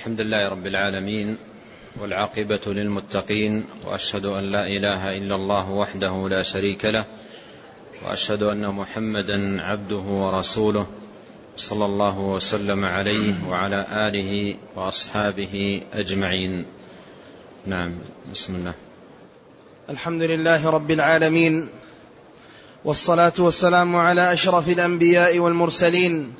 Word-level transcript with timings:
الحمد 0.00 0.20
لله 0.20 0.48
رب 0.48 0.66
العالمين 0.66 1.36
والعاقبة 2.00 2.60
للمتقين 2.66 3.64
وأشهد 3.84 4.24
أن 4.24 4.44
لا 4.52 4.66
إله 4.66 5.16
إلا 5.16 5.34
الله 5.34 5.70
وحده 5.70 6.28
لا 6.28 6.42
شريك 6.42 6.84
له 6.84 7.04
وأشهد 8.04 8.42
أن 8.42 8.68
محمدا 8.68 9.62
عبده 9.62 9.96
ورسوله 9.96 10.86
صلى 11.56 11.84
الله 11.84 12.18
وسلم 12.18 12.84
عليه 12.84 13.34
وعلى 13.48 13.86
آله 13.92 14.54
وأصحابه 14.76 15.82
أجمعين. 15.92 16.66
نعم 17.66 17.92
بسم 18.32 18.54
الله. 18.54 18.74
الحمد 19.90 20.22
لله 20.22 20.70
رب 20.70 20.90
العالمين 20.90 21.68
والصلاة 22.84 23.36
والسلام 23.38 23.96
على 23.96 24.32
أشرف 24.32 24.68
الأنبياء 24.68 25.38
والمرسلين 25.38 26.34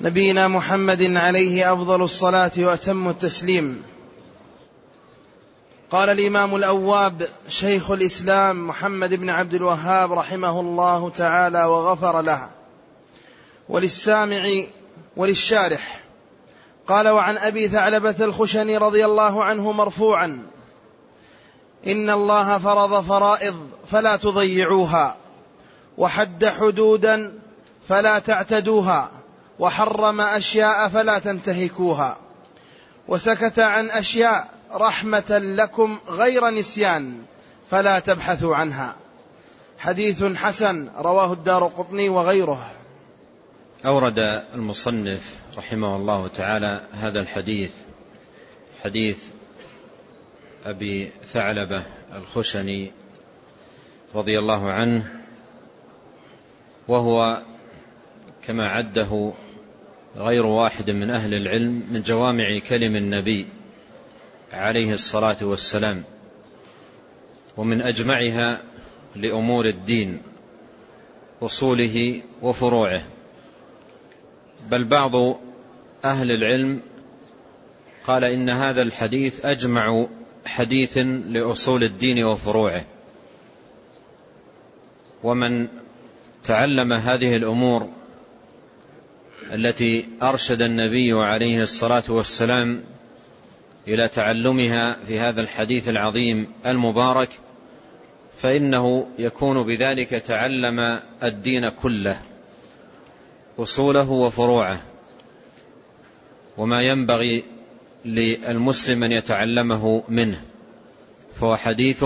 نبينا 0.00 0.48
محمد 0.48 1.16
عليه 1.16 1.72
أفضل 1.72 2.02
الصلاة 2.02 2.52
وأتم 2.58 3.08
التسليم. 3.08 3.82
قال 5.90 6.10
الإمام 6.10 6.56
الأواب 6.56 7.28
شيخ 7.48 7.90
الإسلام 7.90 8.68
محمد 8.68 9.14
بن 9.14 9.30
عبد 9.30 9.54
الوهاب 9.54 10.12
رحمه 10.12 10.60
الله 10.60 11.10
تعالى 11.10 11.64
وغفر 11.64 12.22
له. 12.22 12.50
وللسامع 13.68 14.48
وللشارح. 15.16 16.00
قال 16.86 17.08
وعن 17.08 17.38
أبي 17.38 17.68
ثعلبة 17.68 18.14
الخشني 18.20 18.76
رضي 18.76 19.04
الله 19.04 19.44
عنه 19.44 19.72
مرفوعا 19.72 20.42
إن 21.86 22.10
الله 22.10 22.58
فرض 22.58 23.04
فرائض 23.04 23.68
فلا 23.90 24.16
تضيعوها 24.16 25.16
وحد 25.98 26.44
حدودا 26.44 27.32
فلا 27.88 28.18
تعتدوها 28.18 29.10
وحرم 29.58 30.20
أشياء 30.20 30.88
فلا 30.88 31.18
تنتهكوها. 31.18 32.16
وسكت 33.08 33.58
عن 33.58 33.90
أشياء 33.90 34.50
رحمة 34.72 35.38
لكم 35.38 35.98
غير 36.08 36.50
نسيان 36.50 37.22
فلا 37.70 37.98
تبحثوا 37.98 38.56
عنها. 38.56 38.94
حديث 39.78 40.24
حسن 40.24 40.88
رواه 40.98 41.32
الدار 41.32 41.64
قطني 41.64 42.08
وغيره. 42.08 42.70
أورد 43.86 44.18
المصنف 44.54 45.36
رحمه 45.56 45.96
الله 45.96 46.28
تعالى 46.28 46.80
هذا 46.92 47.20
الحديث 47.20 47.70
حديث 48.84 49.18
أبي 50.66 51.12
ثعلبة 51.32 51.82
الخشني 52.14 52.92
رضي 54.14 54.38
الله 54.38 54.70
عنه 54.70 55.20
وهو 56.88 57.42
كما 58.46 58.68
عده 58.68 59.32
غير 60.16 60.46
واحد 60.46 60.90
من 60.90 61.10
أهل 61.10 61.34
العلم 61.34 61.82
من 61.90 62.02
جوامع 62.02 62.58
كلم 62.58 62.96
النبي 62.96 63.46
عليه 64.52 64.92
الصلاة 64.92 65.36
والسلام 65.42 66.02
ومن 67.56 67.80
أجمعها 67.80 68.60
لأمور 69.16 69.66
الدين 69.66 70.22
أصوله 71.42 72.22
وفروعه. 72.42 73.02
بل 74.70 74.84
بعض 74.84 75.14
أهل 76.04 76.30
العلم 76.30 76.80
قال 78.06 78.24
إن 78.24 78.50
هذا 78.50 78.82
الحديث 78.82 79.44
أجمع 79.46 80.06
حديث 80.46 80.98
لأصول 81.28 81.84
الدين 81.84 82.24
وفروعه. 82.24 82.84
ومن 85.22 85.68
تعلم 86.44 86.92
هذه 86.92 87.36
الأمور 87.36 87.88
التي 89.52 90.06
أرشد 90.22 90.62
النبي 90.62 91.12
عليه 91.12 91.62
الصلاة 91.62 92.02
والسلام 92.08 92.82
إلى 93.88 94.08
تعلمها 94.08 94.96
في 95.06 95.20
هذا 95.20 95.40
الحديث 95.40 95.88
العظيم 95.88 96.52
المبارك 96.66 97.28
فإنه 98.38 99.06
يكون 99.18 99.62
بذلك 99.62 100.08
تعلم 100.08 101.00
الدين 101.22 101.68
كله 101.68 102.20
أصوله 103.58 104.10
وفروعه 104.10 104.80
وما 106.56 106.82
ينبغي 106.82 107.44
للمسلم 108.04 109.04
أن 109.04 109.12
يتعلمه 109.12 110.02
منه 110.08 110.42
فهو 111.40 111.56
حديث 111.56 112.04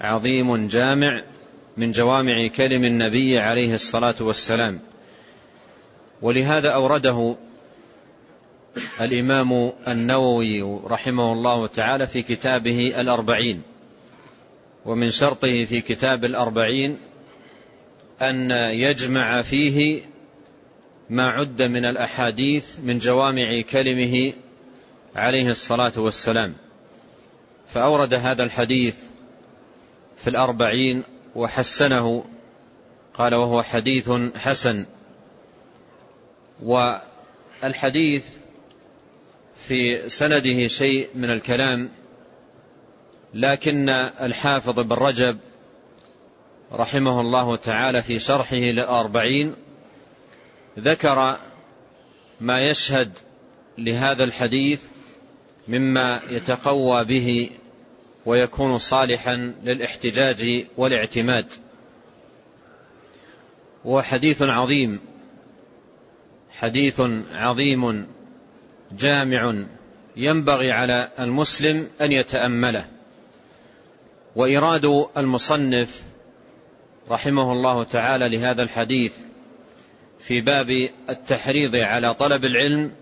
عظيم 0.00 0.66
جامع 0.66 1.22
من 1.76 1.92
جوامع 1.92 2.46
كلم 2.46 2.84
النبي 2.84 3.38
عليه 3.38 3.74
الصلاة 3.74 4.14
والسلام. 4.20 4.80
ولهذا 6.22 6.68
أورده 6.68 7.36
الإمام 9.00 9.72
النووي 9.88 10.62
رحمه 10.84 11.32
الله 11.32 11.66
تعالى 11.66 12.06
في 12.06 12.22
كتابه 12.22 13.00
الأربعين 13.00 13.62
ومن 14.84 15.10
شرطه 15.10 15.64
في 15.64 15.80
كتاب 15.80 16.24
الأربعين 16.24 16.98
أن 18.22 18.50
يجمع 18.70 19.42
فيه 19.42 20.02
ما 21.10 21.28
عد 21.28 21.62
من 21.62 21.84
الأحاديث 21.84 22.78
من 22.84 22.98
جوامع 22.98 23.60
كلمه 23.60 24.32
عليه 25.16 25.50
الصلاة 25.50 25.92
والسلام. 25.96 26.54
فأورد 27.68 28.14
هذا 28.14 28.44
الحديث 28.44 28.96
في 30.16 30.30
الأربعين 30.30 31.02
وحسنه 31.36 32.24
قال 33.14 33.34
وهو 33.34 33.62
حديث 33.62 34.10
حسن. 34.36 34.84
والحديث 36.62 38.24
في 39.56 40.08
سنده 40.08 40.66
شيء 40.66 41.08
من 41.14 41.30
الكلام 41.30 41.90
لكن 43.34 43.88
الحافظ 44.20 44.80
بن 44.80 44.96
رجب 44.96 45.38
رحمه 46.72 47.20
الله 47.20 47.56
تعالى 47.56 48.02
في 48.02 48.18
شرحه 48.18 48.56
للأربعين 48.56 49.54
ذكر 50.78 51.38
ما 52.40 52.68
يشهد 52.68 53.12
لهذا 53.78 54.24
الحديث 54.24 54.82
مما 55.68 56.20
يتقوى 56.28 57.04
به 57.04 57.50
ويكون 58.26 58.78
صالحا 58.78 59.54
للاحتجاج 59.62 60.66
والاعتماد. 60.76 61.46
وحديث 63.84 64.42
عظيم. 64.42 65.00
حديث 66.60 67.00
عظيم 67.32 68.06
جامع 68.92 69.54
ينبغي 70.16 70.72
على 70.72 71.08
المسلم 71.18 71.88
أن 72.00 72.12
يتأمله. 72.12 72.84
وإراد 74.36 75.06
المصنف 75.16 76.02
رحمه 77.10 77.52
الله 77.52 77.84
تعالى 77.84 78.28
لهذا 78.28 78.62
الحديث 78.62 79.12
في 80.20 80.40
باب 80.40 80.88
التحريض 81.08 81.76
على 81.76 82.14
طلب 82.14 82.44
العلم 82.44 82.92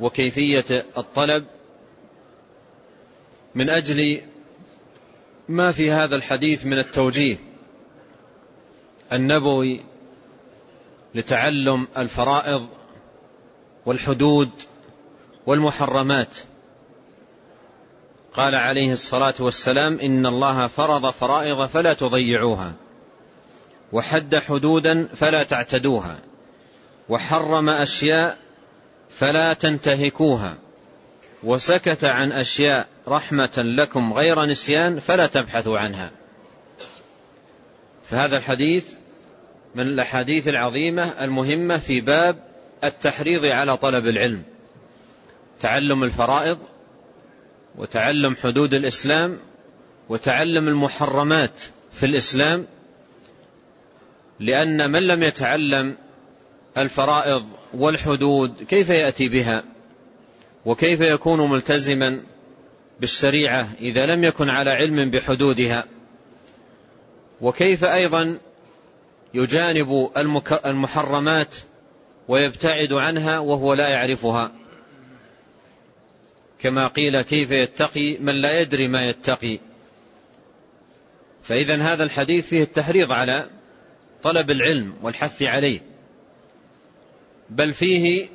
وكيفية 0.00 0.84
الطلب 0.98 1.44
من 3.54 3.70
أجل 3.70 4.20
ما 5.48 5.72
في 5.72 5.90
هذا 5.90 6.16
الحديث 6.16 6.66
من 6.66 6.78
التوجيه 6.78 7.36
النبوي 9.12 9.93
لتعلم 11.14 11.88
الفرائض 11.98 12.68
والحدود 13.86 14.50
والمحرمات. 15.46 16.36
قال 18.34 18.54
عليه 18.54 18.92
الصلاة 18.92 19.34
والسلام 19.40 19.98
إن 19.98 20.26
الله 20.26 20.66
فرض 20.66 21.10
فرائض 21.10 21.66
فلا 21.66 21.94
تضيعوها 21.94 22.72
وحد 23.92 24.36
حدودا 24.36 25.08
فلا 25.16 25.42
تعتدوها 25.42 26.18
وحرم 27.08 27.68
أشياء 27.68 28.38
فلا 29.10 29.52
تنتهكوها 29.52 30.54
وسكت 31.42 32.04
عن 32.04 32.32
أشياء 32.32 32.86
رحمة 33.08 33.52
لكم 33.56 34.12
غير 34.12 34.44
نسيان 34.44 35.00
فلا 35.00 35.26
تبحثوا 35.26 35.78
عنها. 35.78 36.10
فهذا 38.10 38.36
الحديث 38.36 38.86
من 39.74 39.86
الأحاديث 39.86 40.48
العظيمة 40.48 41.24
المهمة 41.24 41.78
في 41.78 42.00
باب 42.00 42.36
التحريض 42.84 43.44
على 43.44 43.76
طلب 43.76 44.06
العلم. 44.06 44.42
تعلم 45.60 46.04
الفرائض 46.04 46.58
وتعلم 47.78 48.36
حدود 48.36 48.74
الإسلام 48.74 49.38
وتعلم 50.08 50.68
المحرمات 50.68 51.60
في 51.92 52.06
الإسلام 52.06 52.66
لأن 54.40 54.90
من 54.90 55.02
لم 55.02 55.22
يتعلم 55.22 55.96
الفرائض 56.78 57.44
والحدود 57.74 58.62
كيف 58.68 58.88
يأتي 58.88 59.28
بها؟ 59.28 59.64
وكيف 60.64 61.00
يكون 61.00 61.50
ملتزما 61.50 62.20
بالشريعة 63.00 63.68
إذا 63.80 64.06
لم 64.06 64.24
يكن 64.24 64.48
على 64.48 64.70
علم 64.70 65.10
بحدودها؟ 65.10 65.84
وكيف 67.40 67.84
أيضا 67.84 68.38
يجانب 69.34 70.10
المحرمات 70.66 71.56
ويبتعد 72.28 72.92
عنها 72.92 73.38
وهو 73.38 73.74
لا 73.74 73.88
يعرفها. 73.88 74.52
كما 76.58 76.86
قيل 76.86 77.22
كيف 77.22 77.50
يتقي 77.50 78.16
من 78.16 78.34
لا 78.34 78.60
يدري 78.60 78.88
ما 78.88 79.08
يتقي. 79.08 79.58
فإذا 81.42 81.76
هذا 81.76 82.04
الحديث 82.04 82.46
فيه 82.46 82.62
التحريض 82.62 83.12
على 83.12 83.50
طلب 84.22 84.50
العلم 84.50 84.94
والحث 85.02 85.42
عليه. 85.42 85.80
بل 87.50 87.72
فيه 87.72 88.28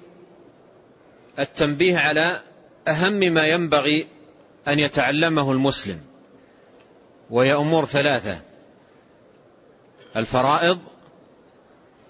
التنبيه 1.39 1.97
على 1.97 2.41
أهم 2.87 3.13
ما 3.13 3.47
ينبغي 3.47 4.07
أن 4.67 4.79
يتعلمه 4.79 5.51
المسلم 5.51 6.01
وهي 7.29 7.53
أمور 7.53 7.85
ثلاثة. 7.85 8.48
الفرائض 10.15 10.81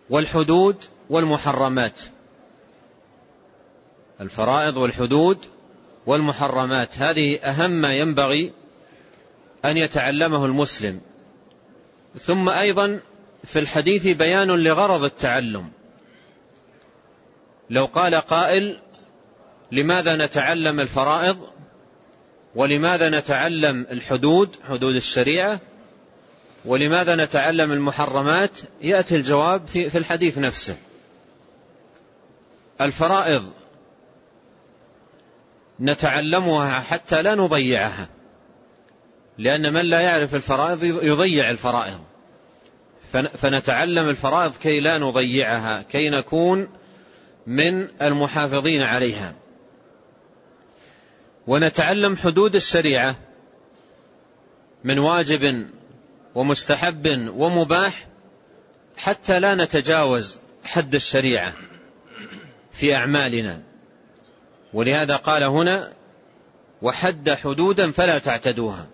والحدود 0.09 0.75
والمحرمات. 1.09 1.99
الفرائض 4.21 4.77
والحدود 4.77 5.37
والمحرمات. 6.05 6.97
هذه 6.97 7.39
أهم 7.39 7.71
ما 7.71 7.93
ينبغي 7.93 8.53
أن 9.65 9.77
يتعلمه 9.77 10.45
المسلم. 10.45 11.01
ثم 12.19 12.49
أيضا 12.49 12.99
في 13.43 13.59
الحديث 13.59 14.07
بيان 14.07 14.47
لغرض 14.47 15.03
التعلم. 15.03 15.71
لو 17.69 17.85
قال 17.85 18.15
قائل 18.15 18.79
لماذا 19.71 20.15
نتعلم 20.15 20.79
الفرائض 20.79 21.47
ولماذا 22.55 23.09
نتعلم 23.09 23.87
الحدود 23.91 24.55
حدود 24.69 24.95
الشريعة؟ 24.95 25.59
ولماذا 26.65 27.15
نتعلم 27.15 27.71
المحرمات؟ 27.71 28.59
يأتي 28.81 29.15
الجواب 29.15 29.67
في 29.67 29.97
الحديث 29.97 30.37
نفسه. 30.37 30.77
الفرائض 32.81 33.51
نتعلمها 35.79 36.79
حتى 36.79 37.21
لا 37.21 37.35
نضيعها 37.35 38.07
لأن 39.37 39.73
من 39.73 39.85
لا 39.85 40.01
يعرف 40.01 40.35
الفرائض 40.35 40.83
يضيع 40.83 41.51
الفرائض. 41.51 41.99
فنتعلم 43.37 44.09
الفرائض 44.09 44.55
كي 44.55 44.79
لا 44.79 44.97
نضيعها 44.97 45.81
كي 45.81 46.09
نكون 46.09 46.67
من 47.47 47.87
المحافظين 48.01 48.81
عليها. 48.81 49.35
ونتعلم 51.47 52.15
حدود 52.15 52.55
الشريعة 52.55 53.15
من 54.83 54.99
واجب 54.99 55.69
ومستحب 56.35 57.29
ومباح 57.35 58.07
حتى 58.97 59.39
لا 59.39 59.55
نتجاوز 59.55 60.37
حد 60.63 60.95
الشريعة 60.95 61.53
في 62.71 62.95
أعمالنا. 62.95 63.61
ولهذا 64.73 65.15
قال 65.15 65.43
هنا 65.43 65.93
وحد 66.81 67.29
حدودا 67.29 67.91
فلا 67.91 68.19
تعتدوها. 68.19 68.87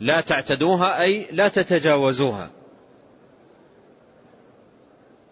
لا 0.00 0.20
تعتدوها 0.20 1.02
أي 1.02 1.28
لا 1.32 1.48
تتجاوزوها. 1.48 2.50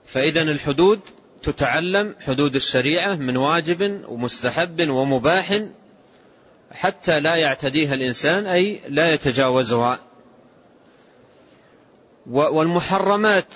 فإذا 0.06 0.42
الحدود 0.42 1.00
تتعلم 1.42 2.14
حدود 2.20 2.54
الشريعة 2.54 3.14
من 3.14 3.36
واجب 3.36 4.04
ومستحب 4.08 4.90
ومباح 4.90 5.60
حتى 6.72 7.20
لا 7.20 7.36
يعتديها 7.36 7.94
الإنسان 7.94 8.46
أي 8.46 8.80
لا 8.88 9.14
يتجاوزها. 9.14 10.00
والمحرمات 12.26 13.54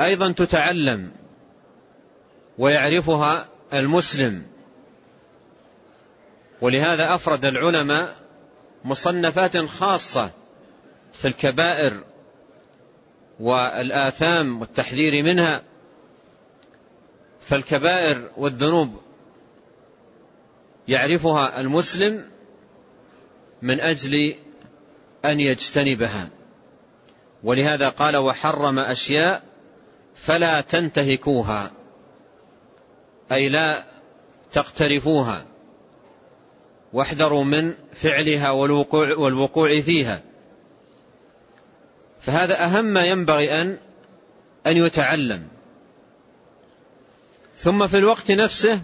أيضا 0.00 0.32
تتعلم 0.32 1.12
ويعرفها 2.58 3.46
المسلم. 3.74 4.46
ولهذا 6.60 7.14
أفرد 7.14 7.44
العلماء 7.44 8.16
مصنفات 8.84 9.56
خاصة 9.56 10.30
في 11.12 11.28
الكبائر 11.28 12.04
والآثام 13.40 14.60
والتحذير 14.60 15.22
منها 15.24 15.62
فالكبائر 17.40 18.30
والذنوب 18.36 19.00
يعرفها 20.88 21.60
المسلم 21.60 22.24
من 23.62 23.80
أجل 23.80 24.34
أن 25.24 25.40
يجتنبها. 25.40 26.28
ولهذا 27.42 27.88
قال 27.88 28.16
وحرم 28.16 28.78
أشياء 28.78 29.42
فلا 30.16 30.60
تنتهكوها 30.60 31.72
أي 33.32 33.48
لا 33.48 33.84
تقترفوها 34.52 35.46
واحذروا 36.92 37.44
من 37.44 37.74
فعلها 37.94 38.50
والوقوع, 38.50 39.14
والوقوع 39.14 39.80
فيها. 39.80 40.22
فهذا 42.20 42.64
أهم 42.64 42.84
ما 42.84 43.06
ينبغي 43.06 43.62
أن 43.62 43.78
أن 44.66 44.76
يتعلم. 44.76 45.48
ثم 47.56 47.86
في 47.86 47.98
الوقت 47.98 48.30
نفسه 48.30 48.82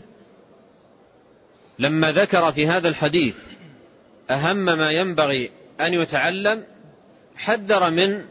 لما 1.79 2.13
ذكر 2.13 2.53
في 2.53 2.67
هذا 2.67 2.89
الحديث 2.89 3.37
أهم 4.31 4.57
ما 4.57 4.91
ينبغي 4.91 5.51
أن 5.81 5.95
يتعلم 5.95 6.65
حذر 7.37 7.91
من 7.91 8.25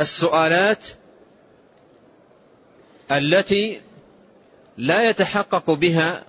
السؤالات 0.00 0.84
التي 3.12 3.80
لا 4.76 5.08
يتحقق 5.10 5.70
بها 5.70 6.24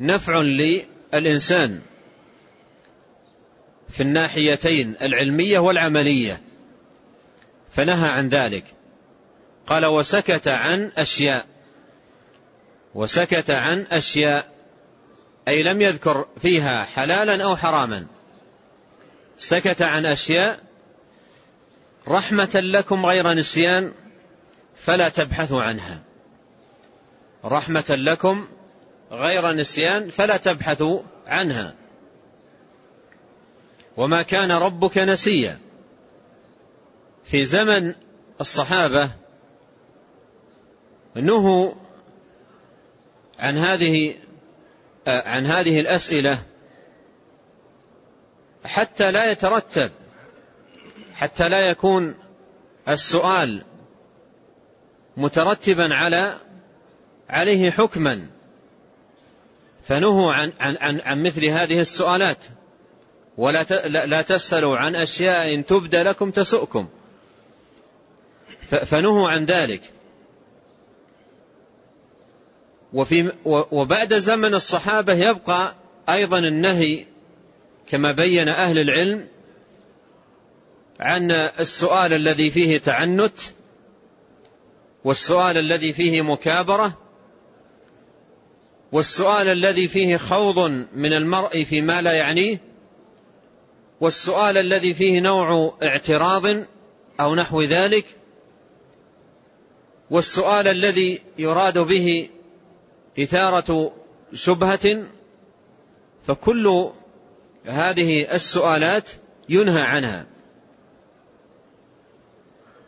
نفع 0.00 0.40
للإنسان 0.40 1.80
في 3.88 4.00
الناحيتين 4.00 4.96
العلمية 5.02 5.58
والعملية. 5.58 6.40
فنهى 7.70 8.08
عن 8.08 8.28
ذلك. 8.28 8.64
قال 9.66 9.86
وسكت 9.86 10.48
عن 10.48 10.92
أشياء 10.96 11.46
وسكت 12.94 13.50
عن 13.50 13.86
أشياء 13.90 14.51
أي 15.48 15.62
لم 15.62 15.82
يذكر 15.82 16.26
فيها 16.42 16.84
حلالا 16.84 17.44
أو 17.44 17.56
حراما. 17.56 18.06
سكت 19.38 19.82
عن 19.82 20.06
أشياء 20.06 20.60
رحمة 22.08 22.50
لكم 22.54 23.06
غير 23.06 23.32
نسيان 23.32 23.92
فلا 24.76 25.08
تبحثوا 25.08 25.62
عنها. 25.62 26.02
رحمة 27.44 27.84
لكم 27.88 28.48
غير 29.10 29.52
نسيان 29.52 30.08
فلا 30.08 30.36
تبحثوا 30.36 31.00
عنها. 31.26 31.74
وما 33.96 34.22
كان 34.22 34.52
ربك 34.52 34.98
نسيا. 34.98 35.58
في 37.24 37.44
زمن 37.44 37.94
الصحابة 38.40 39.10
نهوا 41.14 41.72
عن 43.38 43.58
هذه 43.58 44.14
عن 45.06 45.46
هذه 45.46 45.80
الأسئلة 45.80 46.38
حتى 48.64 49.10
لا 49.10 49.30
يترتب 49.30 49.90
حتى 51.14 51.48
لا 51.48 51.70
يكون 51.70 52.14
السؤال 52.88 53.64
مترتبا 55.16 55.94
على 55.94 56.34
عليه 57.30 57.70
حكما. 57.70 58.30
فنهوا 59.84 60.32
عن 60.32 60.52
عن 60.60 60.76
عن, 60.80 61.00
عن 61.00 61.22
مثل 61.22 61.44
هذه 61.44 61.80
السؤالات. 61.80 62.44
ولا 63.36 63.62
لا 64.06 64.22
تسألوا 64.22 64.76
عن 64.76 64.96
أشياء 64.96 65.60
تبدى 65.60 66.02
لكم 66.02 66.30
تسؤكم. 66.30 66.88
فنهوا 68.70 69.30
عن 69.30 69.44
ذلك. 69.44 69.82
وفي 72.94 73.32
وبعد 73.44 74.14
زمن 74.14 74.54
الصحابة 74.54 75.12
يبقى 75.12 75.74
أيضا 76.08 76.38
النهي 76.38 77.04
كما 77.86 78.12
بين 78.12 78.48
أهل 78.48 78.78
العلم 78.78 79.28
عن 81.00 81.30
السؤال 81.30 82.12
الذي 82.12 82.50
فيه 82.50 82.78
تعنت 82.78 83.38
والسؤال 85.04 85.56
الذي 85.56 85.92
فيه 85.92 86.22
مكابرة 86.22 86.98
والسؤال 88.92 89.48
الذي 89.48 89.88
فيه 89.88 90.16
خوض 90.16 90.58
من 90.94 91.12
المرء 91.12 91.64
فيما 91.64 92.02
لا 92.02 92.12
يعنيه 92.12 92.60
والسؤال 94.00 94.58
الذي 94.58 94.94
فيه 94.94 95.20
نوع 95.20 95.74
اعتراض 95.82 96.46
أو 97.20 97.34
نحو 97.34 97.62
ذلك 97.62 98.04
والسؤال 100.10 100.68
الذي 100.68 101.20
يراد 101.38 101.78
به 101.78 102.28
إثارة 103.18 103.92
شبهة 104.34 105.06
فكل 106.26 106.90
هذه 107.64 108.34
السؤالات 108.34 109.10
ينهى 109.48 109.80
عنها. 109.80 110.26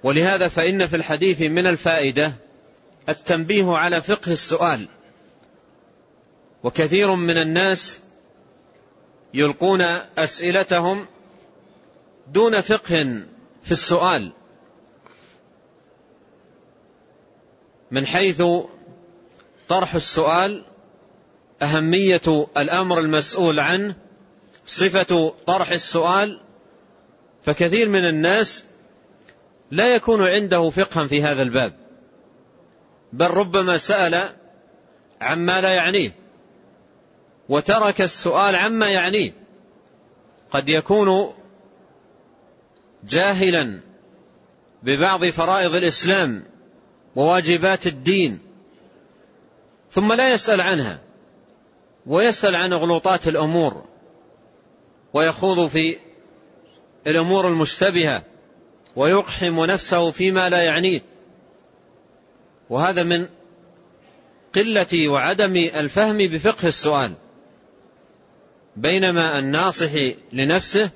ولهذا 0.03 0.49
فإن 0.49 0.87
في 0.87 0.97
الحديث 0.97 1.43
من 1.43 1.67
الفائدة 1.67 2.33
التنبيه 3.09 3.77
على 3.77 4.03
فقه 4.03 4.33
السؤال. 4.33 4.89
وكثير 6.63 7.15
من 7.15 7.37
الناس 7.37 7.99
يلقون 9.35 9.81
أسئلتهم 10.19 11.07
دون 12.33 12.61
فقه 12.61 13.25
في 13.63 13.73
السؤال. 13.73 14.33
من 17.91 18.07
حيث 18.07 18.43
طرح 19.75 19.95
السؤال 19.95 20.63
أهمية 21.63 22.47
الأمر 22.57 22.99
المسؤول 23.01 23.61
عنه 23.61 23.95
صفة 24.67 25.35
طرح 25.47 25.71
السؤال 25.71 26.41
فكثير 27.45 27.89
من 27.89 28.09
الناس 28.09 28.65
لا 29.71 29.87
يكون 29.87 30.23
عنده 30.23 30.71
فقها 30.71 31.07
في 31.07 31.23
هذا 31.23 31.43
الباب 31.43 31.73
بل 33.13 33.27
ربما 33.27 33.77
سأل 33.77 34.29
عما 35.21 35.61
لا 35.61 35.75
يعنيه 35.75 36.15
وترك 37.49 38.01
السؤال 38.01 38.55
عما 38.55 38.91
يعنيه 38.91 39.33
قد 40.51 40.69
يكون 40.69 41.35
جاهلا 43.05 43.81
ببعض 44.83 45.25
فرائض 45.25 45.75
الإسلام 45.75 46.45
وواجبات 47.17 47.87
الدين 47.87 48.44
ثم 49.95 50.13
لا 50.13 50.33
يسأل 50.33 50.61
عنها 50.61 51.01
ويسأل 52.07 52.55
عن 52.55 52.73
غلوطات 52.73 53.29
الأمور 53.29 53.85
ويخوض 55.13 55.69
في 55.69 55.97
الأمور 57.07 57.49
المشتبهة 57.49 58.23
ويقحم 58.97 59.65
نفسه 59.65 60.11
فيما 60.11 60.49
لا 60.49 60.63
يعنيه. 60.63 61.01
وهذا 62.71 63.03
من 63.03 63.29
قلة 64.55 65.09
وعدم 65.09 65.57
الفهم 65.57 66.19
بفقه 66.19 66.69
السؤال. 66.69 67.13
بينما 68.77 69.39
الناصح 69.39 69.91
لنفسه 70.33 70.91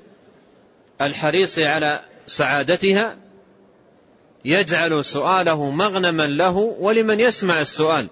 الحريص 1.00 1.58
على 1.58 2.00
سعادتها 2.26 3.16
يجعل 4.44 5.04
سؤاله 5.04 5.70
مغنما 5.70 6.26
له 6.26 6.56
ولمن 6.56 7.20
يسمع 7.20 7.60
السؤال. 7.60 8.08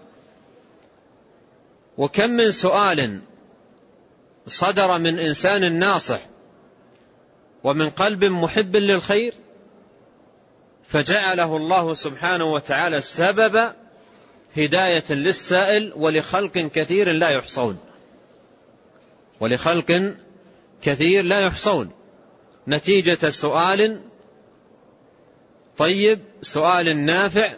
وكم 1.99 2.31
من 2.31 2.50
سؤال 2.50 3.21
صدر 4.47 4.99
من 4.99 5.19
إنسان 5.19 5.73
ناصح 5.79 6.21
ومن 7.65 7.91
قلب 7.91 8.25
محب 8.25 8.76
للخير 8.76 9.35
فجعله 10.88 11.57
الله 11.57 11.95
سبحانه 11.95 12.53
وتعالى 12.53 13.00
سبب 13.00 13.73
هداية 14.57 15.05
للسائل 15.11 15.93
ولخلق 15.97 16.53
كثير 16.53 17.12
لا 17.12 17.31
يحصون. 17.31 17.79
ولخلق 19.41 20.15
كثير 20.83 21.25
لا 21.25 21.41
يحصون. 21.41 21.91
نتيجة 22.69 23.29
سؤال 23.29 24.00
طيب 25.79 26.21
سؤال 26.43 26.97
نافع 26.97 27.53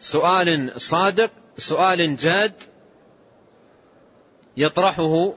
سؤال 0.00 0.80
صادق 0.80 1.30
سؤال 1.58 2.16
جاد 2.16 2.52
يطرحه 4.56 5.34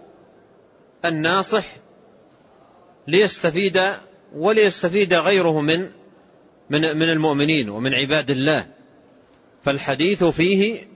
الناصح 1.05 1.65
ليستفيد 3.07 3.81
وليستفيد 4.35 5.13
غيره 5.13 5.61
من 5.61 5.89
من 6.69 6.97
من 6.97 7.09
المؤمنين 7.09 7.69
ومن 7.69 7.93
عباد 7.93 8.29
الله. 8.29 8.67
فالحديث 9.63 10.23
فيه 10.23 10.87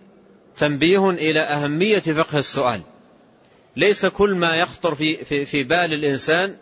تنبيه 0.57 1.09
إلى 1.09 1.39
أهمية 1.39 1.99
فقه 1.99 2.37
السؤال. 2.37 2.81
ليس 3.75 4.05
كل 4.05 4.35
ما 4.35 4.55
يخطر 4.55 4.95
في 4.95 5.25
في, 5.25 5.45
في 5.45 5.63
بال 5.63 5.93
الإنسان 5.93 6.57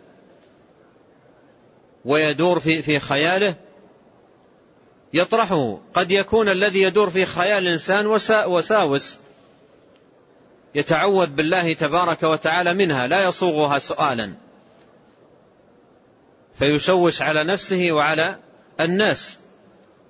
ويدور 2.04 2.60
في 2.60 2.82
في 2.82 2.98
خياله 2.98 3.54
يطرحه. 5.14 5.78
قد 5.94 6.12
يكون 6.12 6.48
الذي 6.48 6.82
يدور 6.82 7.10
في 7.10 7.24
خيال 7.24 7.66
الإنسان 7.66 8.06
وساوس 8.46 9.18
يتعوذ 10.74 11.26
بالله 11.26 11.72
تبارك 11.72 12.22
وتعالى 12.22 12.74
منها 12.74 13.06
لا 13.06 13.24
يصوغها 13.24 13.78
سؤالا. 13.78 14.34
فيشوش 16.58 17.22
على 17.22 17.44
نفسه 17.44 17.92
وعلى 17.92 18.36
الناس. 18.80 19.38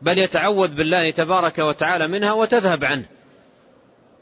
بل 0.02 0.18
يتعوذ 0.18 0.74
بالله 0.74 1.10
تبارك 1.10 1.58
وتعالى 1.58 2.08
منها 2.08 2.32
وتذهب 2.32 2.84
عنه. 2.84 3.04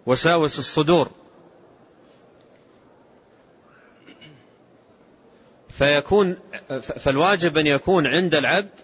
وساوس 0.06 0.58
الصدور. 0.58 1.10
فيكون 5.68 6.36
فالواجب 6.80 7.58
أن 7.58 7.66
يكون 7.66 8.06
عند 8.06 8.34
العبد 8.34 8.80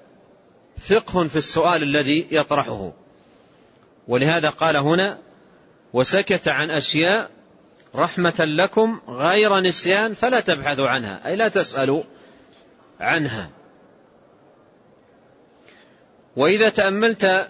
فقه 0.78 1.28
في 1.28 1.36
السؤال 1.36 1.82
الذي 1.82 2.26
يطرحه. 2.30 2.92
ولهذا 4.08 4.48
قال 4.48 4.76
هنا 4.76 5.18
وسكت 5.92 6.48
عن 6.48 6.70
أشياء 6.70 7.35
رحمة 7.96 8.34
لكم 8.38 9.00
غير 9.08 9.60
نسيان 9.60 10.14
فلا 10.14 10.40
تبحثوا 10.40 10.88
عنها. 10.88 11.20
أي 11.26 11.36
لا 11.36 11.48
تسألوا 11.48 12.02
عنها. 13.00 13.50
وإذا 16.36 16.68
تأملت 16.68 17.48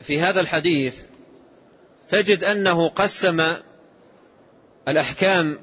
في 0.00 0.20
هذا 0.20 0.40
الحديث 0.40 1.02
تجد 2.08 2.44
أنه 2.44 2.88
قسم 2.88 3.54
الأحكام 4.88 5.58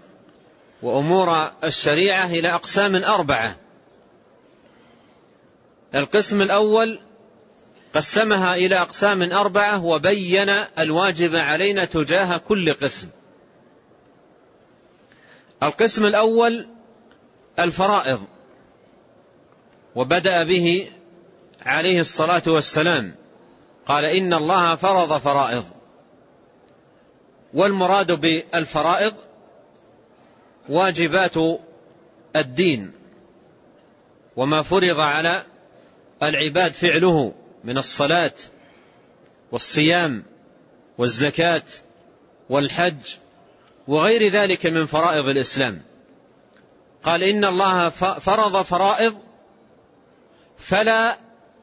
وأمور 0.82 1.52
الشريعة 1.64 2.26
إلى 2.26 2.54
أقسام 2.54 2.96
أربعة. 2.96 3.56
القسم 5.96 6.42
الأول 6.42 7.00
قسمها 7.96 8.56
إلى 8.56 8.76
أقسام 8.76 9.34
أربعة 9.34 9.86
وبين 9.86 10.50
الواجب 10.80 11.36
علينا 11.36 11.86
تجاه 11.86 12.38
كل 12.38 12.74
قسم. 12.74 13.08
القسم 15.64 16.06
الأول 16.06 16.68
الفرائض 17.60 18.24
وبدأ 19.96 20.44
به 20.44 20.92
عليه 21.62 22.00
الصلاة 22.00 22.44
والسلام 22.48 23.16
قال 23.86 24.06
إن 24.06 24.34
الله 24.34 24.76
فرض 24.76 25.18
فرائض 25.18 25.66
والمراد 27.54 28.12
بالفرائض 28.12 29.14
واجبات 30.70 31.36
الدين 32.36 32.92
وما 34.36 34.62
فرض 34.62 35.00
على 35.00 35.44
العباد 36.24 36.74
فعله 36.74 37.34
من 37.64 37.78
الصلاة 37.78 38.34
والصيام 39.52 40.24
والزكاة 40.98 41.64
والحج 42.50 43.16
وغير 43.88 44.28
ذلك 44.28 44.66
من 44.66 44.86
فرائض 44.86 45.28
الإسلام. 45.28 45.82
قال 47.04 47.24
إن 47.24 47.46
الله 47.46 47.90
فرض 48.20 48.62
فرائض 48.62 49.18
فلا 50.58 51.18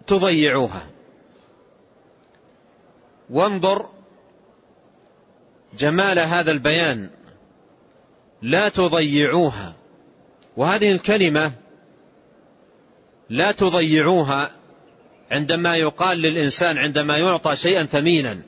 تضيعوها. 0.07 0.87
وانظر 3.31 3.89
جمال 5.79 6.19
هذا 6.19 6.53
البيان. 6.53 7.11
لا 8.43 8.69
تضيعوها. 8.69 9.75
وهذه 10.57 10.93
الكلمة 10.93 11.53
لا 13.31 13.53
تضيعوها 13.53 14.51
عندما 15.31 15.77
يقال 15.77 16.19
للإنسان 16.19 16.79
عندما 16.79 17.19
يعطى 17.19 17.57
شيئا 17.57 17.85
ثمينا 17.85 18.43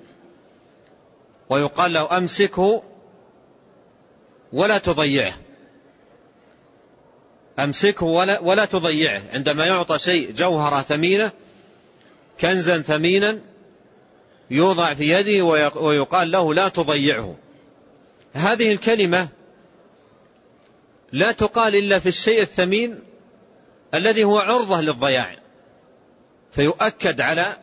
ويقال 1.51 1.93
له 1.93 2.17
أمسكه 2.17 2.83
ولا 4.53 4.79
تضيعه. 4.79 5.35
أمسكه 7.59 8.07
ولا, 8.07 8.41
ولا 8.41 8.65
تضيعه. 8.65 9.23
عندما 9.33 9.67
يعطى 9.67 9.99
شيء 9.99 10.33
جوهرة 10.33 10.83
ثمينة 10.83 11.31
كنزا 12.41 12.79
ثمينا 12.79 13.39
يوضع 14.51 14.95
في 14.95 15.11
يده 15.11 15.45
ويقال 15.77 16.31
له 16.31 16.55
لا 16.55 16.69
تضيعه. 16.69 17.37
هذه 18.33 18.73
الكلمة 18.73 19.29
لا 21.13 21.33
تقال 21.33 21.77
إلا 21.77 21.99
في 21.99 22.09
الشيء 22.09 22.43
الثمين 22.43 22.99
الذي 23.95 24.25
هو 24.25 24.39
عرضة 24.39 24.81
للضياع. 24.81 25.37
فيؤكد 26.53 27.21
على 27.21 27.57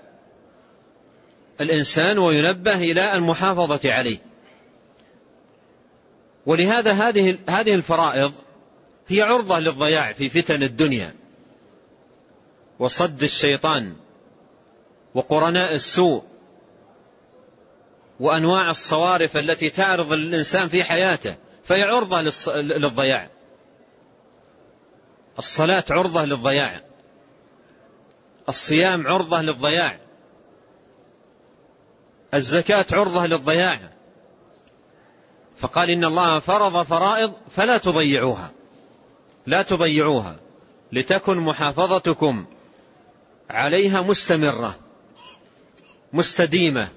الإنسان 1.61 2.17
وينبه 2.17 2.75
إلى 2.75 3.15
المحافظة 3.15 3.93
عليه. 3.93 4.28
ولهذا 6.49 6.91
هذه 6.91 7.37
هذه 7.49 7.75
الفرائض 7.75 8.33
هي 9.07 9.21
عرضة 9.21 9.59
للضياع 9.59 10.13
في 10.13 10.29
فتن 10.29 10.63
الدنيا 10.63 11.15
وصد 12.79 13.23
الشيطان 13.23 13.95
وقرناء 15.13 15.73
السوء 15.75 16.23
وأنواع 18.19 18.69
الصوارف 18.69 19.37
التي 19.37 19.69
تعرض 19.69 20.13
الإنسان 20.13 20.69
في 20.69 20.83
حياته 20.83 21.35
فهي 21.63 21.83
عرضة 21.83 22.21
للضياع. 22.61 23.29
الصلاة 25.39 25.85
عرضة 25.89 26.25
للضياع. 26.25 26.81
الصيام 28.49 29.07
عرضة 29.07 29.41
للضياع. 29.41 29.99
الزكاة 32.33 32.85
عرضة 32.91 33.25
للضياع. 33.25 33.98
فقال 35.59 35.89
إن 35.89 36.05
الله 36.05 36.39
فرض 36.39 36.85
فرائض 36.85 37.33
فلا 37.51 37.77
تضيعوها. 37.77 38.51
لا 39.45 39.61
تضيعوها. 39.61 40.35
لتكن 40.91 41.37
محافظتكم 41.37 42.45
عليها 43.49 44.01
مستمرة 44.01 44.79
مستديمة 46.13 46.87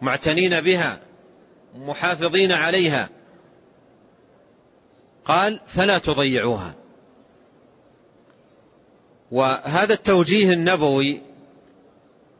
معتنين 0.00 0.60
بها 0.60 1.00
محافظين 1.74 2.52
عليها. 2.52 3.08
قال 5.24 5.60
فلا 5.66 5.98
تضيعوها. 5.98 6.74
وهذا 9.30 9.94
التوجيه 9.94 10.52
النبوي 10.52 11.22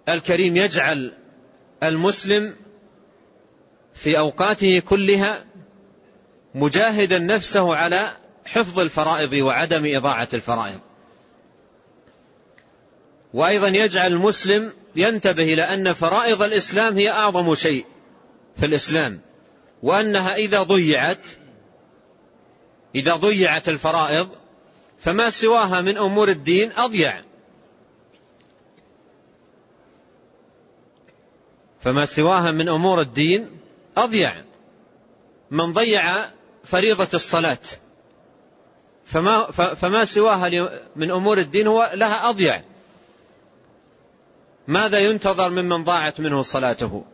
الكريم 0.09 0.57
يجعل 0.57 1.15
المسلم 1.83 2.57
في 3.95 4.19
أوقاته 4.19 4.83
كلها 4.89 5.45
مجاهدا 6.55 7.19
نفسه 7.19 7.75
على 7.75 8.17
حفظ 8.47 8.81
الفرائض 8.81 9.33
وعدم 9.33 9.97
إضاعة 9.97 10.29
الفرائض. 10.35 10.81
وأيضا 13.35 13.69
يجعل 13.69 14.13
المسلم 14.13 14.73
ينتبه 14.97 15.53
إلى 15.53 15.63
أن 15.63 15.93
فرائض 15.93 16.43
الإسلام 16.43 16.99
هي 16.99 17.11
أعظم 17.11 17.55
شيء 17.55 17.85
في 18.57 18.67
الإسلام 18.67 19.21
وأنها 19.83 20.35
إذا 20.37 20.63
ضيعت 20.63 21.27
إذا 22.95 23.15
ضيعت 23.15 23.69
الفرائض 23.69 24.29
فما 24.99 25.31
سواها 25.31 25.81
من 25.81 25.99
أمور 25.99 26.29
الدين 26.29 26.73
أضيع. 26.77 27.23
فما 31.81 32.05
سواها 32.07 32.51
من 32.51 32.69
أمور 32.69 33.01
الدين 33.01 33.51
أضيع 33.97 34.43
من 35.51 35.73
ضيع 35.73 36.31
فريضة 36.65 37.09
الصلاة. 37.15 37.59
فما 39.07 39.51
فما 39.51 40.05
سواها 40.05 40.71
من 40.97 41.11
أمور 41.11 41.39
الدين 41.39 41.67
هو 41.67 41.91
لها 41.95 42.31
أضيع. 42.31 42.63
ماذا 44.69 44.99
ينتظر 44.99 45.51
ممن 45.51 45.85
ضاعت 45.85 46.21
منه 46.21 46.43
صلاته؟ 46.43 47.05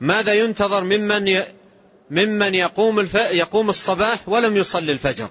ماذا 0.00 0.34
ينتظر 0.34 0.84
ممن 0.84 1.42
ممن 2.10 2.54
يقوم 2.54 3.00
الف... 3.00 3.14
يقوم 3.14 3.68
الصباح 3.68 4.28
ولم 4.28 4.56
يصلي 4.56 4.92
الفجر؟ 4.92 5.28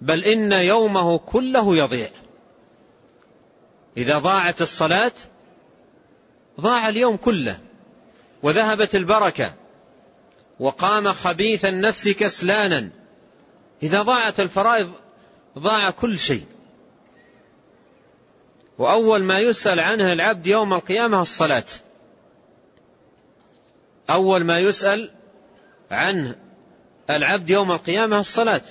بل 0.00 0.24
إن 0.24 0.52
يومه 0.52 1.18
كله 1.18 1.76
يضيع. 1.76 2.10
إذا 3.96 4.18
ضاعت 4.18 4.62
الصلاة 4.62 5.12
ضاع 6.60 6.88
اليوم 6.88 7.16
كله. 7.16 7.58
وذهبت 8.42 8.94
البركة. 8.94 9.54
وقام 10.60 11.12
خبيث 11.12 11.64
النفس 11.64 12.08
كسلانا. 12.08 12.90
إذا 13.82 14.02
ضاعت 14.02 14.40
الفرائض 14.40 14.92
ضاع 15.58 15.90
كل 15.90 16.18
شيء. 16.18 16.44
وأول 18.78 19.22
ما 19.22 19.38
يسأل 19.38 19.80
عنه 19.80 20.12
العبد 20.12 20.46
يوم 20.46 20.72
القيامة 20.74 21.22
الصلاة. 21.22 21.64
أول 24.10 24.44
ما 24.44 24.58
يسأل 24.58 25.10
عنه 25.90 26.36
العبد 27.10 27.50
يوم 27.50 27.72
القيامة 27.72 28.20
الصلاة. 28.20 28.62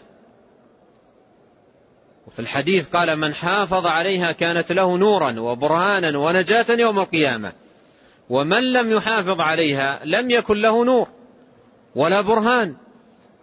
وفي 2.27 2.39
الحديث 2.39 2.87
قال 2.87 3.15
من 3.15 3.33
حافظ 3.33 3.85
عليها 3.85 4.31
كانت 4.31 4.71
له 4.71 4.97
نورا 4.97 5.39
وبرهانا 5.39 6.17
ونجاة 6.17 6.65
يوم 6.69 6.99
القيامة. 6.99 7.53
ومن 8.29 8.73
لم 8.73 8.91
يحافظ 8.91 9.41
عليها 9.41 9.99
لم 10.05 10.31
يكن 10.31 10.57
له 10.57 10.85
نور 10.85 11.07
ولا 11.95 12.21
برهان 12.21 12.75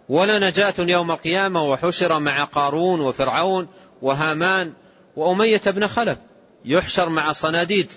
ولا 0.09 0.49
نجاة 0.49 0.73
يوم 0.79 1.11
القيامة 1.11 1.63
وحشر 1.63 2.19
مع 2.19 2.43
قارون 2.43 2.99
وفرعون 2.99 3.67
وهامان 4.01 4.73
وأمية 5.15 5.61
بن 5.65 5.87
خلف 5.87 6.17
يحشر 6.65 7.09
مع 7.09 7.31
صناديد 7.31 7.91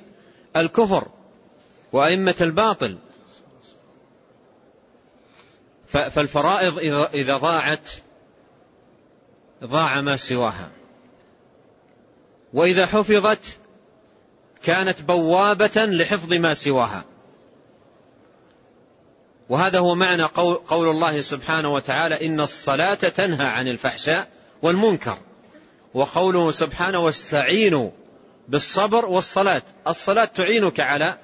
الكفر 0.57 1.09
وأئمة 1.93 2.35
الباطل. 2.41 2.99
فالفرائض 5.89 6.79
إذا 7.15 7.37
ضاعت 7.37 7.89
ضاع 9.65 10.01
ما 10.01 10.17
سواها. 10.17 10.71
وإذا 12.53 12.87
حفظت 12.87 13.59
كانت 14.63 15.03
بوابة 15.03 15.85
لحفظ 15.85 16.33
ما 16.33 16.55
سواها. 16.55 17.05
وهذا 19.49 19.79
هو 19.79 19.95
معنى 19.95 20.23
قول 20.67 20.89
الله 20.89 21.21
سبحانه 21.21 21.75
وتعالى 21.75 22.27
إن 22.27 22.41
الصلاة 22.41 22.95
تنهى 22.95 23.47
عن 23.47 23.69
الفحشاء 23.69 24.29
والمنكر. 24.63 25.19
وقوله 25.95 26.51
سبحانه 26.51 26.99
واستعينوا 26.99 27.91
بالصبر 28.49 29.07
والصلاة. 29.07 29.63
الصلاة 29.87 30.25
تعينك 30.25 30.81
على 30.81 31.19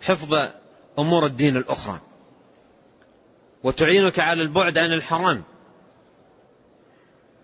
حفظ 0.00 0.48
أمور 0.98 1.26
الدين 1.26 1.56
الأخرى. 1.56 2.00
وتعينك 3.62 4.18
على 4.18 4.42
البعد 4.42 4.78
عن 4.78 4.92
الحرام. 4.92 5.42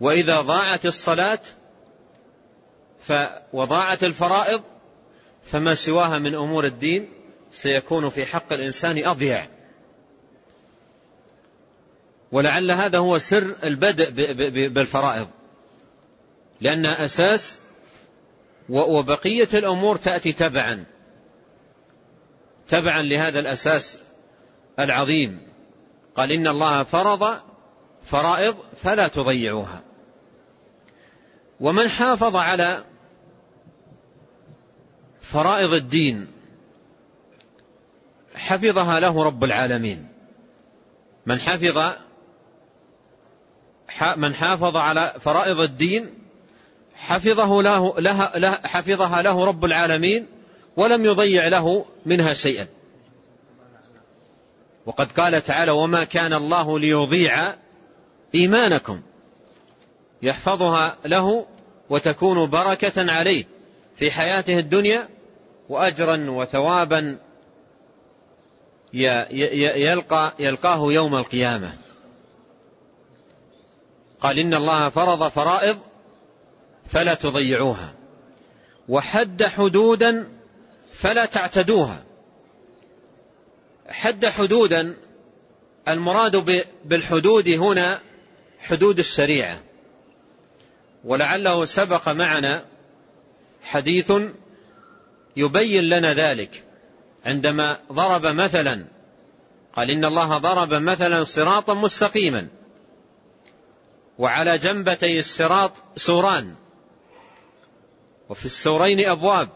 وإذا 0.01 0.41
ضاعت 0.41 0.87
الصلاة 0.87 1.41
وضاعت 3.53 4.05
الفرائض 4.05 4.63
فما 5.45 5.75
سواها 5.75 6.19
من 6.19 6.35
أمور 6.35 6.65
الدين 6.65 7.09
سيكون 7.53 8.11
في 8.11 8.25
حق 8.25 8.53
الإنسان 8.53 9.05
أضيع. 9.07 9.49
ولعل 12.33 12.71
هذا 12.71 12.99
هو 12.99 13.19
سر 13.19 13.57
البدء 13.65 14.11
بالفرائض. 14.69 15.29
لأن 16.61 16.87
أساس 16.87 17.59
وبقية 18.69 19.49
الأمور 19.55 19.97
تأتي 19.97 20.33
تبعا. 20.33 20.85
تبعا 22.69 23.03
لهذا 23.03 23.41
الأساس 23.41 23.99
العظيم. 24.79 25.41
قال 26.17 26.33
إن 26.33 26.47
الله 26.47 26.83
فرض 26.83 27.41
فرائض 28.05 28.57
فلا 28.83 29.09
تضيعوها. 29.09 29.83
ومن 31.61 31.89
حافظ 31.89 32.37
على 32.37 32.85
فرائض 35.33 35.73
الدين 35.73 36.27
حفظها 38.35 39.01
له 39.01 39.25
رب 39.25 39.45
العالمين. 39.45 40.09
من 41.27 41.41
حفظ 41.41 41.93
من 44.17 44.35
حافظ 44.35 44.77
على 44.77 45.15
فرائض 45.21 45.61
الدين 45.61 46.15
حفظه 46.95 47.63
له 47.63 47.95
لها 48.01 48.67
حفظها 48.67 49.23
له 49.23 49.45
رب 49.45 49.65
العالمين 49.65 50.27
ولم 50.77 51.05
يضيع 51.05 51.49
له 51.49 51.85
منها 52.07 52.35
شيئا. 52.35 52.67
وقد 54.87 55.13
قال 55.13 55.45
تعالى 55.45 55.71
وما 55.71 56.05
كان 56.05 56.33
الله 56.33 56.79
ليضيع 56.79 57.55
إيمانكم. 58.35 59.01
يحفظها 60.23 60.97
له 61.05 61.47
وتكون 61.91 62.51
بركة 62.51 63.13
عليه 63.13 63.45
في 63.97 64.11
حياته 64.11 64.59
الدنيا 64.59 65.09
وأجرا 65.71 66.31
وثوابا 66.31 67.19
يلقى 68.93 70.33
يلقاه 70.39 70.93
يوم 70.93 71.17
القيامة. 71.17 71.73
قال 74.21 74.39
إن 74.39 74.55
الله 74.55 74.89
فرض 74.89 75.29
فرائض 75.29 75.79
فلا 76.87 77.15
تضيعوها 77.15 77.95
وحد 78.89 79.45
حدودا 79.45 80.33
فلا 80.93 81.25
تعتدوها. 81.25 82.05
حد 83.89 84.27
حدودا 84.27 84.97
المراد 85.89 86.65
بالحدود 86.85 87.49
هنا 87.49 87.99
حدود 88.59 88.99
الشريعة. 88.99 89.61
ولعله 91.05 91.65
سبق 91.65 92.09
معنا 92.09 92.65
حديث 93.63 94.13
يبين 95.37 95.85
لنا 95.85 96.15
ذلك. 96.15 96.65
عندما 97.25 97.79
ضرب 97.93 98.27
مثلا 98.27 98.85
قال 99.77 99.91
إن 99.91 100.05
الله 100.05 100.39
ضرب 100.39 100.75
مثلا 100.75 101.25
صراطا 101.25 101.75
مستقيما 101.75 102.49
وعلى 104.19 104.59
جنبتي 104.59 105.19
الصراط 105.19 105.73
سوران 105.97 106.55
وفي 108.29 108.47
السورين 108.47 109.07
أبواب 109.09 109.49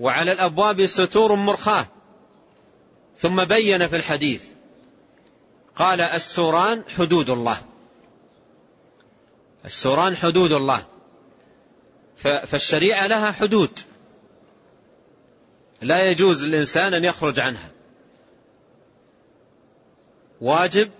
وعلى 0.00 0.32
الأبواب 0.32 0.86
ستور 0.86 1.34
مرخاة. 1.34 1.86
ثم 3.16 3.44
بين 3.44 3.88
في 3.88 3.96
الحديث 3.96 4.42
قال 5.76 6.00
السوران 6.00 6.82
حدود 6.98 7.30
الله. 7.30 7.58
السوران 9.64 10.16
حدود 10.16 10.52
الله 10.52 10.86
فالشريعة 12.16 13.06
لها 13.06 13.32
حدود. 13.32 13.70
لا 15.80 16.10
يجوز 16.10 16.44
للإنسان 16.44 16.94
أن 16.94 17.04
يخرج 17.04 17.40
عنها. 17.40 17.70
واجب 20.40 20.90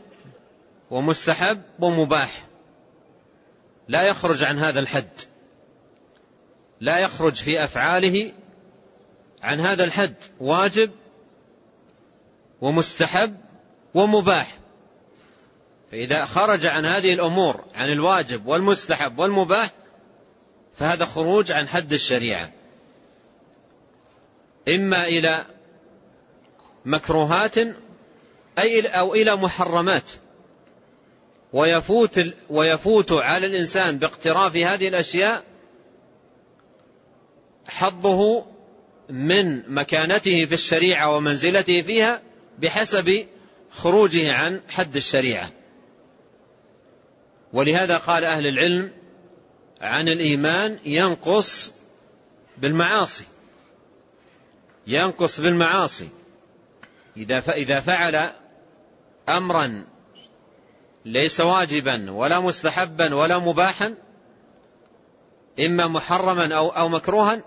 ومستحب 0.90 1.62
ومباح. 1.80 2.46
لا 3.88 4.02
يخرج 4.02 4.44
عن 4.44 4.58
هذا 4.58 4.80
الحد. 4.80 5.10
لا 6.80 6.98
يخرج 6.98 7.34
في 7.34 7.64
أفعاله 7.64 8.32
عن 9.42 9.60
هذا 9.60 9.84
الحد. 9.84 10.14
واجب 10.40 10.90
ومستحب 12.60 13.36
ومباح. 13.94 14.58
فإذا 15.90 16.24
خرج 16.24 16.66
عن 16.66 16.86
هذه 16.86 17.14
الأمور 17.14 17.64
عن 17.74 17.92
الواجب 17.92 18.46
والمستحب 18.46 19.18
والمباح 19.18 19.70
فهذا 20.74 21.04
خروج 21.04 21.52
عن 21.52 21.68
حد 21.68 21.92
الشريعة. 21.92 22.52
إما 24.68 25.04
إلى 25.06 25.44
مكروهات 26.84 27.58
أي 28.58 28.86
أو 28.86 29.14
إلى 29.14 29.36
محرمات. 29.36 30.10
ويفوت 31.52 32.20
ويفوت 32.50 33.12
على 33.12 33.46
الإنسان 33.46 33.98
باقتراف 33.98 34.56
هذه 34.56 34.88
الأشياء 34.88 35.44
حظه 37.66 38.46
من 39.10 39.74
مكانته 39.74 40.44
في 40.46 40.54
الشريعة 40.54 41.16
ومنزلته 41.16 41.82
فيها 41.82 42.22
بحسب 42.58 43.26
خروجه 43.70 44.32
عن 44.32 44.62
حد 44.68 44.96
الشريعة. 44.96 45.50
ولهذا 47.52 47.98
قال 47.98 48.24
أهل 48.24 48.46
العلم 48.46 48.90
عن 49.80 50.08
الإيمان 50.08 50.78
ينقص 50.84 51.72
بالمعاصي. 52.58 53.24
ينقص 54.86 55.40
بالمعاصي. 55.40 56.08
إذا 57.16 57.38
إذا 57.38 57.80
فعل 57.80 58.30
أمرا 59.28 59.86
ليس 61.04 61.40
واجبا 61.40 62.10
ولا 62.10 62.40
مستحبا 62.40 63.14
ولا 63.14 63.38
مباحا 63.38 63.94
إما 65.60 65.86
محرما 65.86 66.54
أو 66.54 66.68
أو 66.68 66.88
مكروها 66.88 67.40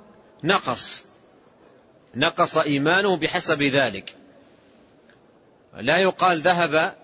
نقص. 0.43 1.03
نقص 2.15 2.57
إيمانه 2.57 3.17
بحسب 3.17 3.61
ذلك. 3.61 4.15
لا 5.77 5.97
يقال 5.97 6.41
ذهب 6.41 6.95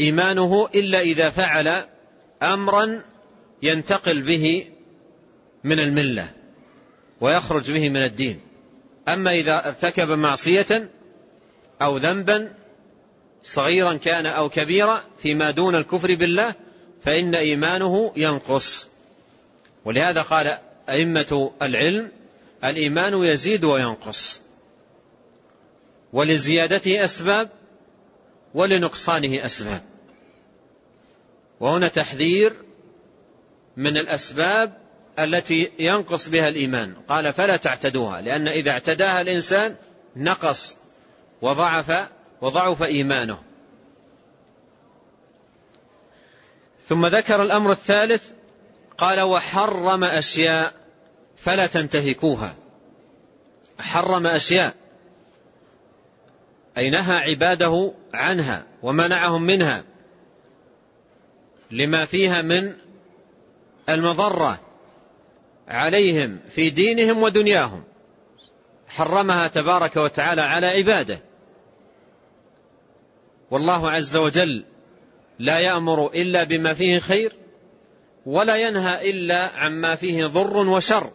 إيمانه 0.00 0.68
إلا 0.74 1.00
إذا 1.00 1.30
فعل 1.30 1.86
أمرا 2.42 3.02
ينتقل 3.62 4.22
به 4.22 4.66
من 5.64 5.78
الملة 5.78 6.30
ويخرج 7.20 7.70
به 7.70 7.88
من 7.88 8.04
الدين. 8.04 8.40
أما 9.08 9.32
إذا 9.32 9.68
ارتكب 9.68 10.10
معصية 10.10 10.90
أو 11.82 11.96
ذنبا 11.96 12.54
صغيرا 13.44 13.94
كان 13.94 14.26
أو 14.26 14.48
كبيرا 14.48 15.04
فيما 15.18 15.50
دون 15.50 15.74
الكفر 15.74 16.14
بالله 16.14 16.54
فإن 17.04 17.34
إيمانه 17.34 18.12
ينقص. 18.16 18.88
ولهذا 19.84 20.22
قال 20.22 20.58
أئمة 20.88 21.52
العلم 21.62 22.10
الإيمان 22.64 23.24
يزيد 23.24 23.64
وينقص. 23.64 24.40
ولزيادته 26.12 27.04
أسباب 27.04 27.50
ولنقصانه 28.54 29.46
أسباب. 29.46 29.82
وهنا 31.60 31.88
تحذير 31.88 32.52
من 33.76 33.96
الأسباب 33.96 34.83
التي 35.18 35.72
ينقص 35.78 36.28
بها 36.28 36.48
الإيمان. 36.48 36.94
قال 37.08 37.32
فلا 37.32 37.56
تعتدوها 37.56 38.20
لأن 38.20 38.48
إذا 38.48 38.70
اعتداها 38.70 39.20
الإنسان 39.20 39.76
نقص 40.16 40.76
وضعف 41.42 42.08
وضعف 42.40 42.82
إيمانه. 42.82 43.38
ثم 46.88 47.06
ذكر 47.06 47.42
الأمر 47.42 47.70
الثالث 47.70 48.30
قال 48.98 49.20
وحرم 49.20 50.04
أشياء 50.04 50.72
فلا 51.36 51.66
تنتهكوها. 51.66 52.54
حرم 53.80 54.26
أشياء 54.26 54.74
أي 56.78 56.90
نهى 56.90 57.16
عباده 57.16 57.92
عنها 58.14 58.66
ومنعهم 58.82 59.42
منها 59.42 59.84
لما 61.70 62.04
فيها 62.04 62.42
من 62.42 62.76
المضرة. 63.88 64.63
عليهم 65.68 66.40
في 66.48 66.70
دينهم 66.70 67.22
ودنياهم. 67.22 67.84
حرمها 68.88 69.48
تبارك 69.48 69.96
وتعالى 69.96 70.42
على 70.42 70.66
عباده. 70.66 71.20
والله 73.50 73.90
عز 73.90 74.16
وجل 74.16 74.64
لا 75.38 75.58
يأمر 75.58 76.06
إلا 76.06 76.44
بما 76.44 76.74
فيه 76.74 76.98
خير 76.98 77.32
ولا 78.26 78.56
ينهى 78.56 79.10
إلا 79.10 79.46
عما 79.56 79.94
فيه 79.94 80.26
ضر 80.26 80.56
وشر. 80.56 81.10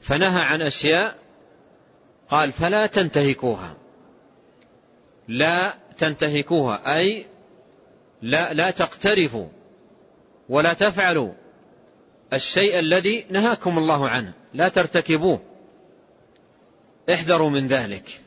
فنهى 0.00 0.42
عن 0.42 0.62
أشياء 0.62 1.14
قال 2.28 2.52
فلا 2.52 2.86
تنتهكوها. 2.86 3.76
لا 5.28 5.74
تنتهكوها 5.98 6.96
أي 6.98 7.26
لا, 8.22 8.52
لا 8.52 8.70
تقترفوا 8.70 9.48
ولا 10.48 10.72
تفعلوا. 10.72 11.32
الشيء 12.32 12.78
الذي 12.78 13.26
نهاكم 13.30 13.78
الله 13.78 14.08
عنه. 14.08 14.32
لا 14.54 14.68
ترتكبوه. 14.68 15.40
احذروا 17.12 17.50
من 17.50 17.68
ذلك. 17.68 18.20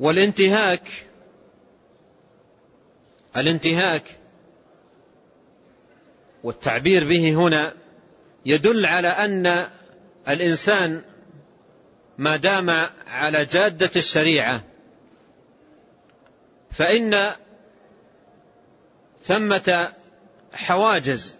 والانتهاك 0.00 1.06
الانتهاك 3.36 4.18
والتعبير 6.44 7.08
به 7.08 7.34
هنا 7.34 7.72
يدل 8.46 8.86
على 8.86 9.08
أن 9.08 9.68
الإنسان 10.28 11.04
ما 12.18 12.36
دام 12.36 12.70
على 13.06 13.44
جادة 13.44 13.90
الشريعة 13.96 14.64
فإن 16.70 17.32
ثمة 19.26 19.92
حواجز 20.54 21.36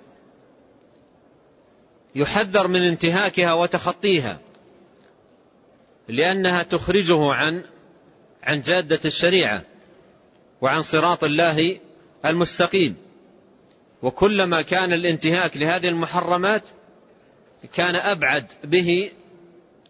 يحذر 2.15 2.69
من 2.69 2.83
انتهاكها 2.83 3.53
وتخطيها 3.53 4.41
لأنها 6.09 6.63
تخرجه 6.63 7.33
عن 7.33 7.65
عن 8.43 8.63
جادة 8.63 9.01
الشريعة 9.05 9.63
وعن 10.61 10.83
صراط 10.83 11.25
الله 11.25 11.79
المستقيم. 12.25 12.97
وكلما 14.03 14.63
كان 14.63 14.93
الانتهاك 14.93 15.57
لهذه 15.57 15.89
المحرمات 15.89 16.63
كان 17.73 17.97
أبعد 17.97 18.47
به 18.65 19.11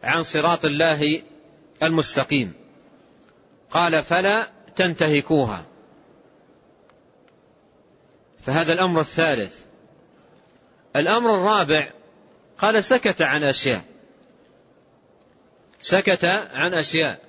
عن 0.03 0.23
صراط 0.23 0.65
الله 0.65 1.23
المستقيم. 1.83 2.53
قال 3.71 4.05
فلا 4.05 4.49
تنتهكوها. 4.77 5.65
فهذا 8.47 8.73
الأمر 8.73 9.01
الثالث. 9.01 9.61
الأمر 10.97 11.35
الرابع 11.35 11.91
قال 12.59 12.85
سكت 12.85 13.23
عن 13.23 13.45
أشياء. 13.45 13.85
سكت 15.81 16.25
عن 16.55 16.75
أشياء. 16.75 17.21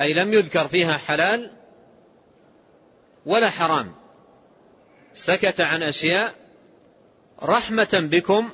أي 0.00 0.14
لم 0.14 0.32
يذكر 0.32 0.68
فيها 0.68 0.96
حلال 0.96 1.50
ولا 3.26 3.50
حرام. 3.50 3.94
سكت 5.14 5.60
عن 5.60 5.82
أشياء 5.82 6.34
رحمة 7.42 8.08
بكم 8.10 8.50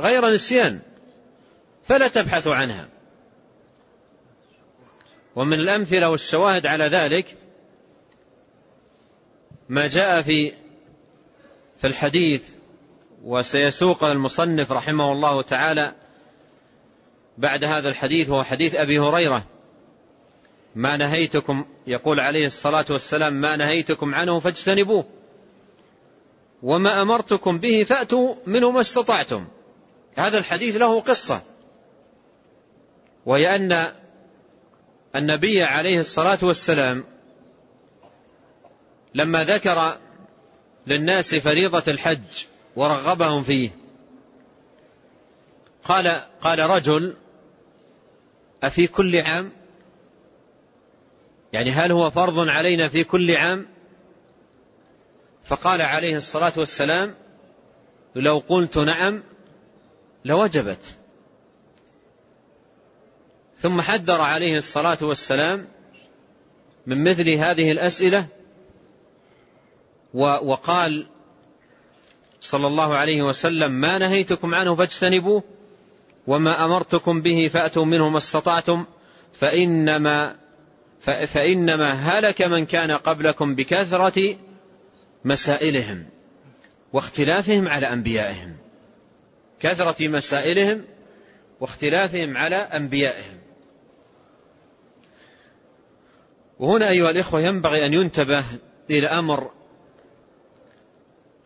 غير 0.00 0.30
نسيان 0.30 0.80
فلا 1.84 2.08
تبحثوا 2.08 2.54
عنها. 2.54 2.88
ومن 5.36 5.60
الأمثلة 5.60 6.10
والشواهد 6.10 6.66
على 6.66 6.84
ذلك 6.84 7.37
ما 9.68 9.86
جاء 9.86 10.22
في 10.22 10.52
في 11.78 11.86
الحديث 11.86 12.50
وسيسوق 13.24 14.04
المصنف 14.04 14.72
رحمه 14.72 15.12
الله 15.12 15.42
تعالى 15.42 15.94
بعد 17.38 17.64
هذا 17.64 17.88
الحديث 17.88 18.30
هو 18.30 18.42
حديث 18.42 18.74
أبي 18.74 18.98
هريرة. 18.98 19.44
ما 20.74 20.96
نهيتكم 20.96 21.64
يقول 21.86 22.20
عليه 22.20 22.46
الصلاة 22.46 22.84
والسلام 22.90 23.32
ما 23.32 23.56
نهيتكم 23.56 24.14
عنه 24.14 24.40
فاجتنبوه 24.40 25.04
وما 26.62 27.02
أمرتكم 27.02 27.58
به 27.58 27.84
فأتوا 27.84 28.34
منه 28.46 28.70
ما 28.70 28.80
استطعتم. 28.80 29.46
هذا 30.16 30.38
الحديث 30.38 30.76
له 30.76 31.00
قصة 31.00 31.42
وهي 33.26 33.56
أن 33.56 33.92
النبي 35.16 35.62
عليه 35.62 36.00
الصلاة 36.00 36.38
والسلام 36.42 37.04
لما 39.14 39.44
ذكر 39.44 39.98
للناس 40.86 41.34
فريضة 41.34 41.82
الحج 41.88 42.44
ورغبهم 42.76 43.42
فيه 43.42 43.70
قال 45.84 46.20
قال 46.40 46.58
رجل 46.58 47.16
أفي 48.62 48.86
كل 48.86 49.16
عام؟ 49.16 49.52
يعني 51.52 51.70
هل 51.70 51.92
هو 51.92 52.10
فرض 52.10 52.38
علينا 52.38 52.88
في 52.88 53.04
كل 53.04 53.36
عام؟ 53.36 53.66
فقال 55.44 55.82
عليه 55.82 56.16
الصلاة 56.16 56.52
والسلام 56.56 57.14
لو 58.14 58.42
قلت 58.48 58.78
نعم 58.78 59.22
لوجبت. 60.24 60.98
ثم 63.58 63.80
حذر 63.80 64.20
عليه 64.20 64.58
الصلاة 64.58 64.98
والسلام 65.02 65.68
من 66.86 67.04
مثل 67.04 67.28
هذه 67.28 67.72
الأسئلة 67.72 68.26
وقال 70.14 71.06
صلى 72.40 72.66
الله 72.66 72.94
عليه 72.94 73.22
وسلم 73.22 73.72
ما 73.72 73.98
نهيتكم 73.98 74.54
عنه 74.54 74.74
فاجتنبوه 74.74 75.42
وما 76.26 76.64
أمرتكم 76.64 77.22
به 77.22 77.50
فأتوا 77.52 77.84
منه 77.84 78.08
ما 78.08 78.18
استطعتم 78.18 78.84
فإنما 79.34 80.36
فإنما 81.26 81.92
هلك 81.92 82.42
من 82.42 82.66
كان 82.66 82.90
قبلكم 82.90 83.54
بكثرة 83.54 84.36
مسائلهم 85.24 86.06
واختلافهم 86.92 87.68
على 87.68 87.92
أنبيائهم. 87.92 88.56
كثرة 89.60 90.08
مسائلهم 90.08 90.84
واختلافهم 91.60 92.36
على 92.36 92.56
أنبيائهم. 92.56 93.38
وهنا 96.58 96.88
أيها 96.88 97.10
الإخوة 97.10 97.40
ينبغي 97.40 97.86
أن 97.86 97.94
ينتبه 97.94 98.44
إلى 98.90 99.06
أمر 99.06 99.50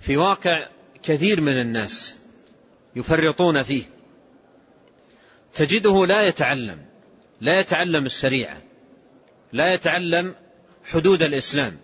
في 0.03 0.17
واقع 0.17 0.67
كثير 1.03 1.41
من 1.41 1.61
الناس 1.61 2.17
يفرطون 2.97 3.63
فيه. 3.63 3.85
تجده 5.55 6.07
لا 6.07 6.29
يتعلم 6.29 6.85
لا 7.41 7.61
يتعلم 7.61 8.07
الشريعة 8.07 8.63
لا 9.53 9.75
يتعلم 9.75 10.35
حدود 10.85 11.23
الإسلام. 11.23 11.77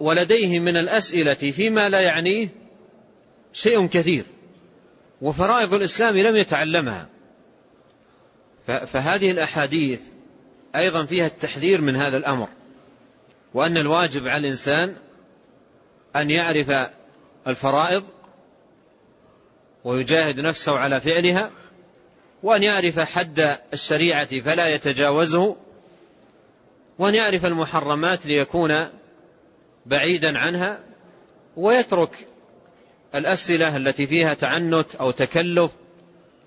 ولديه 0.00 0.60
من 0.60 0.76
الأسئلة 0.76 1.34
فيما 1.34 1.88
لا 1.88 2.00
يعنيه 2.00 2.48
شيء 3.52 3.86
كثير 3.86 4.24
وفرائض 5.22 5.74
الإسلام 5.74 6.16
لم 6.16 6.36
يتعلمها. 6.36 7.08
فهذه 8.66 9.30
الأحاديث 9.30 10.00
أيضا 10.76 11.04
فيها 11.06 11.26
التحذير 11.26 11.80
من 11.80 11.96
هذا 11.96 12.16
الأمر. 12.16 12.48
وأن 13.54 13.76
الواجب 13.76 14.28
على 14.28 14.40
الإنسان 14.40 14.96
أن 16.16 16.30
يعرف 16.30 16.90
الفرائض 17.46 18.04
ويجاهد 19.84 20.40
نفسه 20.40 20.78
على 20.78 21.00
فعلها 21.00 21.50
وأن 22.42 22.62
يعرف 22.62 23.00
حد 23.00 23.58
الشريعة 23.72 24.40
فلا 24.40 24.66
يتجاوزه 24.66 25.56
وأن 26.98 27.14
يعرف 27.14 27.46
المحرمات 27.46 28.26
ليكون 28.26 28.88
بعيدا 29.86 30.38
عنها 30.38 30.78
ويترك 31.56 32.26
الأسئلة 33.14 33.76
التي 33.76 34.06
فيها 34.06 34.34
تعنت 34.34 34.94
أو 34.94 35.10
تكلف 35.10 35.70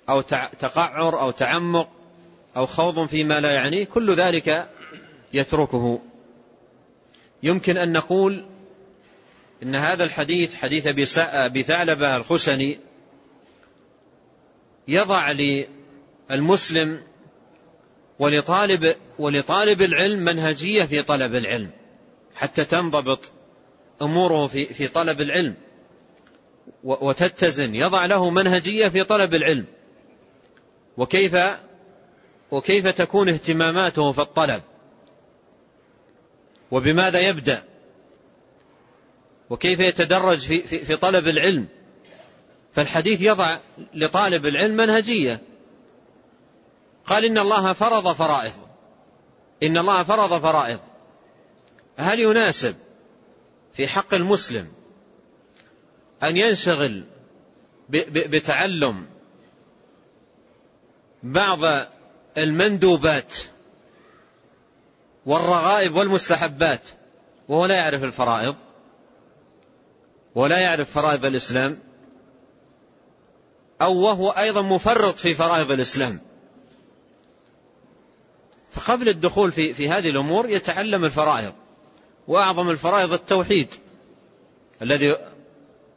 أو 0.10 0.22
تقعر 0.60 1.22
أو 1.22 1.32
تعمق 1.32 1.90
أو 2.58 2.66
خوض 2.66 3.08
فيما 3.08 3.40
لا 3.40 3.52
يعنيه 3.52 3.86
كل 3.86 4.16
ذلك 4.16 4.70
يتركه. 5.34 6.02
يمكن 7.44 7.78
أن 7.78 7.92
نقول 7.92 8.46
إن 9.64 9.76
هذا 9.76 10.04
الحديث 10.04 10.56
حديث 10.56 11.18
أبي 11.18 11.64
ثعلبة 11.64 12.18
الخشني 12.18 12.80
يضع 14.88 15.32
للمسلم 16.30 17.02
ولطالب 18.20 18.96
ولطالب 19.20 19.82
العلم 19.82 20.20
منهجية 20.20 20.84
في 20.84 21.02
طلب 21.02 21.36
العلم 21.36 21.70
حتى 22.36 22.66
تنضبط 22.66 23.32
أموره 24.02 24.48
في 24.48 24.66
في 24.66 24.88
طلب 24.88 25.22
العلم 25.22 25.56
وتتزن. 26.84 27.76
يضع 27.76 28.06
له 28.06 28.30
منهجية 28.30 28.88
في 28.88 29.04
طلب 29.04 29.34
العلم. 29.34 29.66
وكيف 30.98 31.38
وكيف 32.52 32.88
تكون 32.88 33.30
اهتماماته 33.30 34.12
في 34.12 34.22
الطلب؟ 34.22 34.62
وبماذا 36.74 37.20
يبدأ؟ 37.20 37.64
وكيف 39.50 39.80
يتدرج 39.80 40.38
في, 40.38 40.62
في, 40.62 40.84
في 40.84 40.96
طلب 40.96 41.28
العلم؟ 41.28 41.68
فالحديث 42.74 43.22
يضع 43.22 43.60
لطالب 43.94 44.46
العلم 44.46 44.78
منهجية. 44.78 45.42
قال 47.06 47.26
إن 47.26 47.38
الله 47.38 47.74
فرض 47.74 48.14
فرائض. 48.14 48.52
إن 49.64 49.78
الله 49.78 50.04
فرض 50.04 50.42
فرائض. 50.42 50.80
هل 51.98 52.20
يناسب 52.20 52.76
في 53.74 53.88
حق 53.88 54.14
المسلم 54.14 54.72
أن 56.24 56.38
ينشغل 56.38 57.04
بتعلم 57.90 59.06
بعض 61.24 61.60
المندوبات 62.38 63.34
والرغائب 65.26 65.96
والمستحبات 65.96 66.90
وهو 67.50 67.66
لا 67.66 67.76
يعرف 67.76 68.04
الفرائض 68.04 68.56
ولا 70.36 70.60
يعرف 70.60 70.92
فرائض 70.92 71.26
الإسلام 71.26 71.80
أو 73.82 73.98
وهو 73.98 74.30
أيضا 74.30 74.62
مفرط 74.62 75.18
في 75.18 75.34
فرائض 75.34 75.72
الإسلام. 75.72 76.20
فقبل 78.74 79.10
الدخول 79.10 79.52
في, 79.52 79.74
في 79.74 79.90
هذه 79.90 80.10
الأمور 80.10 80.50
يتعلم 80.50 81.06
الفرائض 81.06 81.54
وأعظم 82.28 82.70
الفرائض 82.70 83.14
التوحيد 83.14 83.68
الذي 84.82 85.16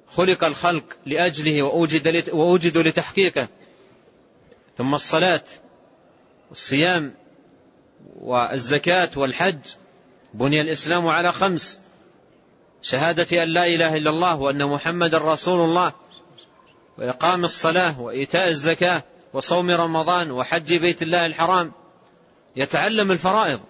خلق 0.08 0.44
الخلق 0.44 0.84
لأجله 1.06 1.62
وأوجد 1.62 2.28
وأوجدوا 2.34 2.82
لتحقيقه 2.82 3.48
ثم 4.78 4.94
الصلاة 4.94 5.44
والصيام 6.48 7.14
والزكاة 8.20 9.10
والحج 9.16 9.58
بني 10.34 10.60
الإسلام 10.60 11.06
على 11.06 11.32
خمس. 11.32 11.80
شهادة 12.82 13.42
أن 13.42 13.48
لا 13.48 13.66
إله 13.66 13.96
إلا 13.96 14.10
الله 14.10 14.36
وأن 14.36 14.66
محمد 14.66 15.14
رسول 15.14 15.68
الله 15.68 15.92
وإقام 16.98 17.44
الصلاة 17.44 18.00
وإيتاء 18.00 18.48
الزكاة 18.48 19.02
وصوم 19.32 19.70
رمضان 19.70 20.30
وحج 20.30 20.74
بيت 20.74 21.02
الله 21.02 21.26
الحرام. 21.26 21.72
يتعلم 22.56 23.12
الفرائض. 23.12 23.60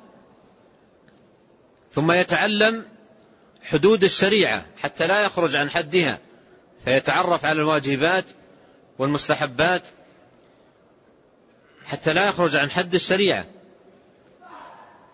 ثم 1.93 2.13
يتعلم 2.13 2.87
حدود 3.63 4.05
الشريعة 4.05 4.67
حتى 4.83 5.07
لا 5.07 5.21
يخرج 5.21 5.57
عن 5.57 5.71
حدها. 5.71 6.19
فيتعرف 6.85 7.45
على 7.45 7.61
الواجبات 7.61 8.25
والمستحبات 8.99 9.83
حتى 11.85 12.13
لا 12.13 12.29
يخرج 12.29 12.57
عن 12.57 12.71
حد 12.71 12.95
الشريعة. 12.95 13.47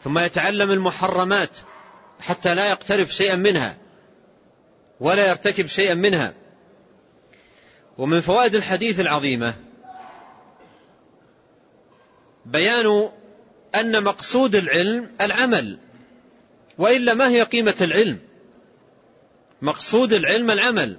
ثم 0.04 0.18
يتعلم 0.18 0.70
المحرمات 0.70 1.56
حتى 2.20 2.54
لا 2.54 2.68
يقترف 2.68 3.10
شيئا 3.10 3.36
منها 3.36 3.76
ولا 5.00 5.28
يرتكب 5.28 5.66
شيئا 5.66 5.94
منها. 5.94 6.34
ومن 7.98 8.20
فوائد 8.20 8.54
الحديث 8.54 9.00
العظيمة 9.00 9.54
بيان 12.46 13.08
أن 13.74 14.04
مقصود 14.04 14.54
العلم 14.54 15.10
العمل 15.20 15.78
وإلا 16.78 17.14
ما 17.14 17.28
هي 17.28 17.42
قيمة 17.42 17.74
العلم؟ 17.80 18.20
مقصود 19.62 20.12
العلم 20.12 20.50
العمل. 20.50 20.96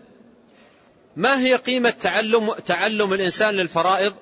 ما 1.16 1.39
هي 1.39 1.56
قيمة 1.56 1.89
تعلم, 1.89 2.54
تعلم 2.54 3.13
الإنسان 3.13 3.54
للفرائض؟ 3.54 4.16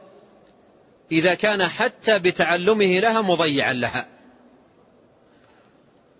إذا 1.12 1.34
كان 1.34 1.64
حتى 1.64 2.20
بتعلمه 2.20 3.00
لها 3.00 3.22
مضيعا 3.22 3.74
لها. 3.74 4.21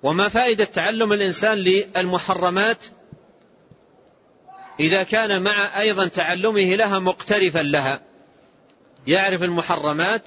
وما 0.04 0.30
فائدة 0.30 0.66
تعلم 0.66 1.14
الإنسان 1.14 1.58
للمحرمات 1.58 2.86
إذا 4.80 5.04
كان 5.04 5.42
مع 5.42 5.80
أيضا 5.80 6.08
تعلمه 6.08 6.76
لها 6.76 7.00
مقترفا 7.00 7.60
لها. 7.60 8.02
يعرف 9.08 9.44
المحرمات 9.44 10.22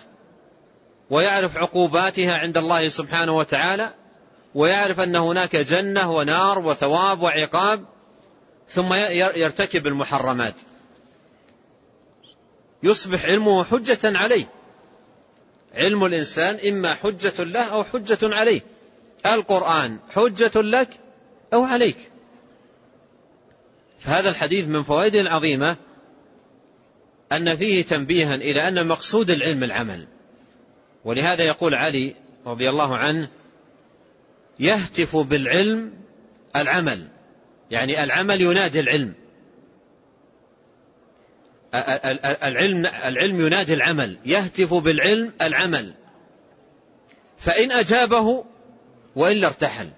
ويعرف 1.11 1.57
عقوباتها 1.57 2.39
عند 2.39 2.57
الله 2.57 2.89
سبحانه 2.89 3.37
وتعالى 3.37 3.95
ويعرف 4.55 5.01
أن 5.01 5.17
هناك 5.17 5.57
جنة 5.57 6.13
ونار 6.13 6.59
وثواب 6.59 7.23
وعقاب 7.23 7.85
ثم 8.69 8.95
يرتكب 9.35 9.87
المحرمات. 9.87 10.55
يصبح 12.83 13.25
علمه 13.25 13.65
حجة 13.65 13.99
عليه. 14.05 14.47
علم 15.75 16.05
الإنسان 16.05 16.59
إما 16.69 16.95
حجة 16.95 17.45
له 17.45 17.63
أو 17.65 17.85
حجة 17.85 18.19
عليه. 18.23 18.74
القرآن 19.27 19.99
حجة 20.11 20.61
لك 20.61 20.89
أو 21.53 21.63
عليك. 21.63 21.97
فهذا 23.99 24.31
الحديث 24.31 24.67
من 24.67 24.83
فوائده 24.83 25.21
العظيمة 25.21 25.77
أن 27.33 27.57
فيه 27.57 27.85
تنبيها 27.85 28.35
إلى 28.35 28.69
أن 28.69 28.87
مقصود 28.87 29.31
العلم 29.31 29.65
العمل. 29.65 30.07
ولهذا 31.05 31.45
يقول 31.45 31.75
علي 31.75 32.15
رضي 32.47 32.71
الله 32.71 32.97
عنه 32.97 33.29
يهتف 34.61 35.17
بالعلم 35.17 35.93
العمل. 36.57 37.09
يعني 37.71 38.05
العمل 38.05 38.41
ينادي 38.41 38.81
العلم. 38.81 39.15
العلم 42.45 42.87
العلم 42.87 43.47
ينادي 43.47 43.75
العمل. 43.75 44.19
يهتف 44.27 44.75
بالعلم 44.75 45.33
العمل. 45.43 45.95
فإن 47.39 47.73
أجابه 47.73 48.45
وإلا 49.17 49.47
ارتحل. 49.47 49.91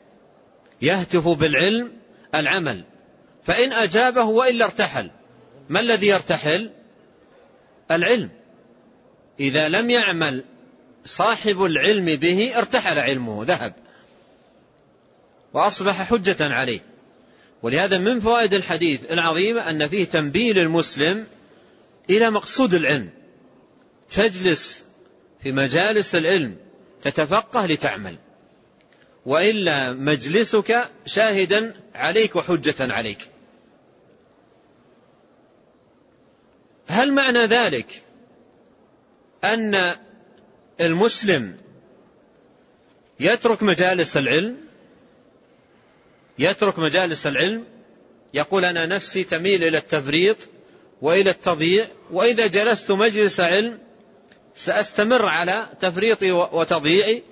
يهتف 0.83 1.29
بالعلم 1.29 1.93
العمل. 2.35 2.85
فإن 3.45 3.73
أجابه 3.73 4.25
وإلا 4.25 4.65
ارتحل. 4.65 5.11
ما 5.69 5.81
الذي 5.81 6.07
يرتحل؟ 6.07 6.71
العلم. 7.91 8.31
إذا 9.41 9.69
لم 9.69 9.91
يعمل 9.91 10.45
صاحب 11.05 11.65
العلم 11.65 12.05
به 12.05 12.59
ارتحل 12.59 12.99
علمه 12.99 13.45
ذهب. 13.45 13.75
وأصبح 15.55 16.03
حجة 16.03 16.37
عليه. 16.41 16.81
ولهذا 17.63 17.99
من 17.99 18.21
فوائد 18.21 18.55
الحديث 18.55 19.13
العظيمة 19.13 19.71
أن 19.71 19.89
فيه 19.89 20.05
تنبيه 20.05 20.53
للمسلم 20.53 21.27
إلى 22.11 22.31
مقصود 22.31 22.75
العلم. 22.75 23.11
تجلس 24.11 24.83
في 25.43 25.53
مجالس 25.53 26.15
العلم 26.15 26.57
تتفقه 27.03 27.67
لتعمل. 27.67 28.17
وإلا 29.27 29.93
مجلسك 29.93 30.91
شاهدا 31.07 31.75
عليك 31.95 32.37
وحجة 32.37 32.75
عليك. 32.81 33.31
هل 36.87 37.13
معنى 37.13 37.39
ذلك 37.39 38.03
أن 39.45 39.95
المسلم 40.81 41.57
يترك 43.21 43.63
مجالس 43.63 44.17
العلم؟ 44.17 44.57
يترك 46.39 46.79
مجالس 46.79 47.27
العلم؟ 47.27 47.65
يقول 48.35 48.65
أنا 48.65 48.87
نفسي 48.87 49.25
تميل 49.25 49.65
إلى 49.65 49.79
التفريط 49.79 50.37
وإلى 51.03 51.31
التضييع 51.31 51.89
وإذا 52.11 52.47
جلست 52.47 52.91
مجلس 52.93 53.41
علم 53.41 53.79
سأستمر 54.57 55.27
على 55.27 55.69
تفريطي 55.81 56.33
وتضييعي 56.33 57.23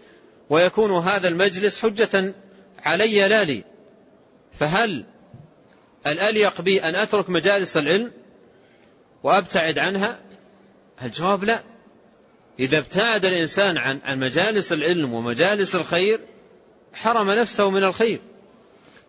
ويكون 0.50 0.90
هذا 0.90 1.28
المجلس 1.28 1.82
حجة 1.82 2.34
علي 2.78 3.28
لا 3.28 3.44
لي. 3.44 3.64
فهل 4.58 5.04
الأليق 6.06 6.60
بي 6.60 6.82
أن 6.82 6.94
أترك 6.94 7.30
مجالس 7.30 7.76
العلم 7.76 8.12
وأبتعد 9.22 9.78
عنها؟ 9.78 10.20
الجواب 11.02 11.44
لا. 11.44 11.62
إذا 12.58 12.78
ابتعد 12.78 13.24
الإنسان 13.24 13.78
عن 13.78 14.18
مجالس 14.20 14.72
العلم 14.72 15.14
ومجالس 15.14 15.74
الخير 15.74 16.20
حرم 16.94 17.30
نفسه 17.30 17.70
من 17.70 17.84
الخير. 17.84 18.18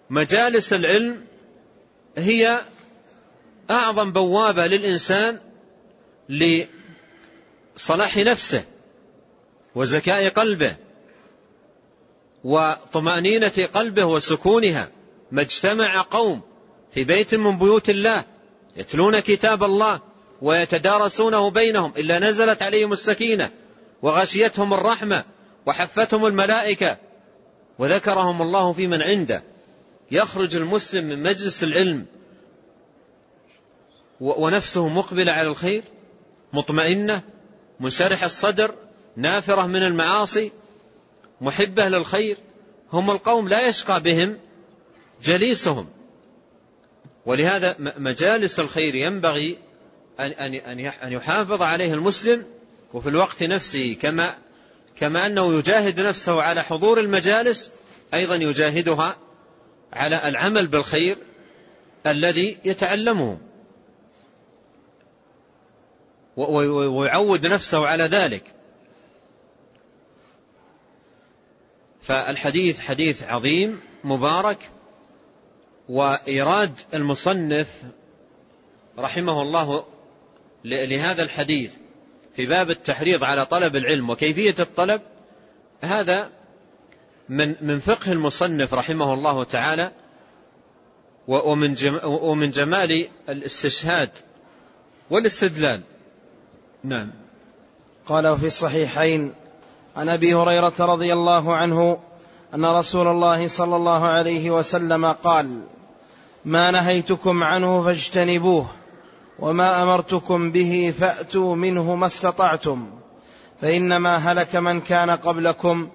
مجالس 0.10 0.74
العلم 0.74 1.26
هي 2.18 2.62
أعظم 3.70 4.14
بوابة 4.14 4.68
للإنسان 4.68 5.40
لصلاح 6.30 8.18
نفسه 8.18 8.64
وزكاء 9.76 10.30
قلبه. 10.30 10.76
وطمأنينة 12.46 13.70
قلبه 13.74 14.06
وسكونها 14.06 14.90
ما 15.32 15.42
اجتمع 15.42 16.02
قوم 16.02 16.42
في 16.92 17.04
بيت 17.04 17.36
من 17.36 17.58
بيوت 17.58 17.90
الله 17.90 18.24
يتلون 18.78 19.20
كتاب 19.20 19.64
الله 19.64 20.00
ويتدارسونه 20.42 21.50
بينهم 21.50 21.94
إلا 21.98 22.20
نزلت 22.20 22.64
عليهم 22.64 22.94
السكينة 22.94 23.52
وغشيتهم 24.02 24.74
الرحمة 24.74 25.24
وحفتهم 25.66 26.26
الملائكة 26.26 26.98
وذكرهم 27.80 28.42
الله 28.42 28.74
في 28.74 28.88
من 28.88 29.02
عنده. 29.02 29.44
يخرج 30.12 30.56
المسلم 30.56 31.06
من 31.06 31.24
مجلس 31.24 31.64
العلم 31.64 32.06
ونفسه 34.22 34.88
مقبلة 34.88 35.32
على 35.32 35.48
الخير 35.48 35.84
مطمئنة 36.54 37.22
منشرح 37.80 38.24
الصدر 38.24 38.76
نافرة 39.16 39.66
من 39.66 39.84
المعاصي 39.84 40.52
محبة 41.42 41.90
للخير 41.90 42.38
هم 42.94 43.12
القوم 43.12 43.48
لا 43.48 43.68
يشقى 43.68 44.02
بهم 44.02 44.38
جليسهم. 45.24 45.88
ولهذا 47.26 47.76
مجالس 47.80 48.60
الخير 48.60 48.96
ينبغي 48.96 49.58
أن 50.20 51.12
يحافظ 51.12 51.62
عليه 51.62 51.94
المسلم 51.94 52.46
وفي 52.94 53.10
الوقت 53.10 53.44
نفسه 53.44 53.98
كما 54.02 54.36
كما 54.96 55.26
أنه 55.26 55.54
يجاهد 55.54 56.02
نفسه 56.02 56.42
على 56.42 56.64
حضور 56.64 57.00
المجالس 57.00 57.72
أيضا 58.14 58.36
يجاهدها 58.36 59.18
على 59.94 60.28
العمل 60.28 60.68
بالخير 60.68 61.18
الذي 62.08 62.58
يتعلمه. 62.66 63.38
ويعود 66.38 67.48
نفسه 67.48 67.88
على 67.88 68.04
ذلك. 68.04 68.55
فالحديث 72.06 72.80
حديث 72.80 73.24
عظيم 73.24 73.80
مبارك 74.04 74.70
وإيراد 75.90 76.74
المصنف 76.94 77.70
رحمه 79.00 79.42
الله 79.42 79.86
لهذا 80.66 81.24
الحديث 81.24 81.74
في 82.36 82.46
باب 82.46 82.70
التحريض 82.70 83.24
على 83.24 83.46
طلب 83.46 83.76
العلم 83.76 84.10
وكيفية 84.10 84.56
الطلب. 84.60 85.02
هذا 85.82 86.30
من 87.30 87.56
من 87.62 87.80
فقه 87.80 88.12
المصنف 88.12 88.74
رحمه 88.74 89.14
الله 89.14 89.44
تعالى 89.44 89.92
ومن 91.28 91.76
ومن 92.04 92.52
جمال 92.52 93.08
الاستشهاد 93.30 94.10
والاستدلال. 95.10 95.82
نعم. 96.84 97.12
قال 98.06 98.38
في 98.38 98.46
الصحيحين 98.46 99.34
عن 99.96 100.10
أبي 100.10 100.34
هريرة 100.34 100.74
رضي 100.80 101.14
الله 101.14 101.56
عنه 101.56 101.98
أن 102.54 102.66
رسول 102.66 103.08
الله 103.08 103.48
صلى 103.48 103.76
الله 103.76 104.06
عليه 104.06 104.52
وسلم 104.52 105.06
قال 105.06 105.62
ما 106.46 106.72
نهيتكم 106.72 107.44
عنه 107.44 107.84
فاجتنبوه 107.84 108.68
وما 109.40 109.84
أمرتكم 109.84 110.52
به 110.52 110.94
فأتوا 111.00 111.56
منه 111.56 111.96
ما 111.96 112.06
استطعتم 112.06 112.90
فإنما 113.62 114.18
هلك 114.18 114.56
من 114.56 114.82
كان 114.82 115.10
قبلكم 115.10 115.90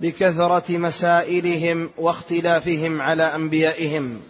بكثرة 0.00 0.78
مسائلهم 0.78 1.90
واختلافهم 1.98 3.00
على 3.00 3.22
أنبيائهم. 3.22 4.20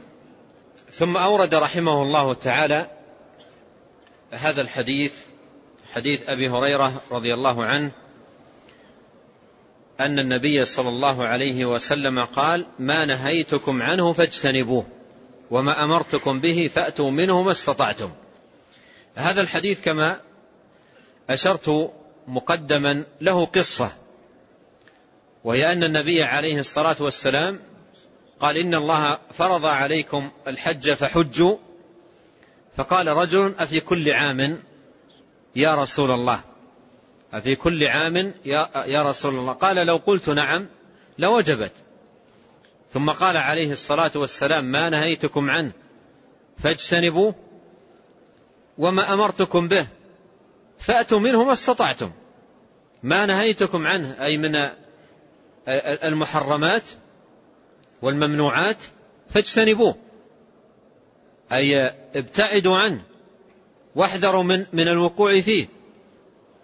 ثم 0.90 1.16
أورد 1.16 1.54
رحمه 1.54 2.02
الله 2.02 2.34
تعالى 2.34 2.90
هذا 4.30 4.60
الحديث 4.60 5.12
حديث 5.92 6.28
أبي 6.28 6.48
هريرة 6.48 6.92
رضي 7.10 7.34
الله 7.34 7.64
عنه 7.64 7.92
أن 10.00 10.18
النبي 10.18 10.64
صلى 10.64 10.88
الله 10.88 11.24
عليه 11.24 11.64
وسلم 11.64 12.24
قال 12.24 12.66
ما 12.78 13.04
نهيتكم 13.04 13.82
عنه 13.82 14.12
فاجتنبوه 14.12 14.86
وما 15.50 15.84
أمرتكم 15.84 16.40
به 16.40 16.70
فأتوا 16.74 17.10
منه 17.10 17.42
ما 17.42 17.50
استطعتم. 17.50 18.10
هذا 19.14 19.40
الحديث 19.40 19.80
كما 19.80 20.20
أشرت 21.30 21.92
مقدما 22.28 23.04
له 23.20 23.44
قصة 23.44 23.92
وهي 25.44 25.72
أن 25.72 25.84
النبي 25.84 26.22
عليه 26.22 26.58
الصلاة 26.58 26.96
والسلام 27.00 27.60
قال 28.40 28.56
إن 28.56 28.74
الله 28.74 29.18
فرض 29.32 29.64
عليكم 29.64 30.30
الحج 30.46 30.92
فحجوا. 30.92 31.56
فقال 32.76 33.06
رجل 33.06 33.54
أفي 33.58 33.80
كل 33.80 34.10
عام 34.10 34.62
يا 35.56 35.74
رسول 35.74 36.10
الله؟ 36.10 36.40
أفي 37.32 37.56
كل 37.56 37.84
عام 37.84 38.34
يا 38.86 39.02
رسول 39.02 39.34
الله. 39.34 39.52
قال 39.52 39.76
لو 39.76 39.96
قلت 39.96 40.28
نعم 40.28 40.66
لوجبت. 41.18 41.72
ثم 42.92 43.10
قال 43.10 43.36
عليه 43.36 43.72
الصلاة 43.72 44.10
والسلام 44.14 44.64
ما 44.64 44.88
نهيتكم 44.88 45.50
عنه 45.50 45.72
فاجتنبوه 46.58 47.34
وما 48.78 49.14
أمرتكم 49.14 49.68
به 49.68 49.86
فأتوا 50.78 51.20
منه 51.20 51.44
ما 51.44 51.52
استطعتم. 51.52 52.12
ما 53.02 53.26
نهيتكم 53.26 53.86
عنه 53.86 54.16
أي 54.24 54.36
من 54.38 54.68
المحرمات 56.04 56.82
والممنوعات 58.02 58.82
فاجتنبوه. 59.28 59.96
أي 61.52 61.92
ابتعدوا 62.14 62.76
عنه 62.78 63.02
واحذروا 63.94 64.42
من, 64.42 64.66
من 64.72 64.88
الوقوع 64.88 65.40
فيه. 65.40 65.75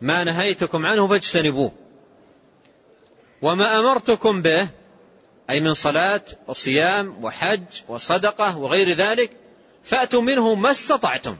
ما 0.03 0.25
نهيتكم 0.25 0.87
عنه 0.87 1.09
فاجتنبوه. 1.09 1.73
وما 3.43 3.79
أمرتكم 3.79 4.43
به 4.43 4.69
أي 5.51 5.61
من 5.61 5.75
صلاة 5.75 6.23
وصيام 6.47 7.25
وحج 7.25 7.63
وصدقة 7.89 8.59
وغير 8.59 8.89
ذلك 8.89 9.31
فأتوا 9.85 10.23
منه 10.23 10.55
ما 10.55 10.71
استطعتم. 10.71 11.37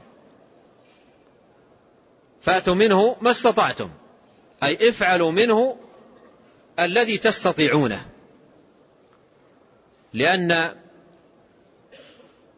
فأتوا 2.41 2.75
منه 2.75 3.15
ما 3.21 3.31
استطعتم. 3.31 3.89
أي 4.63 4.89
افعلوا 4.89 5.31
منه 5.31 5.77
الذي 6.79 7.17
تستطيعونه. 7.17 8.05
لأن 10.13 10.75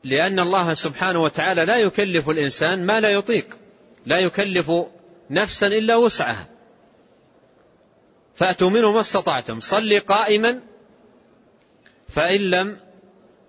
لأن 0.04 0.40
الله 0.40 0.74
سبحانه 0.74 1.24
وتعالى 1.24 1.66
لا 1.66 1.78
يكلف 1.78 2.30
الإنسان 2.30 2.86
ما 2.86 3.00
لا 3.00 3.10
يطيق. 3.10 3.58
لا 4.06 4.20
يكلف 4.20 4.72
نفسا 5.30 5.68
إلا 5.68 5.96
وسعها. 5.96 6.48
فأتوا 8.36 8.70
منه 8.70 8.92
ما 8.92 9.00
استطعتم. 9.00 9.60
صل 9.60 10.00
قائما 10.00 10.62
فإن 12.10 12.42
لم 12.42 12.80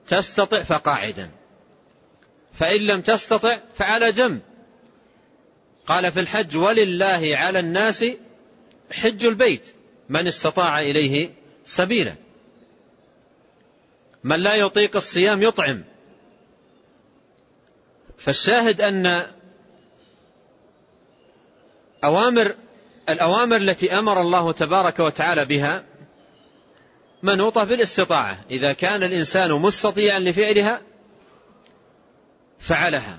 تستطع 0.09 0.63
فقاعدا. 0.63 1.31
فإن 2.53 2.81
لم 2.81 3.01
تستطع 3.01 3.59
فعلى 3.75 4.13
جنب. 4.13 4.41
قال 5.87 6.13
في 6.13 6.21
الحج 6.21 6.57
ولله 6.57 7.31
على 7.37 7.59
الناس 7.59 8.05
حج 8.93 9.25
البيت. 9.27 9.75
من 10.09 10.27
استطاع 10.27 10.81
إليه 10.81 11.31
سبيلا. 11.67 12.15
من 14.25 14.41
لا 14.41 14.55
يطيق 14.55 14.97
الصيام 14.97 15.43
يطعم. 15.43 15.85
فالشاهد 18.19 18.81
أن 18.81 19.27
أوامر 22.07 22.55
الأوامر 23.09 23.57
التي 23.57 23.99
أمر 23.99 24.21
الله 24.21 24.53
تبارك 24.53 25.01
وتعالى 25.01 25.45
بها 25.45 25.85
منوطة 27.23 27.65
بالاستطاعة. 27.65 28.39
إذا 28.51 28.73
كان 28.73 29.03
الإنسان 29.03 29.53
مستطيعا 29.53 30.19
لفعلها 30.19 30.81
فعلها. 32.59 33.19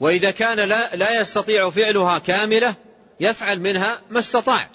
وإذا 0.00 0.30
كان 0.30 0.58
لا, 0.58 0.96
لا 0.96 1.20
يستطيع 1.20 1.70
فعلها 1.70 2.18
كاملة 2.18 2.74
يفعل 3.20 3.60
منها 3.60 4.00
ما 4.10 4.18
استطاع. 4.18 4.70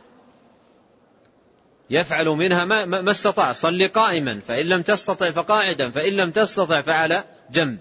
يفعل 1.90 2.28
منها 2.28 2.66
ما, 2.66 2.86
ما 2.86 3.12
استطاع. 3.12 3.52
صل 3.52 3.88
قائما 3.88 4.42
فإن 4.48 4.66
لم 4.66 4.82
تستطع 4.82 5.32
فقاعدا 5.32 5.92
فإن 5.92 6.14
لم 6.14 6.32
تستطع 6.32 6.82
فعلى 6.82 7.24
جنب. 7.52 7.78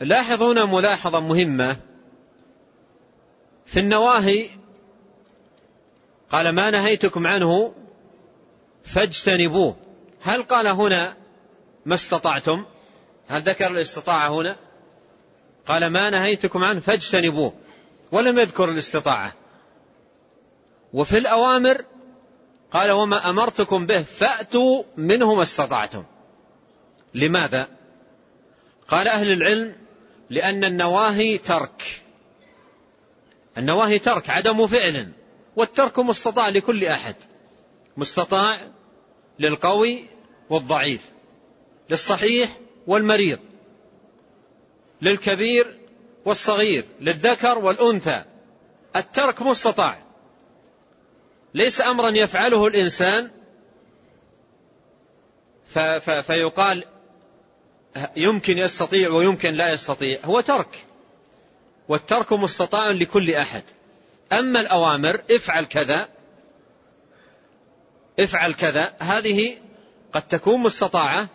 لاحظ 0.00 0.42
هنا 0.42 0.64
ملاحظة 0.64 1.20
مهمة. 1.20 1.76
في 3.66 3.80
النواهي 3.80 4.48
قال 6.30 6.48
ما 6.48 6.70
نهيتكم 6.70 7.26
عنه 7.26 7.74
فاجتنبوه. 8.84 9.76
هل 10.22 10.42
قال 10.42 10.66
هنا 10.66 11.16
ما 11.86 11.94
استطعتم؟ 11.94 12.64
هل 13.28 13.42
ذكر 13.42 13.70
الاستطاعة 13.70 14.28
هنا؟ 14.28 14.56
قال 15.66 15.86
ما 15.86 16.10
نهيتكم 16.10 16.64
عنه 16.64 16.80
فاجتنبوه. 16.80 17.54
ولم 18.12 18.38
يذكر 18.38 18.68
الاستطاعة. 18.68 19.34
وفي 20.92 21.18
الأوامر 21.18 21.84
قال 22.72 22.90
وما 22.90 23.30
أمرتكم 23.30 23.86
به 23.86 24.02
فأتوا 24.02 24.82
منه 24.96 25.34
ما 25.34 25.42
استطعتم. 25.42 26.04
لماذا؟ 27.14 27.68
قال 28.88 29.08
أهل 29.08 29.32
العلم 29.32 29.74
لأن 30.30 30.64
النواهي 30.64 31.38
ترك. 31.38 32.02
النواهي 33.58 33.98
ترك 33.98 34.30
عدم 34.30 34.66
فعل 34.66 35.12
والترك 35.56 35.98
مستطاع 35.98 36.48
لكل 36.48 36.84
أحد. 36.84 37.14
مستطاع 37.96 38.58
للقوي 39.38 40.04
والضعيف 40.50 41.10
للصحيح 41.90 42.58
والمريض 42.86 43.38
للكبير 45.02 45.78
والصغير 46.24 46.84
للذكر 47.00 47.58
والأنثى. 47.58 48.24
الترك 48.96 49.42
مستطاع. 49.42 50.02
ليس 51.54 51.80
أمرا 51.80 52.10
يفعله 52.10 52.66
الإنسان 52.66 53.30
فيقال 56.22 56.84
يمكن 58.16 58.58
يستطيع 58.58 59.10
ويمكن 59.10 59.54
لا 59.54 59.72
يستطيع. 59.72 60.18
هو 60.24 60.40
ترك. 60.40 60.86
والترك 61.90 62.32
مستطاع 62.32 62.90
لكل 62.90 63.34
أحد. 63.34 63.62
أما 64.32 64.60
الأوامر 64.60 65.22
افعل 65.30 65.64
كذا 65.64 66.08
افعل 68.20 68.54
كذا 68.54 68.96
هذه 68.98 69.58
قد 70.12 70.22
تكون 70.22 70.60
مستطاعة 70.60 71.28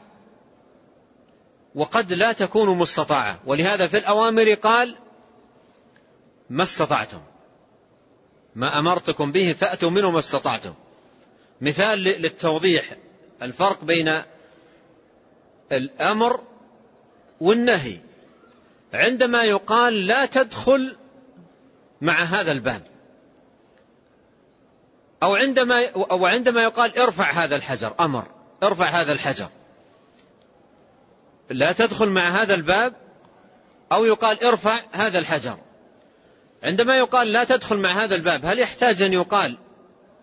وقد 1.76 2.14
لا 2.14 2.32
تكون 2.32 2.78
مستطاعة. 2.78 3.40
ولهذا 3.46 3.88
في 3.88 3.98
الأوامر 3.98 4.54
قال 4.54 4.98
ما 6.50 6.64
استطعتم. 6.64 7.22
ما 8.56 8.80
أمرتكم 8.80 9.32
به 9.32 9.54
فأتوا 9.54 9.90
منه 9.90 10.12
ما 10.12 10.20
استطعتم. 10.20 10.74
مثال 11.62 12.00
للتوضيح. 12.00 12.96
الفرق 13.42 13.84
بين 13.84 14.22
الأمر 15.72 16.40
والنهي. 17.42 18.00
عندما 18.96 19.44
يقال 19.44 20.08
لا 20.08 20.26
تدخل 20.26 20.98
مع 22.02 22.24
هذا 22.24 22.52
الباب. 22.52 22.82
أو 25.24 25.36
عندما 25.36 25.86
أو 25.96 26.26
عندما 26.26 26.64
يقال 26.64 27.00
ارفع 27.00 27.32
هذا 27.32 27.56
الحجر 27.56 27.96
أمر 28.00 28.28
ارفع 28.64 28.90
هذا 28.90 29.12
الحجر. 29.12 29.50
لا 31.50 31.72
تدخل 31.72 32.10
مع 32.10 32.30
هذا 32.30 32.56
الباب 32.56 32.94
أو 33.92 34.06
يقال 34.06 34.44
ارفع 34.44 34.80
هذا 34.92 35.20
الحجر. 35.20 35.58
عندما 36.64 36.98
يقال 36.98 37.32
لا 37.32 37.44
تدخل 37.44 37.78
مع 37.78 37.92
هذا 37.92 38.16
الباب 38.16 38.46
هل 38.46 38.60
يحتاج 38.60 39.02
أن 39.02 39.14
يقال 39.14 39.58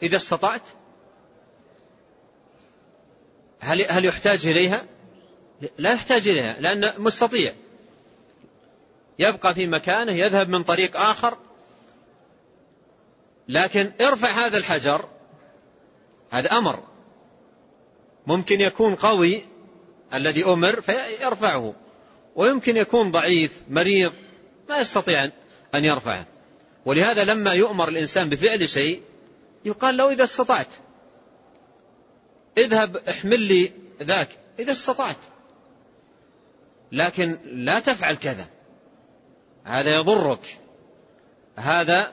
إذا 0.03 0.17
استطعت؟ 0.17 0.63
هل 3.61 3.83
هل 3.89 4.05
يحتاج 4.05 4.47
إليها؟ 4.47 4.85
لا 5.79 5.93
يحتاج 5.93 6.29
إليها 6.29 6.57
لأن 6.61 6.93
مستطيع. 6.99 7.53
يبقى 9.19 9.55
في 9.55 9.67
مكانه 9.67 10.13
يذهب 10.13 10.49
من 10.49 10.63
طريق 10.63 10.97
آخر. 10.97 11.37
لكن 13.49 13.93
ارفع 14.01 14.29
هذا 14.29 14.59
الحجر 14.59 15.09
هذا 16.31 16.59
أمر 16.59 16.83
ممكن 18.27 18.61
يكون 18.61 18.95
قوي 18.95 19.45
الذي 20.15 20.45
أمر 20.45 20.81
فيرفعه 20.81 21.75
ويمكن 22.37 22.77
يكون 22.77 23.11
ضعيف 23.11 23.63
مريض 23.71 24.13
ما 24.69 24.79
يستطيع 24.79 25.25
أن 25.75 25.85
يرفعه. 25.85 26.27
ولهذا 26.87 27.25
لما 27.25 27.53
يؤمر 27.53 27.89
الإنسان 27.89 28.29
بفعل 28.29 28.69
شيء 28.69 29.03
يقال 29.65 29.97
له 29.97 30.11
إذا 30.11 30.25
استطعت. 30.25 30.69
اذهب 32.59 32.97
احمل 32.97 33.41
لي 33.41 33.73
ذاك 34.03 34.29
إذا 34.59 34.73
استطعت. 34.73 35.17
لكن 36.93 37.39
لا 37.45 37.81
تفعل 37.81 38.17
كذا. 38.17 38.47
هذا 39.65 39.97
يضرك. 39.97 40.59
هذا 41.57 42.13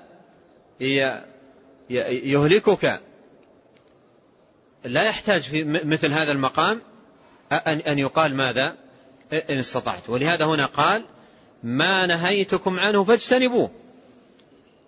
يهلكك. 1.90 3.02
لا 4.84 5.04
يحتاج 5.04 5.44
في 5.44 5.64
مثل 5.64 6.12
هذا 6.12 6.32
المقام 6.32 6.82
أن 7.68 8.00
يقال 8.00 8.36
ماذا؟ 8.36 8.76
إن 9.34 9.60
استطعت. 9.60 10.10
ولهذا 10.10 10.46
هنا 10.46 10.66
قال 10.66 11.06
ما 11.64 12.06
نهيتكم 12.06 12.80
عنه 12.80 13.04
فاجتنبوه. 13.04 13.72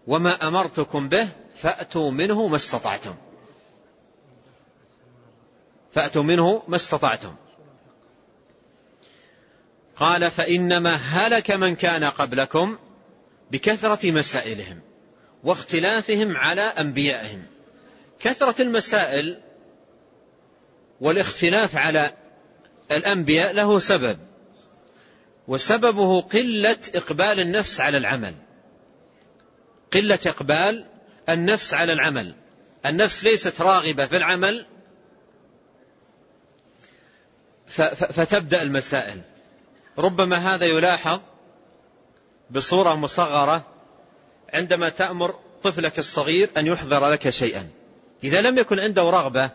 وما 0.07 0.47
أمرتكم 0.47 1.09
به 1.09 1.29
فأتوا 1.55 2.11
منه 2.11 2.47
ما 2.47 2.55
استطعتم. 2.55 3.15
فأتوا 5.91 6.23
منه 6.23 6.63
ما 6.67 6.75
استطعتم. 6.75 7.35
قال 10.01 10.31
فإنما 10.31 10.95
هلك 10.95 11.51
من 11.51 11.75
كان 11.75 12.03
قبلكم 12.03 12.77
بكثرة 13.51 14.11
مسائلهم 14.11 14.81
واختلافهم 15.43 16.37
على 16.37 16.61
أنبيائهم. 16.61 17.43
كثرة 18.19 18.61
المسائل 18.61 19.39
والاختلاف 21.01 21.75
على 21.75 22.13
الأنبياء 22.91 23.53
له 23.53 23.79
سبب 23.79 24.17
وسببه 25.47 26.21
قلة 26.21 26.77
إقبال 26.95 27.39
النفس 27.39 27.79
على 27.79 27.97
العمل. 27.97 28.35
قلة 29.93 30.19
إقبال 30.25 30.85
النفس 31.29 31.73
على 31.73 31.93
العمل. 31.93 32.35
النفس 32.85 33.23
ليست 33.23 33.61
راغبة 33.61 34.05
في 34.05 34.17
العمل 34.17 34.65
فتبدأ 37.67 38.61
المسائل. 38.61 39.30
ربما 39.97 40.35
هذا 40.37 40.65
يلاحظ 40.65 41.19
بصورة 42.51 42.95
مصغرة 42.95 43.65
عندما 44.53 44.89
تأمر 44.89 45.35
طفلك 45.63 45.99
الصغير 45.99 46.49
أن 46.57 46.67
يحضر 46.67 47.09
لك 47.09 47.29
شيئا. 47.29 47.69
إذا 48.23 48.41
لم 48.41 48.57
يكن 48.57 48.79
عنده 48.79 49.01
رغبة 49.01 49.51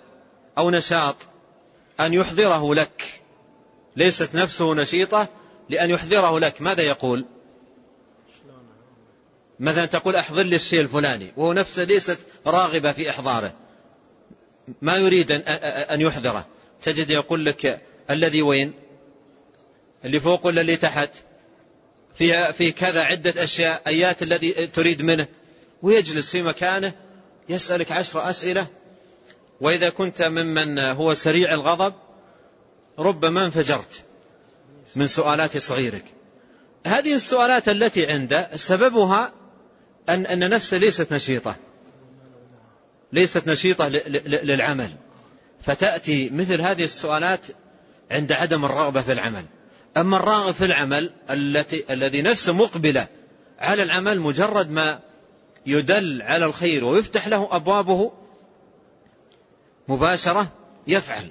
أو 0.58 0.70
نشاط 0.70 1.16
أن 2.00 2.14
يحضره 2.14 2.74
لك. 2.74 3.20
ليست 3.96 4.34
نفسه 4.34 4.74
نشيطة 4.74 5.28
لأن 5.68 5.90
يحضره 5.90 6.38
لك. 6.38 6.62
ماذا 6.62 6.82
يقول؟ 6.82 7.24
مثلا 9.60 9.86
تقول 9.86 10.16
أحضر 10.16 10.42
لي 10.42 10.56
الشيء 10.56 10.80
الفلاني 10.80 11.32
وهو 11.36 11.52
نفسه 11.52 11.84
ليست 11.84 12.18
راغبة 12.46 12.92
في 12.92 13.10
إحضاره. 13.10 13.52
ما 14.82 14.96
يريد 14.96 15.32
أن 15.32 16.00
يحضره. 16.00 16.46
تجد 16.82 17.10
يقول 17.10 17.44
لك 17.44 17.82
الذي 18.10 18.42
وين؟ 18.42 18.72
اللي 20.04 20.20
فوق 20.20 20.46
ولا 20.46 20.60
اللي 20.60 20.76
تحت؟ 20.76 21.10
في 22.14 22.52
في 22.52 22.72
كذا 22.72 23.02
عدة 23.02 23.44
أشياء 23.44 23.82
أيات 23.86 24.22
الذي 24.22 24.66
تريد 24.66 25.02
منه. 25.02 25.26
ويجلس 25.82 26.30
في 26.30 26.42
مكانه 26.42 26.92
يسألك 27.48 27.92
عشر 27.92 28.30
أسئلة. 28.30 28.66
وإذا 29.60 29.88
كنت 29.88 30.22
ممن 30.22 30.78
هو 30.78 31.14
سريع 31.14 31.54
الغضب 31.54 31.94
ربما 32.98 33.44
انفجرت 33.44 34.04
من 34.96 35.06
سؤالات 35.06 35.58
صغيرك. 35.58 36.04
هذه 36.86 37.14
السؤالات 37.14 37.68
التي 37.68 38.06
عنده 38.06 38.50
سببها 38.56 39.32
أن 40.08 40.26
أن 40.26 40.50
نفسه 40.50 40.76
ليست 40.76 41.12
نشيطة. 41.12 41.56
ليست 43.12 43.48
نشيطة 43.48 43.88
للعمل. 43.88 44.90
فتأتي 45.62 46.30
مثل 46.30 46.60
هذه 46.60 46.84
السؤالات 46.84 47.40
عند 48.10 48.32
عدم 48.32 48.64
الرغبة 48.64 49.00
في 49.00 49.12
العمل. 49.12 49.44
أما 49.96 50.16
الراغب 50.16 50.54
في 50.54 50.64
العمل 50.64 51.10
التي 51.30 51.84
الذي 51.90 52.22
نفسه 52.22 52.52
مقبلة 52.52 53.08
على 53.58 53.82
العمل 53.82 54.20
مجرد 54.20 54.70
ما 54.70 55.00
يدل 55.66 56.22
على 56.22 56.44
الخير 56.44 56.84
ويفتح 56.84 57.28
له 57.28 57.48
أبوابه 57.50 58.12
مباشرة 59.88 60.52
يفعل. 60.86 61.30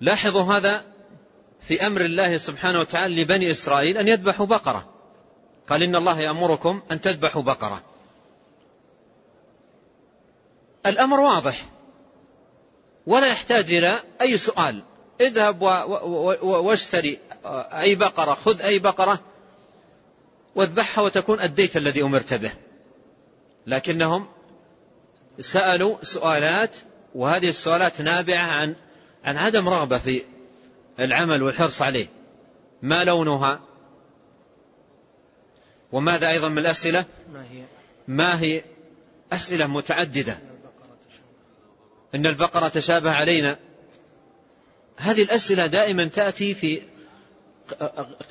لاحظوا 0.00 0.42
هذا 0.42 0.84
في 1.60 1.86
أمر 1.86 2.04
الله 2.04 2.36
سبحانه 2.36 2.80
وتعالى 2.80 3.22
لبني 3.22 3.50
إسرائيل 3.50 3.98
أن 3.98 4.08
يذبحوا 4.08 4.46
بقرة. 4.46 4.88
قال 5.68 5.82
إن 5.82 5.96
الله 5.96 6.20
يأمركم 6.20 6.82
أن 6.92 7.00
تذبحوا 7.00 7.42
بقرة. 7.42 7.82
الأمر 10.86 11.20
واضح. 11.20 11.68
ولا 13.06 13.26
يحتاج 13.26 13.72
إلى 13.72 13.98
أي 14.20 14.38
سؤال. 14.38 14.82
اذهب 15.20 15.62
واشتري 16.42 17.18
أي 17.72 17.94
بقرة. 17.94 18.34
خذ 18.34 18.62
أي 18.62 18.78
بقرة 18.78 19.20
واذبحها 20.54 21.04
وتكون 21.04 21.40
أديت 21.40 21.76
الذي 21.76 22.02
أمرت 22.02 22.34
به. 22.34 22.52
لكنهم 23.66 24.26
سألوا 25.40 25.96
سؤالات 26.02 26.76
وهذه 27.14 27.48
السؤالات 27.48 28.00
نابعة 28.00 28.46
عن 28.46 28.74
عن 29.24 29.36
عدم 29.36 29.68
رغبة 29.68 29.98
في 29.98 30.22
العمل 31.00 31.42
والحرص 31.42 31.82
عليه. 31.82 32.06
ما 32.82 33.04
لونها؟ 33.04 33.60
وماذا 35.92 36.28
أيضا 36.28 36.48
من 36.48 36.58
الأسئلة؟ 36.58 37.04
ما 37.32 37.42
هي؟ 37.42 37.62
ما 38.08 38.40
هي؟ 38.40 38.64
أسئلة 39.32 39.66
متعددة. 39.66 40.38
إن 42.14 42.26
البقرة 42.26 42.68
تشابه 42.68 43.10
علينا. 43.10 43.58
هذه 44.98 45.22
الأسئلة 45.22 45.66
دائما 45.66 46.04
تأتي 46.04 46.54
في 46.54 46.82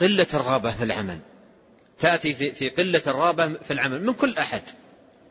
قلة 0.01 0.27
الرغبة 0.33 0.77
في 0.77 0.83
العمل. 0.83 1.19
تأتي 1.99 2.35
في 2.35 2.51
في 2.51 2.69
قلة 2.69 3.01
الرغبة 3.07 3.53
في 3.53 3.71
العمل. 3.71 4.03
من 4.03 4.13
كل 4.13 4.37
أحد. 4.37 4.61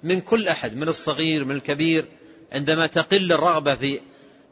من 0.03 0.21
كل 0.21 0.49
أحد. 0.49 0.77
من 0.77 0.89
الصغير 0.89 1.45
من 1.45 1.57
الكبير. 1.57 2.05
عندما 2.53 2.87
تقل 2.87 3.33
الرغبة 3.33 3.77
في 3.77 4.01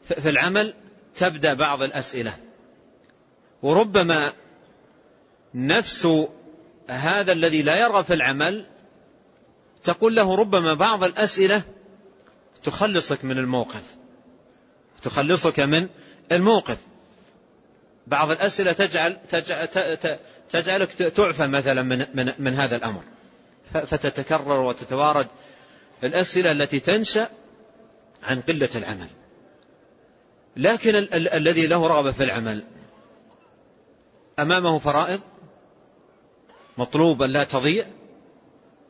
في 0.03 0.29
العمل 0.29 0.73
تبدأ 1.15 1.53
بعض 1.53 1.81
الأسئلة. 1.81 2.37
وربما 3.61 4.33
نفس 5.53 6.07
هذا 6.87 7.31
الذي 7.31 7.61
لا 7.61 7.79
يرغب 7.79 8.03
في 8.03 8.13
العمل 8.13 8.65
تقول 9.83 10.15
له 10.15 10.35
ربما 10.35 10.73
بعض 10.73 11.03
الأسئلة 11.03 11.61
تخلصك 12.63 13.25
من 13.25 13.37
الموقف. 13.37 13.83
تخلصك 15.01 15.59
من 15.59 15.89
الموقف. 16.31 16.77
بعض 18.07 18.31
الأسئلة 18.31 18.71
تجعل 18.71 19.17
تجعلك 20.49 20.91
تعفى 20.91 21.47
مثلا 21.47 21.81
من, 21.81 22.05
من, 22.13 22.33
من 22.39 22.53
هذا 22.53 22.75
الأمر. 22.75 23.03
فتتكرر 23.73 24.61
وتتوارد 24.61 25.27
الأسئلة 26.03 26.51
التي 26.51 26.79
تنشأ 26.79 27.29
عن 28.23 28.41
قلة 28.41 28.69
العمل. 28.75 29.07
لكن 30.57 30.95
ال 30.95 31.13
ال 31.13 31.27
الذي 31.27 31.67
له 31.67 31.87
رغبة 31.87 32.11
في 32.11 32.23
العمل 32.23 32.63
أمامه 34.39 34.79
فرائض 34.79 35.19
مطلوب 36.77 37.21
أن 37.21 37.29
لا 37.29 37.43
تضيع 37.43 37.85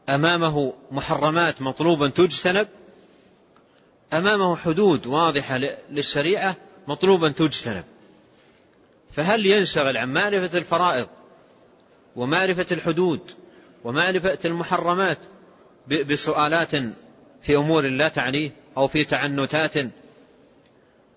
أمامه 0.09 0.73
محرمات 0.91 1.61
مطلوب 1.61 2.03
أن 2.03 2.13
تجتنب 2.13 2.67
أمامه 4.13 4.55
حدود 4.55 5.07
واضحة 5.07 5.59
للشريعة 5.89 6.55
مطلوب 6.87 7.23
أن 7.23 7.35
تجتنب. 7.35 7.83
فهل 9.11 9.45
ينشغل 9.45 9.97
عن 9.97 10.13
معرفة 10.13 10.57
الفرائض 10.57 11.07
ومعرفة 12.15 12.65
الحدود 12.71 13.19
ومعرفة 13.83 14.39
المحرمات 14.45 15.17
بسؤالات 15.87 16.71
في 17.41 17.55
أمور 17.55 17.87
لا 17.87 18.07
تعنيه 18.07 18.51
أو 18.77 18.87
في 18.87 19.03
تعنتات؟ 19.03 19.73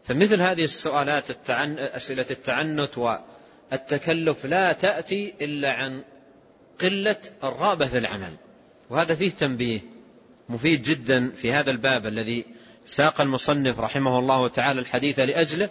فمثل 0.05 0.41
هذه 0.41 0.65
السؤالات 0.65 1.31
التعن... 1.31 1.79
أسئلة 1.79 2.27
التعنت 2.31 2.99
والتكلف 2.99 4.47
لا 4.47 4.73
تأتي 4.73 5.35
إلا 5.41 5.73
عن 5.73 6.03
قلة 6.81 7.17
الرغبة 7.45 7.87
في 7.87 7.99
العمل. 7.99 8.35
وهذا 8.91 9.15
فيه 9.15 9.31
تنبيه 9.31 9.81
مفيد 10.49 10.83
جدا 10.83 11.31
في 11.31 11.53
هذا 11.53 11.71
الباب 11.71 12.07
الذي 12.07 12.45
ساق 12.85 13.21
المصنف 13.21 13.81
رحمه 13.81 14.19
الله 14.19 14.49
تعالى 14.49 14.81
الحديث 14.81 15.19
لأجله 15.19 15.71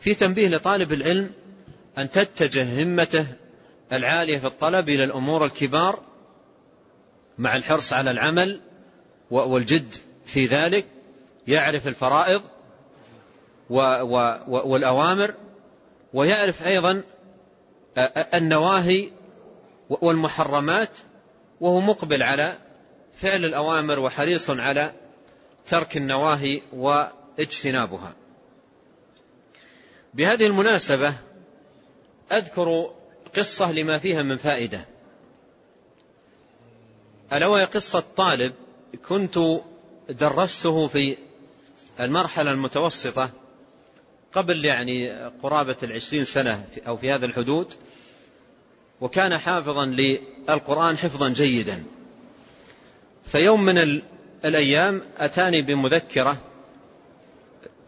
في 0.00 0.14
تنبيه 0.14 0.48
لطالب 0.48 0.92
العلم 0.92 1.30
أن 1.98 2.10
تتجه 2.10 2.82
همته 2.82 3.26
العالية 3.92 4.38
في 4.38 4.46
الطلب 4.46 4.88
إلى 4.88 5.04
الأمور 5.04 5.44
الكبار 5.44 6.02
مع 7.38 7.56
الحرص 7.56 7.92
على 7.92 8.10
العمل 8.10 8.60
والجد 9.30 9.94
في 10.26 10.46
ذلك 10.46 10.86
يعرف 11.48 11.88
الفرائض 11.88 12.42
والأوامر 13.70 15.34
ويعرف 16.14 16.62
أيضا 16.62 17.02
النواهي 18.34 19.08
والمحرمات 19.88 20.98
وهو 21.60 21.80
مقبل 21.80 22.22
على 22.22 22.58
فعل 23.14 23.44
الأوامر 23.44 24.00
وحريص 24.00 24.50
على 24.50 24.92
ترك 25.66 25.96
النواهي 25.96 26.60
واجتنابها. 26.72 28.12
بهذه 30.14 30.46
المناسبة 30.46 31.14
أذكر 32.32 32.90
قصة 33.36 33.72
لما 33.72 33.98
فيها 33.98 34.22
من 34.22 34.36
فائدة. 34.36 34.84
ألا 37.32 37.46
وهي 37.46 37.64
قصة 37.64 38.04
طالب 38.16 38.52
كنت 39.08 39.38
درسته 40.08 40.88
في 40.88 41.16
المرحلة 42.00 42.52
المتوسطة 42.52 43.30
قبل 44.32 44.64
يعني 44.64 45.26
قرابة 45.42 45.76
العشرين 45.82 46.24
سنة 46.24 46.66
أو 46.86 46.96
في 46.96 47.12
هذا 47.12 47.26
الحدود 47.26 47.74
وكان 49.00 49.38
حافظا 49.38 49.86
للقرآن 49.86 50.98
حفظا 50.98 51.28
جيدا. 51.28 51.84
فيوم 53.26 53.62
من 53.64 54.02
الأيام 54.44 55.02
أتاني 55.18 55.62
بمذكرة 55.62 56.38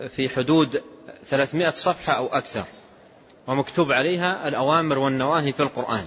في 0.09 0.29
حدود 0.29 0.83
ثلاثمائة 1.25 1.71
صفحة 1.71 2.13
أو 2.13 2.27
أكثر 2.27 2.65
ومكتوب 3.47 3.93
عليها 3.93 4.49
الأوامر 4.49 4.99
والنواهي 4.99 5.53
في 5.53 5.63
القرآن. 5.63 6.07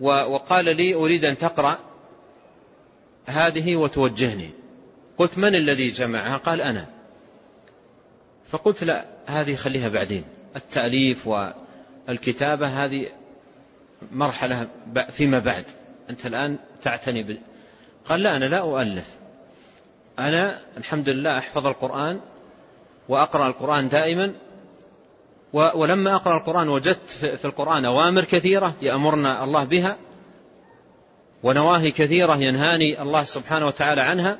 وقال 0.00 0.76
لي 0.76 0.94
أريد 0.94 1.24
أن 1.24 1.38
تقرأ 1.38 1.78
هذه 3.26 3.76
وتوجهني. 3.76 4.50
قلت 5.18 5.38
من 5.38 5.54
الذي 5.54 5.90
جمعها؟ 5.90 6.36
قال 6.36 6.60
أنا. 6.60 6.86
فقلت 8.50 8.84
لا 8.84 9.04
هذه 9.26 9.56
خليها 9.56 9.88
بعدين. 9.88 10.24
التأليف 10.56 11.28
والكتابة 12.08 12.66
هذه 12.66 13.08
مرحلة 14.12 14.68
فيما 15.10 15.38
بعد. 15.38 15.64
أنت 16.10 16.26
الآن 16.26 16.56
تعتني. 16.82 17.38
قال 18.08 18.22
لا 18.22 18.36
أنا 18.36 18.44
لا 18.44 18.58
أؤلف. 18.58 19.04
أنا 20.18 20.58
الحمد 20.76 21.08
لله 21.08 21.38
أحفظ 21.38 21.66
القرآن 21.66 22.20
وأقرأ 23.08 23.48
القرآن 23.48 23.88
دائما 23.88 24.32
ولما 25.52 26.14
أقرأ 26.14 26.36
القرآن 26.36 26.68
وجدت 26.68 27.10
في 27.10 27.44
القرآن 27.44 27.84
أوامر 27.84 28.24
كثيرة 28.24 28.74
يأمرنا 28.82 29.44
الله 29.44 29.64
بها 29.64 29.96
ونواهي 31.42 31.90
كثيرة 31.90 32.36
ينهاني 32.36 33.02
الله 33.02 33.24
سبحانه 33.24 33.66
وتعالى 33.66 34.00
عنها. 34.00 34.38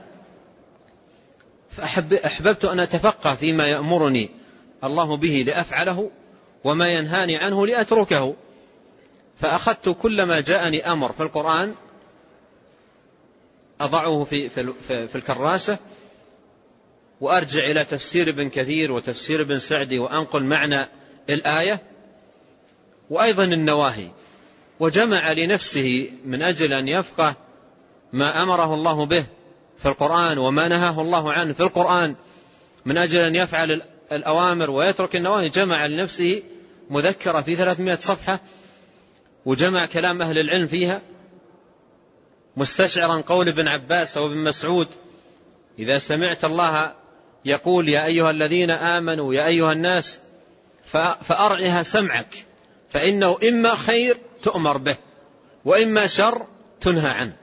فأحببت 1.70 2.64
أن 2.64 2.80
أتفقه 2.80 3.34
فيما 3.34 3.66
يأمرني 3.66 4.30
الله 4.84 5.16
به 5.16 5.44
لأفعله 5.46 6.10
وما 6.64 6.88
ينهاني 6.88 7.36
عنه 7.36 7.66
لأتركه. 7.66 8.34
فأخذت 9.40 9.88
كل 9.88 10.22
ما 10.22 10.40
جاءني 10.40 10.92
أمر 10.92 11.12
في 11.12 11.22
القرآن 11.22 11.74
أضعه 13.80 14.24
في, 14.24 14.48
في, 14.48 14.72
في 15.08 15.14
الكراسة 15.14 15.78
وأرجع 17.20 17.64
إلى 17.64 17.84
تفسير 17.84 18.28
ابن 18.28 18.48
كثير 18.48 18.92
وتفسير 18.92 19.42
ابن 19.42 19.58
سعدي 19.58 19.98
وأنقل 19.98 20.44
معنى 20.44 20.88
الآية 21.30 21.82
وأيضا 23.10 23.44
النواهي. 23.44 24.10
وجمع 24.80 25.32
لنفسه 25.32 26.10
من 26.24 26.42
أجل 26.42 26.72
أن 26.72 26.88
يفقه 26.88 27.34
ما 28.12 28.42
أمره 28.42 28.74
الله 28.74 29.06
به 29.06 29.24
في 29.78 29.86
القرآن 29.86 30.38
وما 30.38 30.68
نهاه 30.68 31.00
الله 31.00 31.32
عنه 31.32 31.52
في 31.52 31.60
القرآن. 31.60 32.14
من 32.84 32.96
أجل 32.96 33.20
أن 33.20 33.34
يفعل 33.34 33.82
الأوامر 34.12 34.70
ويترك 34.70 35.16
النواهي. 35.16 35.48
جمع 35.48 35.86
لنفسه 35.86 36.42
مذكرة 36.90 37.40
في 37.40 37.56
ثلاثمائة 37.56 37.98
صفحة 38.00 38.40
وجمع 39.46 39.86
كلام 39.86 40.22
أهل 40.22 40.38
العلم 40.38 40.66
فيها. 40.66 41.02
مستشعرا 42.56 43.20
قول 43.20 43.48
ابن 43.48 43.68
عباس 43.68 44.16
أو 44.16 44.26
ابن 44.26 44.36
مسعود 44.36 44.88
إذا 45.78 45.98
سمعت 45.98 46.44
الله 46.44 46.94
يقول 47.44 47.88
يا 47.88 48.04
أيها 48.04 48.30
الذين 48.30 48.70
آمنوا 48.70 49.34
يا 49.34 49.46
أيها 49.46 49.72
الناس 49.72 50.18
فأرعها 51.22 51.82
سمعك 51.82 52.46
فإنه 52.90 53.38
إما 53.48 53.74
خير 53.74 54.16
تؤمر 54.42 54.76
به 54.76 54.96
وإما 55.64 56.06
شر 56.06 56.46
تنهى 56.80 57.10
عنه. 57.10 57.36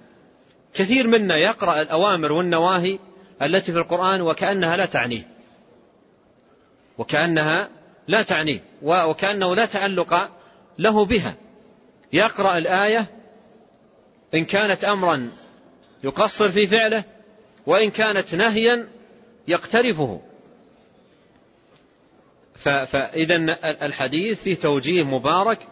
كثير 0.73 1.07
منا 1.07 1.37
يقرأ 1.37 1.81
الأوامر 1.81 2.31
والنواهي 2.31 2.99
التي 3.41 3.71
في 3.71 3.77
القرآن 3.77 4.21
وكأنها 4.21 4.77
لا 4.77 4.85
تعنيه. 4.85 5.27
وكأنها 6.97 7.69
لا 8.07 8.21
تعنيه 8.21 8.63
وكأنه 8.81 9.55
لا 9.55 9.65
تعلق 9.65 10.29
له 10.79 11.05
بها. 11.05 11.33
يقرأ 12.13 12.57
الآية 12.57 13.05
إن 14.33 14.45
كانت 14.45 14.83
أمرا 14.83 15.31
يقصر 16.03 16.51
في 16.51 16.67
فعله 16.67 17.03
وإن 17.65 17.89
كانت 17.89 18.35
نهيا 18.35 18.87
يقترفه. 19.47 20.21
فإذا 22.85 23.57
الحديث 23.85 24.41
فيه 24.41 24.55
توجيه 24.55 25.03
مبارك 25.03 25.67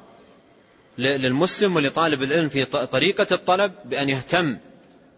للمسلم 0.97 1.76
ولطالب 1.76 2.24
العلم 2.24 2.49
في 2.49 2.66
طريقة 2.66 3.28
الطلب 3.32 3.74
بأن 3.86 4.09
يهتم 4.09 4.57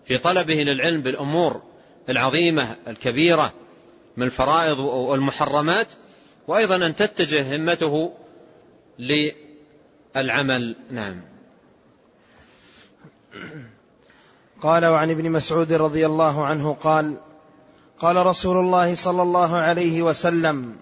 في 0.05 0.17
طلبه 0.17 0.53
للعلم 0.53 1.01
بالأمور 1.01 1.61
العظيمة 2.09 2.75
الكبيرة 2.87 3.53
من 4.17 4.25
الفرائض 4.25 4.79
والمحرمات 4.79 5.87
وأيضا 6.47 6.75
أن 6.75 6.95
تتجه 6.95 7.55
همته 7.55 8.13
للعمل. 8.99 10.75
نعم. 10.91 11.32
قال 14.61 14.85
وعن 14.85 15.09
ابن 15.11 15.31
مسعود 15.31 15.73
رضي 15.73 16.05
الله 16.05 16.45
عنه 16.45 16.73
قال 16.83 17.17
قال 17.99 18.25
رسول 18.25 18.57
الله 18.57 18.95
صلى 18.95 19.21
الله 19.21 19.55
عليه 19.55 20.01
وسلم 20.01 20.75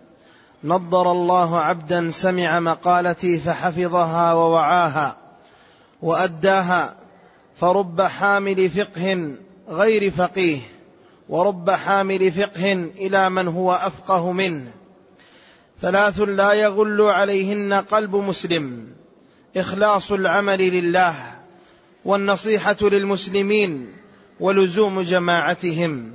نضر 0.64 1.12
الله 1.12 1.60
عبدا 1.60 2.12
سمع 2.12 2.60
مقالتي 2.60 3.40
فحفظها 3.40 4.34
ووعاها 4.34 5.18
وأداها 6.02 6.96
فرب 7.56 8.02
حامل 8.02 8.70
فقه 8.70 9.36
غير 9.70 10.12
فقيه 10.12 10.60
ورب 11.30 11.70
حامل 11.70 12.32
فقه 12.32 12.74
إلى 12.74 13.30
من 13.30 13.48
هو 13.48 13.72
أفقه 13.74 14.32
منه. 14.32 14.72
ثلاث 15.82 16.20
لا 16.20 16.54
يغل 16.54 17.02
عليهن 17.02 17.74
قلب 17.74 18.16
مسلم 18.16 18.88
إخلاص 19.58 20.12
العمل 20.12 20.60
لله. 20.60 21.16
والنصيحة 22.06 22.78
للمسلمين 22.82 23.94
ولزوم 24.40 25.02
جماعتهم 25.02 26.12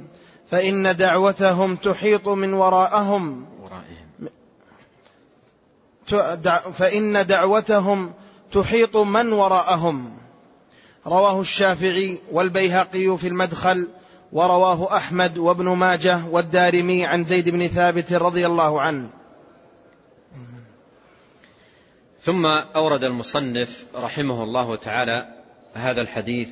فإن 0.51 0.97
دعوتهم 0.97 1.77
تحيط 1.77 2.29
من 2.29 2.53
وراءهم. 2.55 3.47
فإن 6.73 7.27
دعوتهم 7.27 8.13
تحيط 8.53 8.97
من 8.97 9.33
وراءهم. 9.33 10.17
رواه 11.07 11.41
الشافعي 11.41 12.19
والبيهقي 12.33 13.19
في 13.19 13.29
المدخل 13.29 13.89
ورواه 14.33 14.97
أحمد 14.97 15.39
وابن 15.39 15.69
ماجه 15.69 16.25
والدارمي 16.31 17.05
عن 17.05 17.25
زيد 17.25 17.49
بن 17.49 17.67
ثابت 17.67 18.13
رضي 18.13 18.47
الله 18.47 18.81
عنه. 18.81 19.09
ثم 22.23 22.47
أورد 22.77 23.05
المصنف 23.05 23.85
رحمه 23.95 24.45
الله 24.45 24.77
تعالى 24.77 25.36
هذا 25.77 26.01
الحديث 26.01 26.49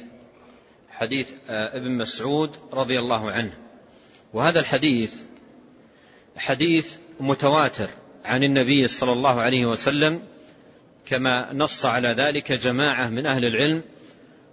حديث 0.91 1.31
آه، 1.49 1.77
ابن 1.77 1.91
مسعود 1.91 2.57
رضي 2.73 2.99
الله 2.99 3.31
عنه. 3.31 3.53
وهذا 4.33 4.61
الحديث 4.61 5.13
حديث 6.37 6.97
متواتر 7.21 7.89
عن 8.25 8.43
النبي 8.43 8.87
صلى 8.87 9.13
الله 9.13 9.41
عليه 9.41 9.67
وسلم 9.67 10.23
كما 11.07 11.53
نص 11.53 11.87
على 11.87 12.09
ذلك 12.09 12.53
جماعة 12.53 13.09
من 13.09 13.27
أهل 13.27 13.45
العلم 13.45 13.83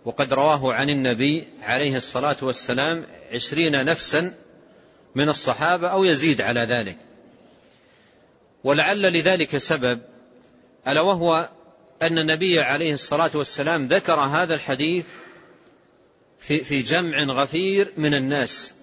وقد 0.06 0.34
رواه 0.34 0.74
عن 0.74 0.90
النبي 0.90 1.48
عليه 1.62 1.96
الصلاة 1.96 2.38
والسلام 2.42 3.06
عشرين 3.34 3.86
نفسا 3.86 4.34
من 5.16 5.30
الصحابة 5.30 5.88
أو 5.88 6.04
يزيد 6.04 6.42
على 6.42 6.60
ذلك. 6.60 6.98
ولعل 8.64 9.02
لذلك 9.02 9.58
سبب 9.58 10.00
ألا 10.88 11.02
وهو 11.02 11.50
أن 12.02 12.18
النبي 12.18 12.60
عليه 12.60 12.94
الصلاة 12.94 13.32
والسلام 13.34 13.88
ذكر 13.88 14.20
هذا 14.20 14.56
الحديث 14.56 15.06
في, 16.40 16.58
في 16.64 16.82
جمع 16.82 17.24
غفير 17.24 17.94
من 17.98 18.14
الناس. 18.14 18.74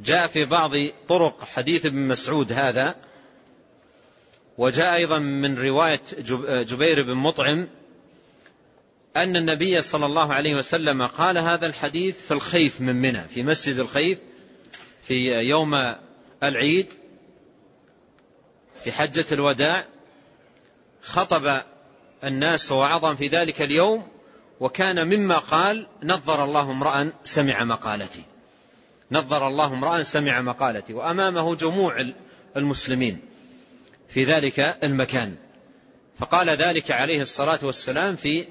جاء 0.00 0.26
في 0.26 0.44
بعض 0.44 0.72
طرق 1.08 1.44
حديث 1.44 1.86
ابن 1.86 1.98
مسعود 1.98 2.52
هذا 2.52 2.94
وجاء 4.58 4.94
أيضا 4.94 5.18
من 5.18 5.58
رواية 5.58 6.00
جبير 6.62 7.02
بن 7.02 7.14
مطعم 7.14 7.68
أن 9.16 9.36
النبي 9.36 9.82
صلى 9.82 10.06
الله 10.06 10.34
عليه 10.34 10.54
وسلم 10.54 11.06
قال 11.06 11.38
هذا 11.38 11.66
الحديث 11.66 12.20
في 12.20 12.30
الخيف 12.30 12.80
من 12.80 12.96
منى 12.96 13.22
في 13.28 13.42
مسجد 13.42 13.78
الخيف 13.78 14.18
في 15.02 15.40
يوم 15.40 15.94
العيد 16.42 16.86
في 18.84 18.92
حجة 18.92 19.24
الوداع 19.32 19.84
خطب 21.02 21.62
الناس 22.24 22.72
ووعظهم 22.72 23.16
في 23.16 23.28
ذلك 23.28 23.62
اليوم 23.62 24.08
وكان 24.60 25.06
مما 25.06 25.38
قال 25.38 25.86
نظر 26.02 26.44
الله 26.44 26.70
امرأ 26.70 27.12
سمع 27.24 27.64
مقالتي. 27.64 28.22
نظر 29.12 29.48
الله 29.48 29.66
امرأ 29.66 30.02
سمع 30.02 30.40
مقالتي 30.40 30.94
وأمامه 30.94 31.54
جموع 31.54 32.12
المسلمين 32.56 33.20
في 34.08 34.24
ذلك 34.24 34.76
المكان. 34.82 35.34
فقال 36.18 36.48
ذلك 36.50 36.90
عليه 36.90 37.20
الصلاة 37.20 37.58
والسلام 37.62 38.16
في 38.16 38.44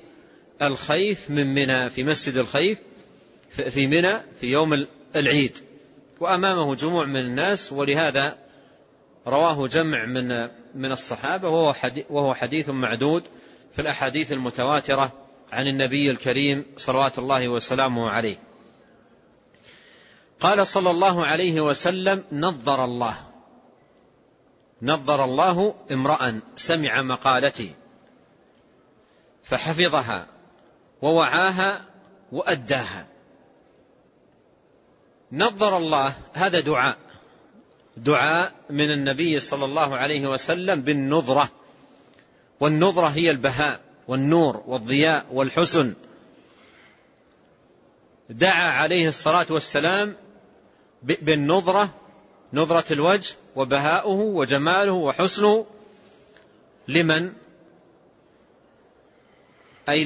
الخيف 0.62 1.30
من 1.30 1.54
منى 1.54 1.90
في 1.90 2.04
مسجد 2.04 2.38
الخيف 2.38 2.78
في 3.50 3.88
منى 3.88 4.14
في 4.42 4.52
يوم 4.52 4.88
العيد. 5.16 5.58
وأمامه 6.20 6.76
جموع 6.76 7.06
من 7.06 7.20
الناس 7.20 7.74
ولهذا 7.74 8.38
رواه 9.28 9.68
جمع 9.68 10.06
من 10.06 10.50
من 10.76 10.92
الصحابة 10.92 11.50
وهو 12.10 12.34
حديث 12.34 12.70
معدود 12.70 13.24
في 13.76 13.82
الأحاديث 13.82 14.32
المتواترة 14.32 15.12
عن 15.52 15.68
النبي 15.68 16.12
الكريم 16.12 16.66
صلوات 16.78 17.20
الله 17.20 17.48
وسلامه 17.48 18.10
عليه. 18.10 18.38
قال 20.40 20.68
صلى 20.68 20.92
الله 20.92 21.26
عليه 21.26 21.62
وسلم 21.62 22.24
نظر 22.32 22.86
الله. 22.86 23.18
نظر 24.82 25.24
الله 25.24 25.76
امرأ 25.92 26.42
سمع 26.56 27.02
مقالتي 27.02 27.74
فحفظها 29.44 30.28
ووعاها 31.02 31.86
وأداها. 32.32 33.08
نظر 35.32 35.78
الله 35.78 36.14
هذا 36.34 36.60
دعاء. 36.60 36.98
دعاء 37.98 38.54
من 38.70 38.92
النبي 38.92 39.40
صلى 39.40 39.66
الله 39.66 39.96
عليه 39.96 40.28
وسلم 40.28 40.82
بالنظرة. 40.82 41.50
والنظرة 42.60 43.08
هي 43.08 43.32
البهاء 43.32 43.82
والنور 44.08 44.64
والضياء 44.68 45.26
والحسن. 45.32 45.94
دعا 48.30 48.70
عليه 48.70 49.08
الصلاة 49.08 49.46
والسلام 49.50 50.16
بالنظرة 51.04 51.94
نظرة 52.54 52.94
الوجه 52.94 53.36
وبهاؤه 53.56 54.20
وجماله 54.20 54.92
وحسنه 54.92 55.66
لمن؟ 56.88 57.34
أي 59.90 60.04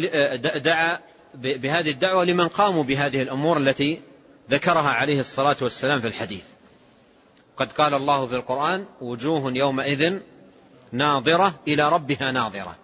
دعا 0.60 1.00
بهذه 1.34 1.92
الدعوة 1.92 2.26
لمن 2.26 2.48
قاموا 2.48 2.84
بهذه 2.84 3.22
الأمور 3.22 3.58
التي 3.58 4.02
ذكرها 4.50 4.90
عليه 4.90 5.20
الصلاة 5.20 5.58
والسلام 5.62 6.02
في 6.02 6.08
الحديث. 6.08 6.44
قد 7.58 7.72
قال 7.72 7.94
الله 7.94 8.28
في 8.28 8.36
القرآن 8.36 8.86
وجوه 9.02 9.52
يومئذ 9.56 10.20
ناظرة 10.92 11.60
إلى 11.68 11.90
ربها 11.90 12.32
ناظرة. 12.32 12.76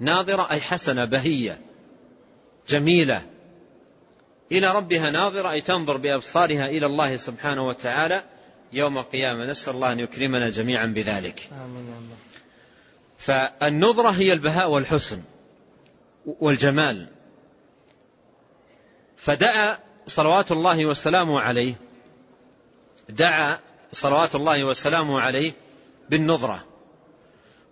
ناظرة 0.00 0.50
أي 0.50 0.60
حسنة 0.60 1.04
بهية 1.04 1.60
جميلة. 2.68 3.26
إلى 4.52 4.76
ربها 4.76 5.10
ناظرة 5.10 5.50
أي 5.50 5.60
تنظر 5.60 5.96
بأبصارها 5.96 6.66
إلى 6.66 6.86
الله 6.86 7.16
سبحانه 7.16 7.66
وتعالى. 7.66 8.24
يوم 8.72 8.98
القيامة 8.98 9.46
نسأل 9.46 9.74
الله 9.74 9.92
أن 9.92 10.00
يكرمنا 10.00 10.50
جميعا 10.50 10.86
بذلك. 10.86 11.50
فالنظرة 13.18 14.10
هي 14.10 14.32
البهاء 14.32 14.70
والحسن 14.70 15.22
والجمال. 16.26 17.06
فدعا 19.16 19.78
صلوات 20.06 20.52
الله 20.52 20.86
وسلامه 20.86 21.40
عليه 21.40 21.74
دعا 23.08 23.58
صلوات 23.92 24.34
الله 24.34 24.64
وسلامه 24.64 25.20
عليه 25.20 25.52
بالنظرة. 26.10 26.71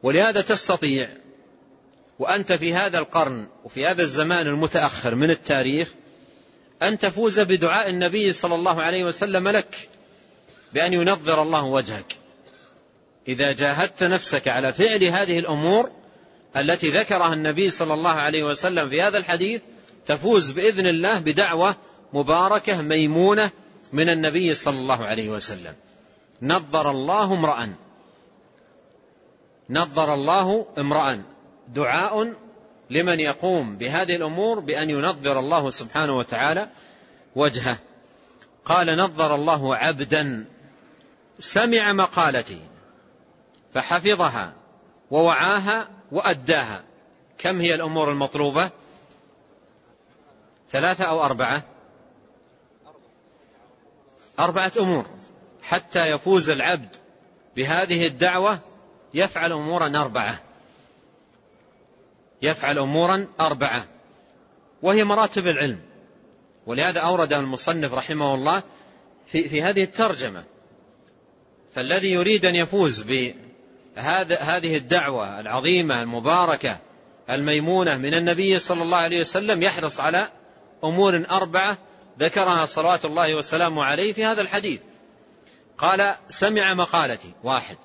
ولهذا 0.02 0.40
تستطيع 0.40 1.08
وأنت 2.18 2.52
في 2.52 2.74
هذا 2.74 2.98
القرن 2.98 3.48
وفي 3.64 3.86
هذا 3.86 4.02
الزمان 4.02 4.46
المتأخر 4.46 5.14
من 5.14 5.30
التاريخ 5.30 5.88
أن 6.82 6.98
تفوز 6.98 7.40
بدعاء 7.40 7.90
النبي 7.90 8.32
صلى 8.32 8.54
الله 8.54 8.82
عليه 8.82 9.04
وسلم 9.04 9.48
لك 9.48 9.88
بأن 10.72 10.92
ينظر 10.92 11.42
الله 11.42 11.64
وجهك. 11.64 12.16
إذا 13.28 13.52
جاهدت 13.52 14.02
نفسك 14.02 14.48
على 14.48 14.72
فعل 14.72 15.04
هذه 15.04 15.38
الأمور 15.38 15.90
التي 16.56 16.88
ذكرها 16.88 17.34
النبي 17.34 17.70
صلى 17.70 17.94
الله 17.94 18.10
عليه 18.10 18.44
وسلم 18.44 18.90
في 18.90 19.02
هذا 19.02 19.18
الحديث 19.18 19.60
تفوز 20.06 20.50
بإذن 20.50 20.86
الله 20.86 21.18
بدعوة 21.18 21.76
مباركة 22.12 22.82
ميمونة 22.82 23.50
من 23.92 24.08
النبي 24.08 24.54
صلى 24.54 24.78
الله 24.78 25.04
عليه 25.04 25.28
وسلم. 25.28 25.74
نظر 26.42 26.90
الله 26.90 27.34
امرأ. 27.34 27.74
نظر 29.70 30.14
الله 30.14 30.66
امرأ 30.78 31.22
دعاء 31.68 32.34
لمن 32.90 33.20
يقوم 33.20 33.76
بهذه 33.76 34.16
الأمور 34.16 34.60
بأن 34.60 34.90
ينظر 34.90 35.38
الله 35.38 35.70
سبحانه 35.70 36.16
وتعالى 36.18 36.68
وجهه. 37.36 37.78
قال 38.64 38.96
نظر 38.96 39.34
الله 39.34 39.76
عبدا 39.76 40.46
سمع 41.38 41.92
مقالتي 41.92 42.60
فحفظها 43.74 44.52
ووعاها 45.10 45.88
وأداها. 46.12 46.84
كم 47.38 47.60
هي 47.60 47.74
الأمور 47.74 48.10
المطلوبة؟ 48.10 48.70
ثلاثة 50.70 51.04
أو 51.04 51.24
أربعة؟ 51.24 51.62
أربعة 54.38 54.72
أمور. 54.80 55.06
حتى 55.62 56.10
يفوز 56.10 56.50
العبد 56.50 56.96
بهذه 57.56 58.06
الدعوة 58.06 58.58
يفعل 59.14 59.52
أمورا 59.52 59.86
أربعة. 59.86 60.40
يفعل 62.42 62.78
أمورا 62.78 63.26
أربعة. 63.40 63.88
وهي 64.82 65.04
مراتب 65.04 65.46
العلم. 65.46 65.80
ولهذا 66.66 67.00
أورد 67.00 67.32
المصنف 67.32 67.94
رحمه 67.94 68.34
الله 68.34 68.62
في, 69.26 69.48
في 69.48 69.62
هذه 69.62 69.82
الترجمة. 69.82 70.44
فالذي 71.74 72.12
يريد 72.12 72.46
أن 72.46 72.56
يفوز 72.56 73.02
بهذا 73.02 74.38
هذه 74.40 74.76
الدعوة 74.76 75.40
العظيمة 75.40 76.02
المباركة 76.02 76.78
الميمونة 77.30 77.96
من 77.96 78.14
النبي 78.14 78.58
صلى 78.58 78.82
الله 78.82 78.96
عليه 78.96 79.20
وسلم 79.20 79.62
يحرص 79.62 80.00
على 80.00 80.28
أمور 80.84 81.24
أربعة 81.30 81.78
ذكرها 82.18 82.66
صلوات 82.66 83.04
الله 83.04 83.34
وسلامه 83.34 83.84
عليه 83.84 84.12
في 84.12 84.24
هذا 84.24 84.42
الحديث. 84.42 84.80
قال 85.78 86.14
سمع 86.28 86.74
مقالتي. 86.74 87.32
واحد. 87.44 87.76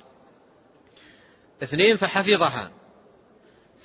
اثنين 1.64 1.98
فحفظها. 1.98 2.72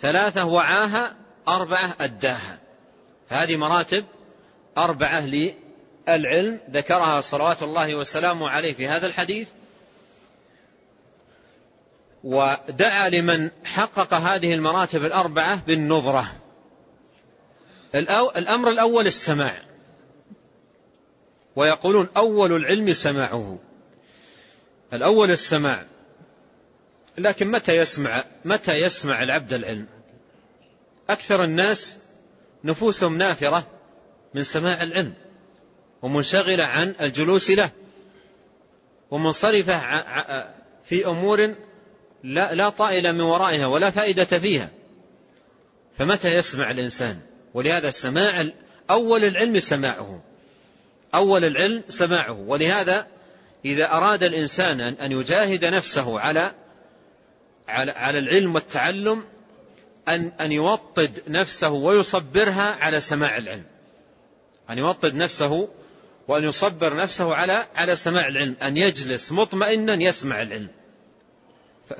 ثلاثة 0.00 0.44
وعاها 0.44 1.16
أربعة 1.48 1.96
أداها. 2.00 2.58
هذه 3.28 3.56
مراتب 3.56 4.04
أربعة 4.78 5.26
للعلم. 5.26 6.60
ذكرها 6.70 7.20
صلوات 7.20 7.62
الله 7.62 7.94
وسلامه 7.94 8.50
عليه 8.50 8.74
في 8.74 8.88
هذا 8.88 9.06
الحديث. 9.06 9.48
ودعا 12.24 13.08
لمن 13.08 13.50
حقق 13.64 14.14
هذه 14.14 14.54
المراتب 14.54 15.04
الأربعة 15.04 15.62
بالنظرة. 15.66 16.32
الأمر 18.36 18.70
الأول 18.70 19.06
السماع. 19.06 19.62
ويقولون 21.56 22.08
أول 22.16 22.52
العلم 22.52 22.92
سماعه. 22.92 23.58
الأول 24.92 25.30
السماع. 25.30 25.86
لكن 27.18 27.50
متى 27.50 27.76
يسمع 27.76 28.24
متى 28.44 28.80
يسمع 28.80 29.22
العبد 29.22 29.52
العلم؟ 29.52 29.86
أكثر 31.10 31.44
الناس 31.44 31.96
نفوسهم 32.64 33.18
نافرة 33.18 33.66
من 34.34 34.42
سماع 34.42 34.82
العلم 34.82 35.14
ومنشغلة 36.02 36.64
عن 36.64 36.94
الجلوس 37.00 37.50
له 37.50 37.70
ومنصرفة 39.10 39.80
في 40.84 41.06
أمور 41.06 41.54
لا, 42.24 42.54
لا 42.54 42.68
طائل 42.68 43.12
من 43.12 43.20
ورائها 43.20 43.66
ولا 43.66 43.90
فائدة 43.90 44.24
فيها. 44.24 44.70
فمتى 45.98 46.28
يسمع 46.28 46.70
الإنسان؟ 46.70 47.20
ولهذا 47.54 47.90
سماع 47.90 48.46
أول 48.90 49.24
العلم 49.24 49.60
سماعه. 49.60 50.22
أول 51.14 51.44
العلم 51.44 51.82
سماعه. 51.88 52.32
ولهذا 52.32 53.06
إذا 53.64 53.90
أراد 53.92 54.24
الإنسان 54.24 54.80
أن 54.80 55.12
يجاهد 55.12 55.64
نفسه 55.64 56.20
على 56.20 56.54
على, 57.70 58.18
العلم 58.18 58.54
والتعلم 58.54 59.24
أن 60.08 60.32
أن 60.40 60.52
يوطد 60.52 61.22
نفسه 61.28 61.70
ويصبرها 61.70 62.76
على 62.80 63.00
سماع 63.00 63.36
العلم. 63.36 63.64
أن 64.70 64.78
يوطد 64.78 65.14
نفسه 65.14 65.68
وأن 66.28 66.44
يصبر 66.44 66.96
نفسه 66.96 67.34
على 67.34 67.66
على 67.74 67.96
سماع 67.96 68.28
العلم. 68.28 68.56
أن 68.62 68.76
يجلس 68.76 69.32
مطمئنا 69.32 69.94
يسمع 69.94 70.42
العلم. 70.42 70.68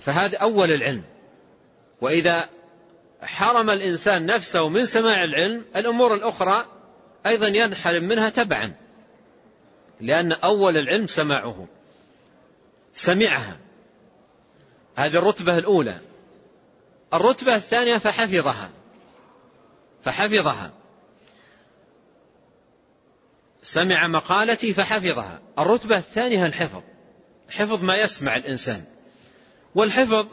فهذا 0.00 0.36
أول 0.36 0.72
العلم. 0.72 1.02
وإذا 2.00 2.48
حرم 3.22 3.70
الإنسان 3.70 4.26
نفسه 4.26 4.68
من 4.68 4.84
سماع 4.84 5.24
العلم 5.24 5.64
الأمور 5.76 6.14
الأخرى 6.14 6.66
أيضا 7.26 7.48
ينحرم 7.48 8.04
منها 8.04 8.28
تبعا. 8.28 8.72
لأن 10.00 10.32
أول 10.32 10.76
العلم 10.76 11.06
سماعه 11.06 11.66
سمعها. 12.94 13.58
هذه 15.00 15.16
الرتبة 15.16 15.58
الأولى. 15.58 15.98
الرتبة 17.14 17.54
الثانية 17.54 17.98
فحفظها. 17.98 18.70
فحفظها. 20.04 20.70
سمع 23.62 24.06
مقالتي 24.06 24.74
فحفظها. 24.74 25.40
الرتبة 25.58 25.96
الثانية 25.96 26.46
الحفظ. 26.46 26.82
حفظ 27.50 27.82
ما 27.82 27.96
يسمع 27.96 28.36
الإنسان. 28.36 28.84
والحفظ 29.74 30.26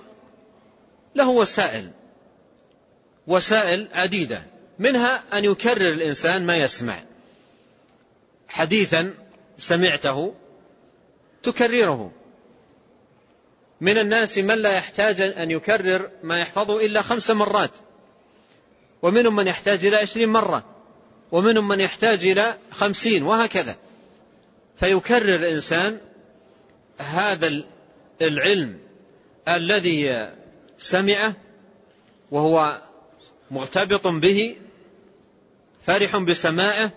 له 1.16 1.30
وسائل. 1.30 1.92
وسائل 3.28 3.88
عديدة. 3.94 4.44
منها 4.80 5.24
أن 5.34 5.46
يكرر 5.46 5.90
الإنسان 5.90 6.46
ما 6.46 6.56
يسمع. 6.56 7.04
حديثا 8.48 9.14
سمعته 9.58 10.36
تكرره. 11.44 12.12
من 13.82 13.98
الناس 13.98 14.38
من 14.38 14.56
لا 14.56 14.78
يحتاج 14.78 15.22
أن 15.22 15.52
يكرر 15.52 16.10
ما 16.24 16.40
يحفظه 16.40 16.86
إلا 16.86 17.02
خمس 17.02 17.32
مرات. 17.32 17.72
ومنهم 19.02 19.36
من 19.36 19.48
يحتاج 19.48 19.86
إلى 19.86 19.96
عشرين 19.96 20.30
مرة. 20.30 20.64
ومنهم 21.32 21.68
من 21.68 21.80
يحتاج 21.80 22.26
إلى 22.26 22.58
خمسين 22.72 23.24
وهكذا. 23.24 23.76
فيكرر 24.80 25.36
الإنسان 25.36 25.98
هذا 27.00 27.64
العلم 28.22 28.80
الذي 29.48 30.30
سمعه 30.80 31.34
وهو 32.32 32.82
مرتبط 33.52 34.08
به 34.08 34.56
فرح 35.86 36.18
بسماعه 36.18 36.92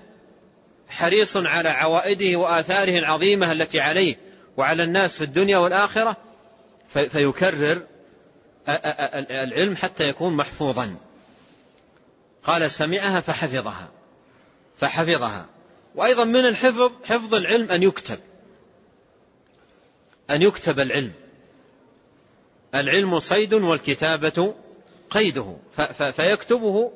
حريص 0.89 1.37
على 1.37 1.69
عوائده 1.69 2.39
وآثاره 2.39 2.99
العظيمة 2.99 3.53
التي 3.53 3.81
عليه 3.81 4.17
وعلى 4.57 4.83
الناس 4.83 5.17
في 5.17 5.25
الدنيا 5.25 5.59
والآخرة. 5.59 6.17
فيكرر 6.91 7.83
العلم 9.31 9.77
حتى 9.77 10.09
يكون 10.09 10.37
محفوظا. 10.37 10.97
قال 12.45 12.71
سمعها 12.71 13.21
فحفظها. 13.21 13.89
فحفظها. 14.79 15.47
وأيضا 15.95 16.25
من 16.25 16.47
الحفظ 16.47 16.93
حفظ 17.05 17.35
العلم 17.35 17.71
أن 17.71 17.83
يكتب. 17.83 18.19
أن 20.31 20.43
يكتب 20.43 20.81
العلم. 20.81 21.13
العلم 22.75 23.19
صيد 23.19 23.55
والكتابة 23.55 24.55
قيده. 25.11 25.57
فيكتبه 26.13 26.93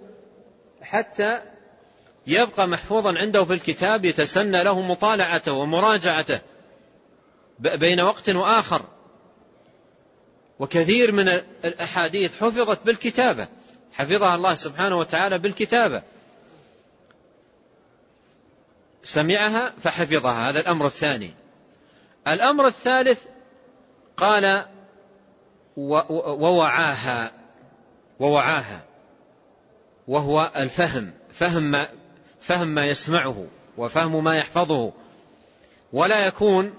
حتى 0.82 1.40
يبقى 2.26 2.68
محفوظا 2.68 3.18
عنده 3.18 3.45
في 3.45 3.53
الكتاب 3.53 4.05
يتسنى 4.05 4.62
له 4.62 4.80
مطالعته 4.80 5.53
ومراجعته 5.53 6.40
بين 7.59 8.01
وقت 8.01 8.28
وآخر. 8.28 8.84
وكثير 10.59 11.12
من 11.12 11.28
الأحاديث 11.64 12.40
حفظت 12.40 12.86
بالكتابة 12.86 13.48
حفظها 13.92 14.34
الله 14.34 14.55
سبحانه 14.55 14.98
وتعالى 14.98 15.38
بالكتابة. 15.38 16.02
سمعها 19.02 19.72
فحفظها 19.82 20.50
هذا 20.50 20.61
الأمر 20.61 20.86
الثاني. 20.86 21.30
الأمر 22.28 22.66
الثالث 22.66 23.22
قال 24.16 24.64
ووعاها 25.76 27.32
ووعاها 28.20 28.84
وهو 30.09 30.50
الفهم 30.57 31.12
فهم 31.32 31.62
ما, 31.62 31.88
فهم 32.40 32.68
ما 32.68 32.86
يسمعه 32.86 33.46
وفهم 33.76 34.24
ما 34.24 34.38
يحفظه. 34.38 34.92
ولا 35.92 36.26
يكون 36.26 36.74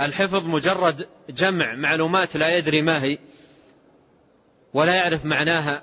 الحفظ 0.00 0.46
مجرد 0.46 1.08
جمع 1.30 1.74
معلومات 1.74 2.36
لا 2.36 2.56
يدري 2.56 2.82
ما 2.82 3.02
هي 3.02 3.18
ولا 4.74 4.94
يعرف 4.94 5.24
معناها 5.24 5.82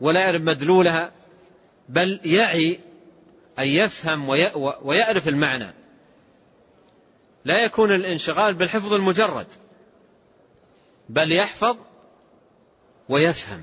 ولا 0.00 0.20
يعرف 0.20 0.42
مدلولها 0.42 1.12
بل 1.88 2.20
يعي 2.24 2.80
أن 3.58 3.68
يفهم 3.68 4.28
ويعرف 4.82 5.28
المعنى. 5.28 5.74
لا 7.44 7.64
يكون 7.64 7.94
الانشغال 7.94 8.54
بالحفظ 8.54 8.92
المجرد 8.92 9.46
بل 11.08 11.32
يحفظ 11.32 11.76
ويفهم. 13.08 13.62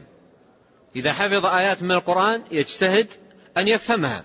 إذا 0.96 1.14
حفظ 1.14 1.46
آيات 1.46 1.84
من 1.84 1.92
القرآن 1.92 2.44
يجتهد 2.52 3.08
أن 3.58 3.68
يفهمها. 3.68 4.24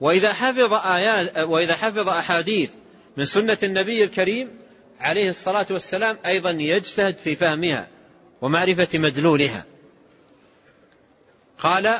وإذا 0.00 0.32
حفظ 0.32 0.72
آيات 0.72 1.38
وإذا 1.38 1.74
حفظ 1.74 2.08
أحاديث 2.08 2.70
من 3.16 3.24
سنة 3.24 3.58
النبي 3.62 4.04
الكريم 4.04 4.58
عليه 5.00 5.28
الصلاة 5.28 5.66
والسلام 5.70 6.18
أيضا 6.26 6.50
يجتهد 6.50 7.18
في 7.18 7.36
فهمها 7.36 7.88
ومعرفة 8.40 8.98
مدلولها. 8.98 9.64
قال 11.58 11.98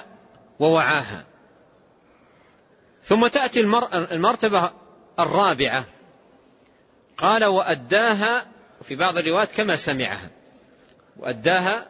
ووعاها. 0.59 1.27
ثم 3.05 3.27
تأتي 3.27 3.61
المرتبة 3.95 4.71
الرابعة. 5.19 5.85
قال 7.19 7.45
وأداها 7.45 8.47
في 8.83 8.97
بعض 8.97 9.19
الروايات 9.19 9.53
كما 9.53 9.77
سمعها. 9.77 10.31
وأداها 11.17 11.89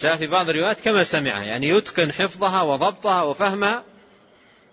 جاء 0.00 0.16
في 0.16 0.26
بعض 0.26 0.48
الروايات 0.48 0.80
كما 0.80 1.04
سمعها 1.04 1.44
يعني 1.44 1.68
يتقن 1.68 2.12
حفظها 2.12 2.62
وضبطها 2.62 3.22
وفهمها 3.22 3.84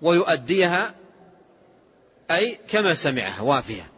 ويؤديها 0.02 0.96
أي 2.32 2.60
كما 2.70 2.94
سمعها 2.94 3.42
وافية. 3.42 3.92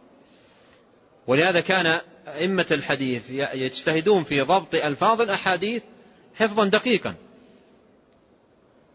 ولهذا 1.26 1.60
كان 1.60 2.00
أئمة 2.26 2.66
الحديث 2.70 3.30
يجتهدون 3.30 4.24
في 4.24 4.40
ضبط 4.40 4.74
ألفاظ 4.74 5.20
الأحاديث 5.20 5.82
حفظا 6.34 6.66
دقيقا. 6.66 7.14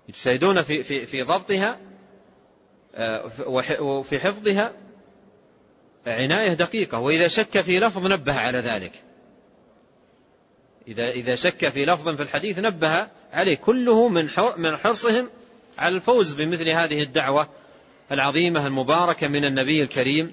يجتهدون 0.10 0.64
في, 0.64 0.84
في, 0.84 1.06
في 1.06 1.22
ضبطها 1.22 1.80
آه، 2.96 3.32
وفي 3.82 4.20
حفظها 4.20 4.74
عناية 6.08 6.54
دقيقة. 6.54 7.00
وإذا 7.00 7.28
شك 7.28 7.62
في 7.62 7.80
لفظ 7.80 8.08
نبه 8.08 8.34
على 8.34 8.58
ذلك. 8.58 9.04
إذا 10.88 11.10
إذا 11.10 11.36
شك 11.36 11.70
في 11.70 11.86
لفظ 11.86 12.16
في 12.16 12.22
الحديث 12.22 12.60
نبه 12.60 13.08
عليه. 13.34 13.56
كله 13.56 14.10
من 14.10 14.30
من 14.58 14.78
حرصهم 14.78 15.30
على 15.78 15.96
الفوز 15.96 16.34
بمثل 16.34 16.70
هذه 16.70 17.04
الدعوة 17.04 17.50
العظيمة 18.12 18.68
المباركة 18.68 19.28
من 19.28 19.46
النبي 19.46 19.84
الكريم 19.84 20.32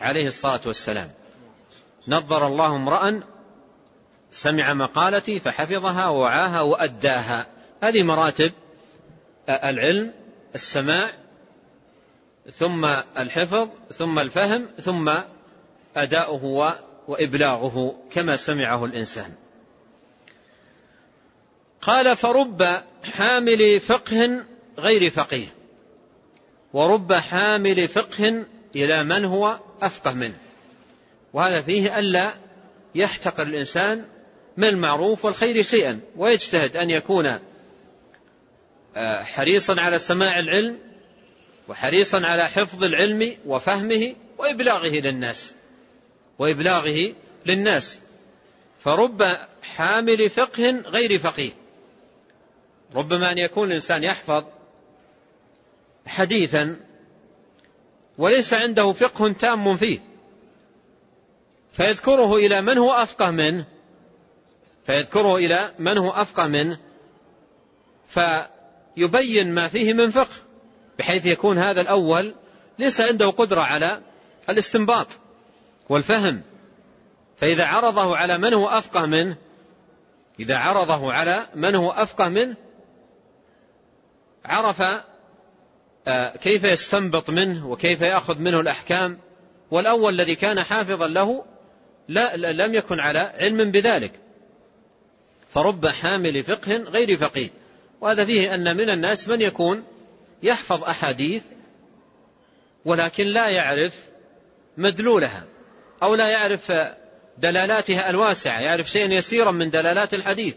عليه 0.00 0.26
الصلاة 0.26 0.60
والسلام. 0.66 1.10
نظر 2.08 2.46
الله 2.46 2.76
امرأ 2.76 3.20
سمع 4.30 4.74
مقالتي 4.74 5.40
فحفظها 5.40 6.08
ووعاها 6.08 6.60
وأداها. 6.60 7.46
هذه 7.82 8.02
مراتب 8.02 8.52
العلم 9.48 10.12
السماع 10.54 11.12
ثم 12.52 12.84
الحفظ 13.18 13.68
ثم 13.92 14.18
الفهم 14.18 14.66
ثم 14.80 15.12
أداؤه 15.96 16.74
وإبلاغه 17.08 17.94
كما 18.10 18.36
سمعه 18.36 18.84
الإنسان. 18.84 19.34
قال 21.82 22.16
فرب 22.16 22.66
حامل 23.12 23.80
فقه 23.80 24.44
غير 24.78 25.10
فقيه. 25.10 25.54
ورب 26.74 27.12
حامل 27.12 27.88
فقه 27.88 28.44
إلى 28.76 29.04
من 29.04 29.24
هو 29.24 29.58
أفقه 29.82 30.14
منه. 30.14 30.38
وهذا 31.32 31.62
فيه 31.62 31.98
ألا 31.98 32.34
يحتقر 32.94 33.42
الإنسان 33.42 34.04
من 34.56 34.68
المعروف 34.68 35.24
والخير 35.24 35.62
شيئا 35.62 36.00
ويجتهد 36.16 36.76
أن 36.76 36.90
يكون 36.90 37.38
آه، 38.96 39.22
حريصا 39.22 39.80
على 39.80 39.98
سماع 39.98 40.38
العلم 40.38 40.78
وحريصا 41.68 42.26
على 42.26 42.48
حفظ 42.48 42.84
العلم 42.84 43.36
وفهمه 43.46 44.14
وإبلاغه 44.38 45.00
للناس 45.00 45.54
وإبلاغه 46.38 47.12
للناس. 47.46 47.98
فرب 48.84 49.36
حامل 49.62 50.30
فقه 50.30 50.70
غير 50.86 51.18
فقيه. 51.18 51.52
ربما 52.94 53.32
أن 53.32 53.38
يكون 53.38 53.68
الإنسان 53.68 54.04
يحفظ 54.04 54.44
حديثا 56.06 56.76
وليس 58.18 58.54
عنده 58.54 58.92
فقه 58.92 59.32
تام 59.32 59.76
فيه. 59.76 59.98
فيذكره 61.72 62.36
إلى 62.36 62.60
من 62.60 62.78
هو 62.78 62.92
أفقه 62.92 63.30
منه. 63.30 63.66
فيذكره 64.86 65.36
إلى 65.36 65.72
من 65.78 65.98
هو 65.98 66.10
أفقه 66.10 66.46
منه. 66.46 66.78
فيبين 68.08 69.54
ما 69.54 69.68
فيه 69.68 69.92
من 69.92 70.10
فقه 70.10 70.34
بحيث 70.98 71.26
يكون 71.26 71.58
هذا 71.58 71.80
الأول 71.80 72.34
ليس 72.78 73.00
عنده 73.00 73.30
قدرة 73.30 73.60
على 73.60 74.00
الاستنباط 74.48 75.06
والفهم. 75.88 76.42
فإذا 77.36 77.64
عرضه 77.64 78.16
على 78.16 78.38
من 78.38 78.54
هو 78.54 78.68
أفقه 78.68 79.06
منه 79.06 79.36
إذا 80.40 80.56
عرضه 80.56 81.12
على 81.12 81.46
من 81.54 81.74
هو 81.74 81.90
أفقه 81.90 82.28
منه 82.28 82.56
عرف 84.44 84.82
كيف 86.42 86.64
يستنبط 86.64 87.30
منه 87.30 87.68
وكيف 87.68 88.00
يأخذ 88.00 88.38
منه 88.38 88.60
الأحكام؟ 88.60 89.18
والأول 89.70 90.14
الذي 90.14 90.34
كان 90.34 90.62
حافظا 90.62 91.08
له 91.08 91.44
لا 92.08 92.36
لم 92.36 92.74
يكن 92.74 93.00
على 93.00 93.32
علم 93.40 93.70
بذلك. 93.70 94.12
فرب 95.50 95.86
حامل 95.86 96.44
فقه 96.44 96.76
غير 96.76 97.16
فقيه. 97.16 97.48
وهذا 98.00 98.24
فيه 98.24 98.54
أن 98.54 98.76
من 98.76 98.90
الناس 98.90 99.28
من 99.28 99.40
يكون 99.40 99.84
يحفظ 100.42 100.84
أحاديث 100.84 101.42
ولكن 102.84 103.26
لا 103.26 103.48
يعرف 103.48 103.94
مدلولها 104.76 105.44
أو 106.02 106.14
لا 106.14 106.28
يعرف 106.28 106.72
دلالاتها 107.38 108.10
الواسعة 108.10 108.60
يعرف 108.60 108.90
شيئا 108.90 109.12
يسيرا 109.12 109.50
من 109.50 109.70
دلالات 109.70 110.14
الحديث. 110.14 110.54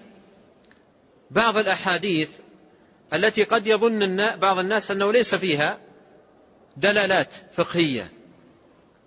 بعض 1.32 1.58
الأحاديث 1.58 2.30
التي 3.14 3.44
قد 3.44 3.68
يظن 3.68 4.36
بعض 4.36 4.60
الناس 4.60 4.92
أنه 4.92 5.12
ليس 5.12 5.36
فيها 5.36 5.78
دلالات 6.78 7.34
فقهية. 7.54 8.12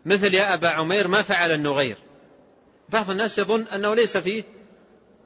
مثل 0.04 0.34
يا 0.34 0.54
أبا 0.54 0.68
عمير 0.68 1.08
ما 1.08 1.22
فعل 1.22 1.50
النغير. 1.52 1.96
بعض 2.88 3.10
الناس 3.10 3.38
يظن 3.38 3.62
أنه 3.62 3.94
ليس 3.94 4.16
فيه 4.16 4.44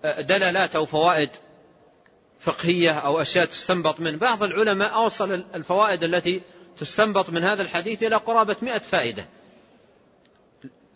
دلالات 0.05 0.77
أو 0.77 0.87
فوائد 0.87 1.31
فقهية 2.41 2.93
أو 2.93 3.23
أشياء 3.23 3.45
تستنبط 3.45 4.01
من 4.01 4.17
بعض 4.17 4.43
العلماء 4.43 4.95
أوصل 4.95 5.45
الفوائد 5.55 6.05
التي 6.05 6.43
تستنبط 6.77 7.31
من 7.31 7.45
هذا 7.45 7.63
الحديث 7.63 8.03
إلى 8.03 8.17
قرابة 8.17 8.57
مئة 8.63 8.79
فائدة. 8.79 9.25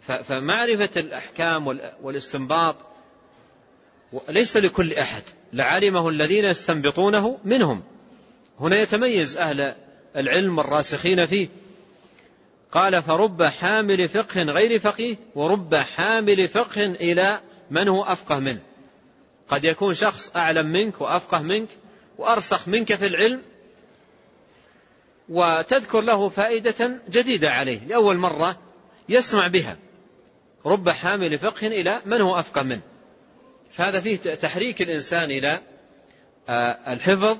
فمعرفة 0.00 0.90
الأحكام 0.96 1.66
والاستنباط 2.02 2.76
ليس 4.28 4.56
لكل 4.56 4.92
أحد. 4.92 5.22
لعلمه 5.52 6.08
الذين 6.08 6.44
يستنبطونه 6.44 7.38
منهم. 7.44 7.82
هنا 8.60 8.80
يتميز 8.80 9.36
أهل 9.36 9.74
العلم 10.16 10.60
الراسخين 10.60 11.26
فيه. 11.26 11.48
قال 12.72 13.02
فرب 13.02 13.42
حامل 13.42 14.08
فقه 14.08 14.42
غير 14.42 14.78
فقيه 14.78 15.16
ورب 15.34 15.74
حامل 15.74 16.48
فقه 16.48 16.84
إلى 16.84 17.40
من 17.70 17.88
هو 17.88 18.02
أفقه 18.02 18.38
منه. 18.38 18.60
قد 19.48 19.64
يكون 19.64 19.94
شخص 19.94 20.36
أعلم 20.36 20.66
منك 20.66 21.00
وأفقه 21.00 21.42
منك 21.42 21.68
وأرسخ 22.18 22.68
منك 22.68 22.94
في 22.94 23.06
العلم 23.06 23.42
وتذكر 25.28 26.00
له 26.00 26.28
فائدة 26.28 27.00
جديدة 27.10 27.50
عليه. 27.50 27.80
لأول 27.86 28.16
مرة 28.16 28.56
يسمع 29.08 29.46
بها. 29.48 29.76
رب 30.66 30.90
حامل 30.90 31.38
فقه 31.38 31.66
إلى 31.66 32.02
من 32.06 32.20
هو 32.20 32.38
أفقه 32.38 32.62
منه. 32.62 32.80
فهذا 33.72 34.00
فيه 34.00 34.16
تحريك 34.16 34.82
الإنسان 34.82 35.30
إلى 35.30 35.60
آه، 36.48 36.92
الحفظ 36.92 37.38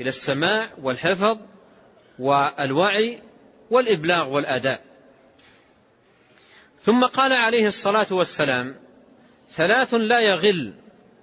إلى 0.00 0.08
السماع 0.08 0.68
والحفظ 0.82 1.38
والوعي 2.18 3.22
والإبلاغ 3.70 4.28
والأداء. 4.28 4.84
ثم 6.82 7.04
قال 7.04 7.32
عليه 7.32 7.66
الصلاة 7.66 8.06
والسلام 8.10 8.76
ثلاث 9.54 9.94
لا 9.94 10.20
يغل 10.20 10.74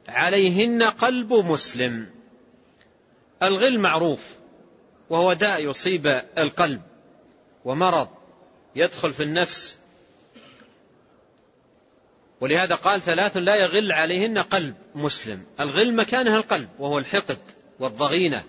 عليهن 0.08 0.84
قلب 0.84 1.34
مسلم. 1.34 2.10
الغل 3.44 3.80
معروف 3.80 4.34
وهو 5.10 5.34
داء 5.34 5.70
يصيب 5.70 6.22
القلب 6.38 6.82
ومرض 7.66 8.08
يدخل 8.76 9.14
في 9.14 9.24
النفس 9.24 9.80
ولهذا 12.44 12.76
قال 12.76 13.02
ثلاث 13.02 13.38
لا 13.38 13.56
يغل 13.56 13.92
عليهن 13.92 14.38
قلب 14.38 14.76
مسلم. 14.96 15.46
الغل 15.60 15.94
مكانها 15.94 16.38
القلب 16.38 16.70
وهو 16.80 17.00
الحقد 17.00 17.38
والضغينة. 17.80 18.44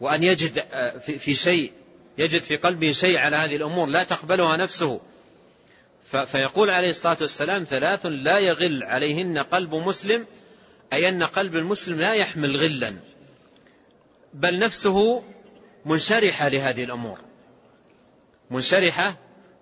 وأن 0.00 0.24
يجد 0.24 0.64
في 1.18 1.34
شيء 1.34 1.72
يجد 2.18 2.42
في 2.42 2.56
قلبه 2.56 2.92
شيء 2.92 3.18
على 3.18 3.36
هذه 3.36 3.56
الأمور 3.56 3.86
لا 3.88 4.02
تقبلها 4.02 4.56
نفسه. 4.56 5.00
فيقول 6.26 6.70
عليه 6.70 6.90
الصلاة 6.90 7.16
والسلام 7.20 7.64
ثلاث 7.64 8.06
لا 8.06 8.38
يغل 8.38 8.82
عليهن 8.82 9.38
قلب 9.38 9.74
مسلم 9.74 10.26
أي 10.92 11.08
أن 11.08 11.22
قلب 11.22 11.56
المسلم 11.56 11.98
لا 11.98 12.14
يحمل 12.14 12.56
غلا. 12.56 12.96
بل 14.34 14.58
نفسه 14.58 15.22
منشرحة 15.84 16.48
لهذه 16.48 16.84
الأمور. 16.84 17.18
منشرحة 18.50 19.16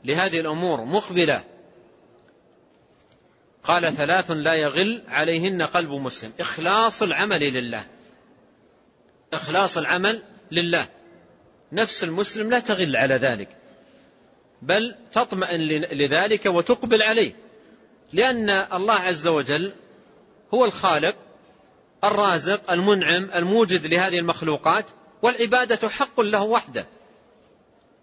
لهذه 0.05 0.41
الأمور 0.41 0.85
مقبلة. 0.85 1.50
قال 3.65 3.93
ثلاث 3.93 4.31
لا 4.31 4.55
يغل 4.55 5.03
عليهن 5.09 5.63
قلب 5.63 5.91
مسلم. 5.91 6.33
إخلاص 6.41 7.03
العمل 7.03 7.41
لله. 7.41 7.85
إخلاص 9.33 9.79
العمل 9.79 10.23
لله. 10.53 10.89
نفس 11.73 12.05
المسلم 12.05 12.51
لا 12.51 12.59
تغل 12.59 12.97
على 12.97 13.15
ذلك. 13.15 13.49
بل 14.63 14.95
تطمئن 15.13 15.61
لذلك 15.93 16.47
وتقبل 16.47 17.03
عليه. 17.03 17.37
لأن 18.13 18.51
الله 18.51 18.95
عز 18.95 19.27
وجل 19.27 19.73
هو 20.55 20.65
الخالق 20.65 21.17
الرازق 22.05 22.73
المنعم 22.73 23.31
الموجد 23.35 23.87
لهذه 23.87 24.19
المخلوقات 24.19 24.87
والعبادة 25.23 25.89
حق 25.89 26.21
له 26.21 26.43
وحده. 26.43 26.87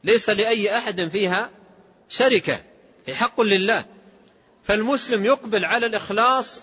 ليس 0.03 0.29
لأي 0.29 0.77
أحد 0.77 1.07
فيها 1.07 1.49
شركة. 2.09 2.59
هي 3.05 3.15
حق 3.15 3.41
لله. 3.41 3.85
فالمسلم 4.67 5.25
يقبل 5.25 5.65
على 5.65 5.85
الإخلاص 5.85 6.59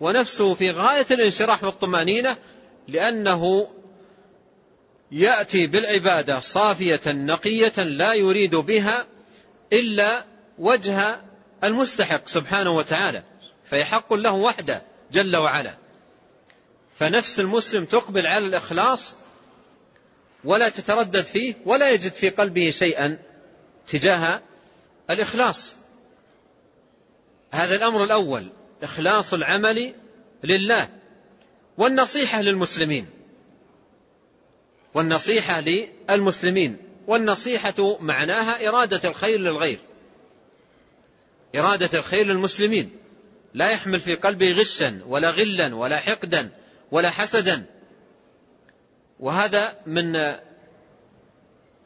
ونفسه 0.00 0.54
في 0.54 0.70
غاية 0.70 1.06
الانشراح 1.10 1.64
والطمأنينة 1.64 2.36
لأنه 2.88 3.68
يأتي 5.12 5.66
بالعبادة 5.66 6.40
صافية 6.40 7.00
نقية 7.06 7.82
لا 7.82 8.12
يريد 8.12 8.56
بها 8.56 9.06
إلا 9.72 10.24
وجه 10.58 11.20
المستحق 11.64 12.28
سبحانه 12.28 12.70
وتعالى 12.70 13.22
فيحق 13.70 14.14
له 14.14 14.32
وحده 14.32 14.82
جل 15.12 15.36
وعلا. 15.36 15.74
فنفس 16.96 17.40
المسلم 17.40 17.84
تقبل 17.84 18.26
على 18.26 18.46
الإخلاص 18.46 19.16
ولا 20.44 20.68
تتردد 20.68 21.24
فيه 21.24 21.54
ولا 21.64 21.90
يجد 21.90 22.12
في 22.12 22.28
قلبه 22.30 22.70
شيئا 22.70 23.18
تجاه 23.88 24.40
الإخلاص. 25.10 25.76
هذا 27.50 27.74
الأمر 27.74 28.04
الأول 28.04 28.48
إخلاص 28.82 29.34
العمل 29.34 29.94
لله 30.44 30.88
والنصيحة 31.78 32.42
للمسلمين. 32.42 33.06
والنصيحة 34.94 35.60
للمسلمين. 35.60 36.76
والنصيحة 37.06 37.98
معناها 38.00 38.68
إرادة 38.68 39.08
الخير 39.08 39.40
للغير. 39.40 39.78
إرادة 41.56 41.98
الخير 41.98 42.26
للمسلمين. 42.26 42.90
لا 43.54 43.70
يحمل 43.70 44.00
في 44.00 44.14
قلبه 44.14 44.52
غشا 44.52 45.00
ولا 45.06 45.30
غلا 45.30 45.74
ولا 45.74 45.98
حقدا 45.98 46.50
ولا 46.90 47.10
حسدا. 47.10 47.64
وهذا 49.20 49.76
من 49.86 50.34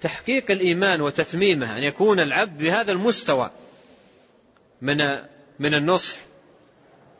تحقيق 0.00 0.50
الإيمان 0.50 1.00
وتتميمه 1.00 1.78
أن 1.78 1.82
يكون 1.82 2.20
العبد 2.20 2.58
بهذا 2.58 2.92
المستوى 2.92 3.50
من 4.82 5.00
من 5.58 5.74
النصح. 5.74 6.16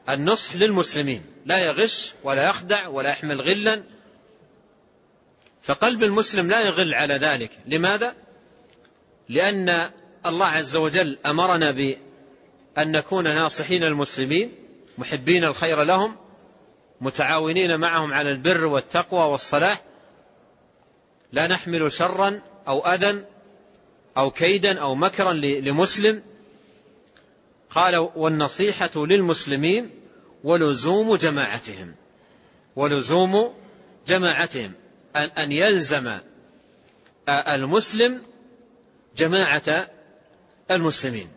النصح 0.09 0.57
للمسلمين. 0.57 1.23
لا 1.47 1.59
يغش 1.59 2.13
ولا 2.25 2.49
يخدع 2.49 2.89
ولا 2.89 3.11
يحمل 3.11 3.41
غلا. 3.41 3.83
فقلب 5.63 6.03
المسلم 6.03 6.49
لا 6.49 6.61
يغل 6.61 6.95
على 6.95 7.15
ذلك. 7.15 7.51
لماذا؟ 7.67 8.15
لأن 9.29 9.91
الله 10.27 10.47
عز 10.47 10.77
وجل 10.77 11.19
أمرنا 11.27 11.71
بأن 11.71 12.93
نكون 12.93 13.25
ناصحين 13.25 13.85
المسلمين 13.85 14.53
محبين 14.99 15.45
الخير 15.45 15.83
لهم 15.83 16.17
متعاونين 17.01 17.81
معهم 17.81 18.13
على 18.13 18.31
البر 18.31 18.67
والتقوى 18.67 19.31
والصلاح. 19.33 19.83
لا 21.33 21.47
نحمل 21.47 21.93
شرا 21.93 22.41
أو 22.69 22.87
أذى 22.87 23.25
أو 24.17 24.31
كيدا 24.31 24.81
أو 24.81 24.95
مكرا 24.95 25.33
لمسلم. 25.33 26.23
قال 27.75 27.97
والنصيحة 28.17 28.91
للمسلمين 28.97 29.91
ولزوم 30.45 31.17
جماعتهم. 31.17 31.95
ولزوم 32.77 33.55
جماعتهم. 34.07 34.73
أن 35.17 35.53
يلزم 35.53 36.19
المسلم 37.29 38.23
جماعة 39.17 39.89
المسلمين. 40.71 41.29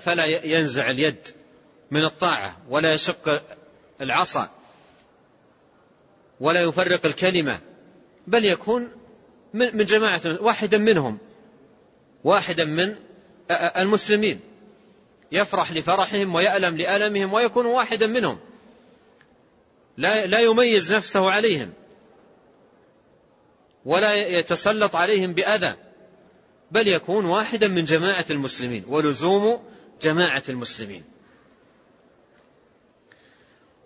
فلا 0.00 0.24
ينزع 0.46 0.90
اليد 0.90 1.28
من 1.90 2.04
الطاعة 2.04 2.56
ولا 2.68 2.94
يشق 2.94 3.42
العصا 4.00 4.50
ولا 6.40 6.62
يفرق 6.62 7.06
الكلمة 7.06 7.60
بل 8.26 8.44
يكون 8.44 8.88
من 9.54 9.84
جماعة 9.84 10.20
واحدا 10.40 10.78
منهم. 10.78 11.18
واحدا 12.24 12.64
من 12.64 12.96
المسلمين. 13.50 14.40
يفرح 15.32 15.72
لفرحهم 15.72 16.34
ويألم 16.34 16.76
لألمهم 16.76 17.32
ويكون 17.32 17.66
واحدا 17.66 18.06
منهم. 18.06 18.38
لا, 19.96 20.26
لا 20.26 20.38
يميز 20.38 20.92
نفسه 20.92 21.30
عليهم. 21.30 21.72
ولا 23.84 24.14
يتسلط 24.14 24.96
عليهم 24.96 25.32
بأذى. 25.32 25.74
بل 26.70 26.88
يكون 26.88 27.24
واحدا 27.24 27.68
من 27.68 27.84
جماعة 27.84 28.24
المسلمين. 28.30 28.84
ولزوم 28.88 29.60
جماعة 30.02 30.42
المسلمين. 30.48 31.04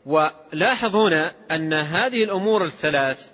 ولاحظ 0.07 0.97
هنا 0.97 1.35
أن 1.51 1.73
هذه 1.73 2.25
الأمور 2.25 2.65
الثلاث 2.65 3.27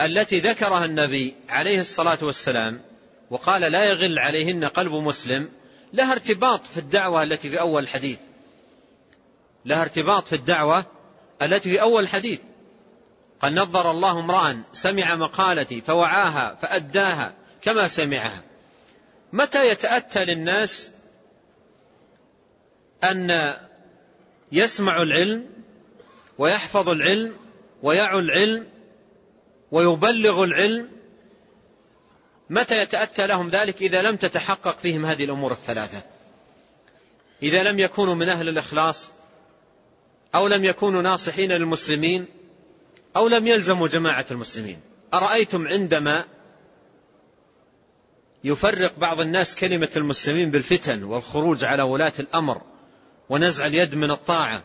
التي 0.00 0.38
ذكرها 0.40 0.84
النبي 0.84 1.34
عليه 1.48 1.80
الصلاة 1.80 2.18
والسلام 2.22 2.80
وقال 3.30 3.60
لا 3.60 3.84
يغل 3.84 4.18
عليهن 4.18 4.64
قلب 4.64 4.92
مسلم 4.92 5.48
لها 5.92 6.12
ارتباط 6.12 6.66
في 6.66 6.80
الدعوة 6.80 7.22
التي 7.22 7.50
في 7.50 7.60
أول 7.60 7.82
الحديث. 7.82 8.18
لها 9.64 9.82
ارتباط 9.82 10.26
في 10.26 10.34
الدعوة 10.34 10.86
التي 11.42 11.70
في 11.70 11.80
أول 11.80 12.02
الحديث. 12.02 12.40
قد 13.40 13.52
نظر 13.52 13.90
الله 13.90 14.20
امرأ 14.20 14.62
سمع 14.72 15.16
مقالتي 15.16 15.80
فوعاها 15.80 16.58
فأداها 16.62 17.34
كما 17.62 17.88
سمعها. 17.88 18.42
متى 19.32 19.68
يتأتى 19.68 20.24
للناس 20.24 20.90
أن 23.04 23.54
يسمع 24.52 25.02
العلم 25.02 25.46
ويحفظ 26.38 26.88
العلم 26.88 27.36
ويعو 27.82 28.18
العلم 28.18 28.66
ويبلغ 29.72 30.44
العلم 30.44 30.93
متى 32.50 32.82
يتأتى 32.82 33.26
لهم 33.26 33.48
ذلك 33.48 33.82
إذا 33.82 34.02
لم 34.02 34.16
تتحقق 34.16 34.78
فيهم 34.78 35.06
هذه 35.06 35.24
الأمور 35.24 35.52
الثلاثة؟ 35.52 36.02
إذا 37.42 37.62
لم 37.62 37.78
يكونوا 37.78 38.14
من 38.14 38.28
أهل 38.28 38.48
الإخلاص 38.48 39.10
أو 40.34 40.46
لم 40.46 40.64
يكونوا 40.64 41.02
ناصحين 41.02 41.52
للمسلمين 41.52 42.26
أو 43.16 43.28
لم 43.28 43.46
يلزموا 43.46 43.88
جماعة 43.88 44.26
المسلمين. 44.30 44.80
أرأيتم 45.14 45.68
عندما 45.68 46.24
يفرق 48.44 48.98
بعض 48.98 49.20
الناس 49.20 49.56
كلمة 49.56 49.90
المسلمين 49.96 50.50
بالفتن 50.50 51.02
والخروج 51.02 51.64
على 51.64 51.82
ولاة 51.82 52.12
الأمر 52.18 52.62
ونزع 53.28 53.66
اليد 53.66 53.94
من 53.94 54.10
الطاعة 54.10 54.62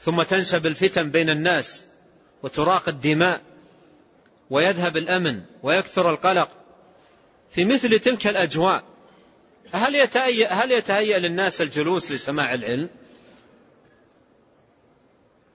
ثم 0.00 0.22
تنشب 0.22 0.66
الفتن 0.66 1.10
بين 1.10 1.30
الناس 1.30 1.84
وتراق 2.42 2.88
الدماء 2.88 3.40
ويذهب 4.50 4.96
الأمن 4.96 5.42
ويكثر 5.62 6.10
القلق 6.10 6.48
في 7.50 7.64
مثل 7.64 7.98
تلك 7.98 8.26
الأجواء. 8.26 8.82
هل 9.72 9.94
يتهيأ, 9.94 10.52
هل 10.52 10.72
يتهيأ 10.72 11.18
للناس 11.18 11.60
الجلوس 11.60 12.12
لسماع 12.12 12.54
العلم؟ 12.54 12.88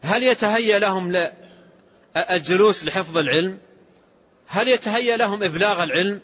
هل 0.01 0.23
يتهيأ 0.23 0.79
لهم 0.79 1.27
الجلوس 2.17 2.85
لحفظ 2.85 3.17
العلم؟ 3.17 3.59
هل 4.47 4.67
يتهيأ 4.67 5.17
لهم 5.17 5.43
إبلاغ 5.43 5.83
العلم؟ 5.83 6.21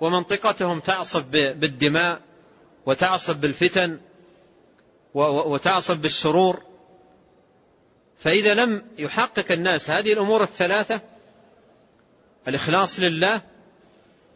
ومنطقتهم 0.00 0.80
تعصف 0.80 1.24
بالدماء 1.32 2.20
وتعصف 2.86 3.36
بالفتن 3.36 3.98
وتعصف 5.14 5.96
بالشرور. 5.96 6.62
فإذا 8.22 8.54
لم 8.54 8.82
يحقق 8.98 9.52
الناس 9.52 9.90
هذه 9.90 10.12
الأمور 10.12 10.42
الثلاثة 10.42 11.00
الإخلاص 12.48 13.00
لله 13.00 13.40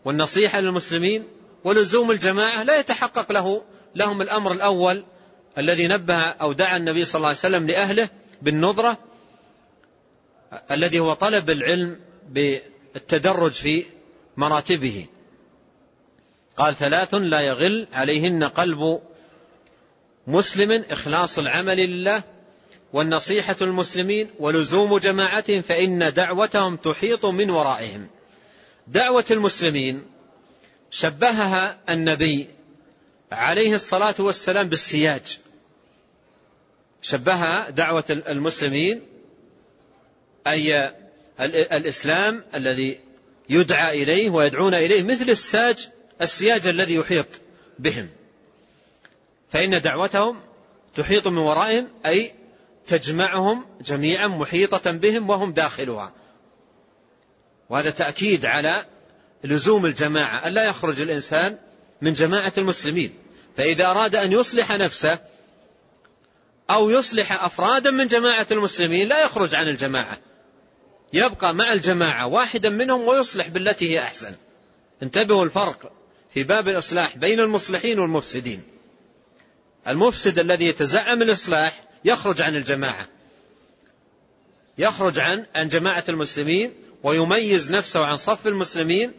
والنصيحة 0.04 0.60
للمسلمين 0.60 1.24
ولزوم 1.64 2.10
الجماعة 2.10 2.62
لا 2.62 2.78
يتحقق 2.78 3.32
له 3.32 3.62
لهم 3.94 4.22
الأمر 4.22 4.52
الأول 4.52 5.04
الذي 5.58 5.88
نبه 5.88 6.20
أو 6.20 6.52
دعا 6.52 6.76
النبي 6.76 7.04
صلى 7.04 7.18
الله 7.18 7.28
عليه 7.28 7.38
وسلم 7.38 7.66
لأهله 7.66 8.08
بالنظرة 8.42 8.98
الذي 10.70 11.00
هو 11.00 11.12
طلب 11.12 11.50
العلم 11.50 12.00
بالتدرج 12.28 13.52
في 13.52 13.84
مراتبه. 14.36 15.06
قال 16.56 16.74
ثلاث 16.74 17.14
لا 17.14 17.40
يغل 17.40 17.86
عليهن 17.92 18.44
قلب 18.44 19.00
مسلم 20.26 20.84
إخلاص 20.90 21.38
العمل 21.38 21.76
لله 21.76 22.22
والنصيحة 22.92 23.56
المسلمين 23.60 24.30
ولزوم 24.38 24.98
جماعتهم 24.98 25.62
فإن 25.62 26.12
دعوتهم 26.12 26.76
تحيط 26.76 27.26
من 27.26 27.50
ورائهم. 27.50 28.08
دعوة 28.86 29.24
المسلمين 29.30 30.06
شبهها 30.90 31.78
النبي 31.90 32.46
عليه 33.32 33.74
الصلاة 33.74 34.14
والسلام 34.18 34.68
بالسياج. 34.68 35.38
شبهها 37.02 37.70
دعوة 37.70 38.04
المسلمين 38.10 39.02
أي 40.46 40.92
الإسلام 41.40 42.44
الذي 42.54 43.00
يدعى 43.48 44.02
إليه 44.02 44.30
ويدعون 44.30 44.74
إليه 44.74 45.02
مثل 45.02 45.30
الساج 45.30 45.88
السياج 46.22 46.66
الذي 46.66 46.94
يحيط 46.94 47.26
بهم. 47.78 48.08
فإن 49.50 49.80
دعوتهم 49.80 50.40
تحيط 50.94 51.28
من 51.28 51.38
ورائهم 51.38 51.88
أي 52.06 52.32
تجمعهم 52.86 53.66
جميعا 53.80 54.26
محيطة 54.26 54.90
بهم 54.90 55.30
وهم 55.30 55.52
داخلها. 55.52 56.12
وهذا 57.70 57.90
تأكيد 57.90 58.44
على 58.44 58.84
لزوم 59.44 59.86
الجماعة. 59.86 60.48
ألا 60.48 60.64
يخرج 60.64 61.00
الإنسان 61.00 61.58
من 62.02 62.12
جماعة 62.12 62.52
المسلمين. 62.58 63.14
فإذا 63.56 63.86
أراد 63.86 64.16
أن 64.16 64.32
يصلح 64.32 64.72
نفسه 64.72 65.18
أو 66.70 66.90
يصلح 66.90 67.44
أفرادا 67.44 67.90
من 67.90 68.06
جماعة 68.06 68.46
المسلمين 68.50 69.08
لا 69.08 69.24
يخرج 69.24 69.54
عن 69.54 69.68
الجماعة. 69.68 70.18
يبقى 71.12 71.54
مع 71.54 71.72
الجماعة 71.72 72.26
واحدا 72.26 72.68
منهم 72.68 73.00
ويصلح 73.00 73.48
بالتي 73.48 73.90
هي 73.90 74.02
أحسن. 74.02 74.34
انتبهوا 75.02 75.44
الفرق 75.44 75.92
في 76.34 76.42
باب 76.42 76.68
الإصلاح 76.68 77.16
بين 77.16 77.40
المصلحين 77.40 77.98
والمفسدين. 77.98 78.62
المفسد 79.88 80.38
الذي 80.38 80.64
يتزعم 80.64 81.22
الإصلاح 81.22 81.85
يخرج 82.04 82.42
عن 82.42 82.56
الجماعة. 82.56 83.08
يخرج 84.78 85.18
عن 85.18 85.46
عن 85.54 85.68
جماعة 85.68 86.04
المسلمين 86.08 86.74
ويميز 87.02 87.72
نفسه 87.72 88.04
عن 88.04 88.16
صف 88.16 88.46
المسلمين 88.46 89.12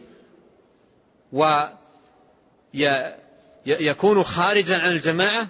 ويكون 3.66 4.22
خارجا 4.24 4.76
عن 4.76 4.92
الجماعة 4.92 5.48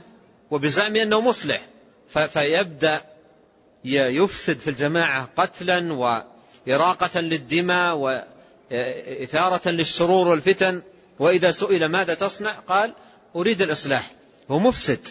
وبزعم 0.50 0.96
أنه 0.96 1.20
مصلح. 1.20 1.66
فيبدأ 2.08 3.00
يفسد 3.84 4.58
في 4.58 4.70
الجماعة 4.70 5.28
قتلا 5.36 5.92
وإراقة 5.92 7.20
للدماء 7.20 7.96
وإثارة 7.96 9.68
للشرور 9.68 10.28
والفتن. 10.28 10.82
وإذا 11.18 11.50
سئل 11.50 11.86
ماذا 11.86 12.14
تصنع؟ 12.14 12.52
قال 12.52 12.94
أريد 13.36 13.62
الإصلاح. 13.62 14.10
هو 14.50 14.58
مفسد. 14.58 15.08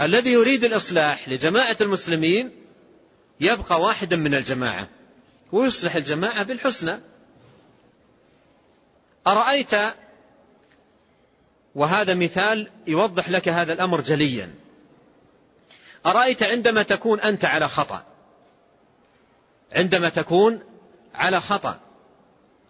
الذي 0.00 0.32
يريد 0.32 0.64
الإصلاح 0.64 1.28
لجماعة 1.28 1.76
المسلمين 1.80 2.50
يبقى 3.40 3.80
واحدا 3.80 4.16
من 4.16 4.34
الجماعة 4.34 4.88
ويصلح 5.52 5.96
الجماعة 5.96 6.42
بالحسنى. 6.42 6.98
أرأيت؟ 9.26 9.70
وهذا 11.74 12.14
مثال 12.14 12.70
يوضح 12.86 13.30
لك 13.30 13.48
هذا 13.48 13.72
الأمر 13.72 14.00
جليا. 14.00 14.54
أرأيت 16.06 16.42
عندما 16.42 16.82
تكون 16.82 17.20
أنت 17.20 17.44
على 17.44 17.68
خطأ 17.68 18.04
عندما 19.72 20.08
تكون 20.08 20.60
على 21.14 21.40
خطأ 21.40 21.80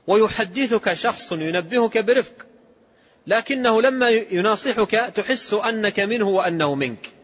ويحدثك 0.07 0.95
شخص 0.95 1.33
ينبهك 1.33 1.99
برفق 1.99 2.47
لكنه 3.27 3.83
لما 3.83 4.09
يناصحك 4.11 4.91
تحس 4.91 5.55
أنك 5.55 6.01
منه 6.01 6.29
وأنه 6.29 6.75
منك. 6.75 7.16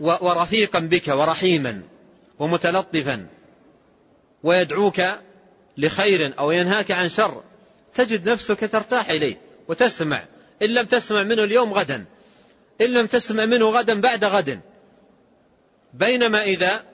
ورفيقا 0.00 0.80
بك 0.80 1.08
ورحيما 1.08 1.82
ومتلطفا 2.38 3.26
ويدعوك 4.42 5.02
لخير 5.76 6.38
أو 6.38 6.50
ينهاك 6.50 6.90
عن 6.90 7.08
شر 7.08 7.42
تجد 7.94 8.28
نفسك 8.28 8.70
ترتاح 8.72 9.10
إليه 9.10 9.36
وتسمع. 9.68 10.24
إن 10.62 10.68
لم 10.68 10.86
تسمع 10.86 11.22
منه 11.22 11.44
اليوم 11.44 11.72
غدا 11.72 12.04
إن 12.80 12.86
لم 12.86 13.06
تسمع 13.06 13.46
منه 13.46 13.70
غدا 13.70 14.00
بعد 14.00 14.24
غد. 14.24 14.60
بينما 15.94 16.42
إذا 16.42 16.84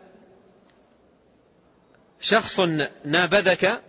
شخص 2.20 2.60
نابذك 3.04 3.82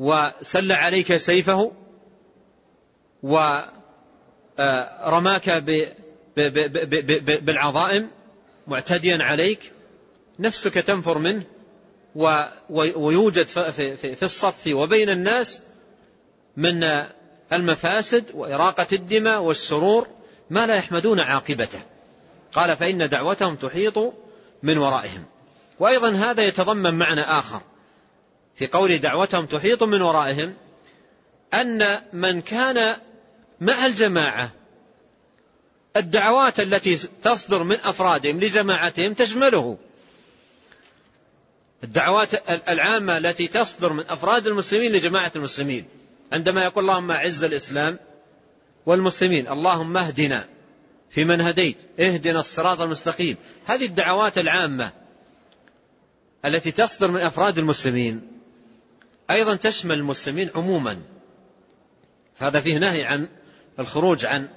وسل 0.00 0.72
عليك 0.72 1.16
سيفه 1.16 1.72
ورماك 4.58 5.50
بالعظائم 7.40 8.10
معتديا 8.66 9.18
عليك 9.20 9.72
نفسك 10.38 10.74
تنفر 10.74 11.18
منه 11.18 11.44
ويوجد 12.70 13.46
في 13.96 14.22
الصف 14.22 14.66
وبين 14.66 15.10
الناس 15.10 15.60
من 16.56 17.04
المفاسد 17.52 18.24
وإراقة 18.34 18.86
الدماء 18.92 19.40
والسرور 19.40 20.06
ما 20.50 20.66
لا 20.66 20.76
يحمدون 20.76 21.20
عاقبته. 21.20 21.80
قال 22.52 22.76
فإن 22.76 23.08
دعوتهم 23.08 23.56
تحيط 23.56 24.14
من 24.62 24.78
ورائهم. 24.78 25.24
وأيضا 25.78 26.10
هذا 26.10 26.42
يتضمن 26.42 26.94
معنى 26.94 27.20
آخر. 27.20 27.60
في 28.56 28.66
قول 28.66 28.98
دعوتهم 28.98 29.46
تحيط 29.46 29.82
من 29.82 30.02
ورائهم 30.02 30.54
أن 31.54 32.00
من 32.12 32.40
كان 32.40 32.96
مع 33.60 33.86
الجماعة 33.86 34.52
الدعوات 35.98 36.60
التي 36.60 36.96
تصدر 37.22 37.62
من 37.62 37.76
أفرادهم 37.84 38.40
لجماعتهم 38.40 39.14
تشمله. 39.14 39.78
الدعوات 41.84 42.50
العامة 42.68 43.18
التي 43.18 43.48
تصدر 43.48 43.92
من 43.92 44.04
أفراد 44.08 44.46
المسلمين 44.46 44.92
لجماعة 44.92 45.32
المسلمين. 45.36 45.84
عندما 46.32 46.64
يقول 46.64 46.84
اللهم 46.84 47.10
أعز 47.10 47.44
الإسلام 47.44 47.98
والمسلمين 48.86 49.48
اللهم 49.48 49.96
اهدنا 49.96 50.48
في 51.10 51.24
من 51.24 51.40
هديت 51.40 51.76
اهدنا 52.00 52.40
الصراط 52.40 52.80
المستقيم. 52.80 53.36
هذه 53.66 53.84
الدعوات 53.84 54.38
العامة 54.38 54.92
التي 56.44 56.70
تصدر 56.70 57.10
من 57.10 57.20
أفراد 57.20 57.58
المسلمين 57.58 58.22
أيضا 59.30 59.56
تشمل 59.56 59.98
المسلمين 59.98 60.50
عموما. 60.54 60.98
هذا 62.38 62.60
فيه 62.60 62.78
نهي 62.78 63.04
عن 63.04 63.28
الخروج 63.78 64.24
عن 64.24 64.48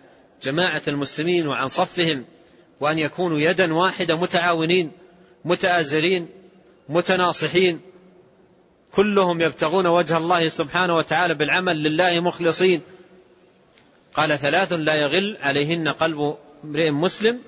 جماعة 0.43 0.81
المسلمين 0.87 1.47
وعن 1.47 1.67
صفهم 1.67 2.25
وأن 2.79 2.99
يكونوا 2.99 3.39
يدا 3.39 3.73
واحدة 3.73 4.15
متعاونين 4.15 4.91
متآزرين 5.45 6.27
متناصحين. 6.89 7.79
كلهم 8.91 9.41
يبتغون 9.41 9.87
وجه 9.87 10.17
الله 10.17 10.49
سبحانه 10.49 10.95
وتعالى 10.95 11.33
بالعمل 11.33 11.83
لله 11.83 12.19
مخلصين. 12.19 12.81
قال 14.13 14.39
ثلاث 14.39 14.73
لا 14.73 14.95
يغل 14.95 15.37
عليهن 15.41 15.87
قلب 15.87 16.35
امرئ 16.63 16.91
مسلم. 16.91 17.39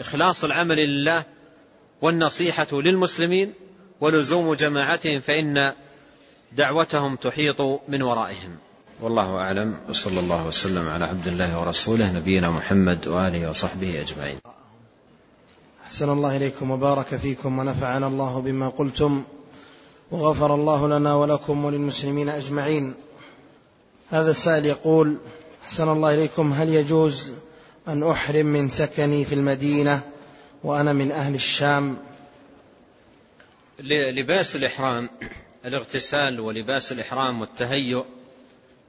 إخلاص 0.00 0.44
العمل 0.44 0.76
لله 0.76 1.24
والنصيحة 2.02 2.68
للمسلمين 2.72 3.54
ولزوم 4.00 4.54
جماعتهم 4.54 5.20
فإن 5.20 5.72
دعوتهم 6.52 7.16
تحيط 7.16 7.60
من 7.88 8.02
ورائهم. 8.02 8.65
والله 9.00 9.36
أعلم. 9.36 9.76
وصلى 9.88 10.20
الله 10.20 10.46
وسلم 10.46 10.88
على 10.88 11.04
عبد 11.04 11.26
الله 11.28 11.60
ورسوله 11.60 12.12
نبينا 12.12 12.50
محمد 12.50 13.08
وآله 13.08 13.50
وصحبه 13.50 14.00
أجمعين. 14.00 14.38
أحسن 15.84 16.10
الله 16.10 16.36
إليكم 16.36 16.70
وبارك 16.70 17.16
فيكم 17.16 17.58
ونفعنا 17.58 18.06
الله 18.06 18.40
بما 18.40 18.68
قلتم 18.68 19.24
وغفر 20.10 20.54
الله 20.54 20.88
لنا 20.88 21.14
ولكم 21.14 21.64
وللمسلمين 21.64 22.28
أجمعين. 22.28 22.94
هذا 24.10 24.30
السائل 24.30 24.66
يقول 24.66 25.16
أحسن 25.64 25.88
الله 25.88 26.14
إليكم 26.14 26.52
هل 26.52 26.68
يجوز 26.68 27.30
أن 27.88 28.02
أحرم 28.02 28.46
من 28.46 28.68
سكني 28.68 29.24
في 29.24 29.34
المدينة 29.34 30.00
وأنا 30.64 30.92
من 30.92 31.12
أهل 31.12 31.34
الشام؟ 31.34 31.96
لباس 33.80 34.56
الإحرام 34.56 35.10
الاغتسال 35.64 36.40
ولباس 36.40 36.92
الإحرام 36.92 37.40
والتهيؤ 37.40 38.04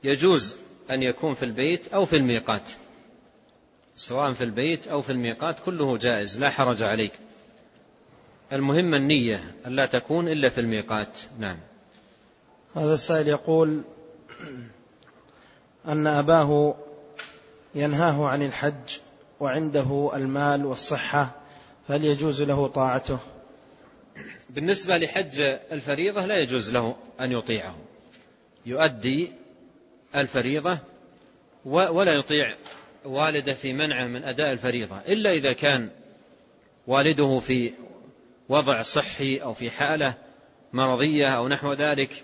يجوز 0.03 0.57
أن 0.91 1.03
يكون 1.03 1.33
في 1.33 1.45
البيت 1.45 1.93
أو 1.93 2.05
في 2.05 2.17
الميقات. 2.17 2.71
سواء 3.95 4.33
في 4.33 4.43
البيت 4.43 4.87
أو 4.87 5.01
في 5.01 5.11
الميقات 5.11 5.59
كله 5.65 5.97
جائز 5.97 6.39
لا 6.39 6.49
حرج 6.49 6.83
عليك. 6.83 7.13
المهم 8.53 8.93
النية 8.93 9.55
ألا 9.65 9.85
تكون 9.85 10.27
إلا 10.27 10.49
في 10.49 10.61
الميقات. 10.61 11.19
نعم. 11.39 11.57
هذا 12.75 12.93
السائل 12.93 13.27
يقول 13.27 13.81
أن 15.87 16.07
أباه 16.07 16.75
ينهاه 17.75 18.27
عن 18.27 18.41
الحج 18.43 18.97
وعنده 19.39 20.11
المال 20.13 20.65
والصحة 20.65 21.31
فهل 21.87 22.05
يجوز 22.05 22.41
له 22.41 22.67
طاعته؟ 22.67 23.19
بالنسبة 24.49 24.97
لحج 24.97 25.39
الفريضة 25.71 26.25
لا 26.25 26.37
يجوز 26.37 26.71
له 26.71 26.95
أن 27.19 27.31
يطيعه. 27.31 27.75
يؤدي 28.65 29.31
الفريضة 30.15 30.77
ولا 31.65 32.13
يطيع 32.13 32.55
والده 33.05 33.53
في 33.53 33.73
منعه 33.73 34.05
من 34.05 34.23
أداء 34.23 34.51
الفريضة 34.51 34.97
إلا 35.07 35.31
إذا 35.31 35.53
كان 35.53 35.89
والده 36.87 37.39
في 37.39 37.73
وضع 38.49 38.81
صحي 38.81 39.37
أو 39.37 39.53
في 39.53 39.69
حالة 39.69 40.13
مرضية 40.73 41.27
أو 41.27 41.47
نحو 41.47 41.73
ذلك 41.73 42.23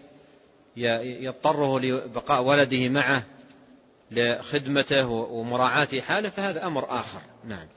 يضطره 0.77 1.80
لبقاء 1.80 2.43
ولده 2.43 2.89
معه 2.89 3.23
لخدمته 4.11 5.07
ومراعاة 5.07 5.88
حاله 6.07 6.30
فهذا 6.30 6.68
أمر 6.68 6.85
آخر. 6.89 7.22
نعم. 7.47 7.68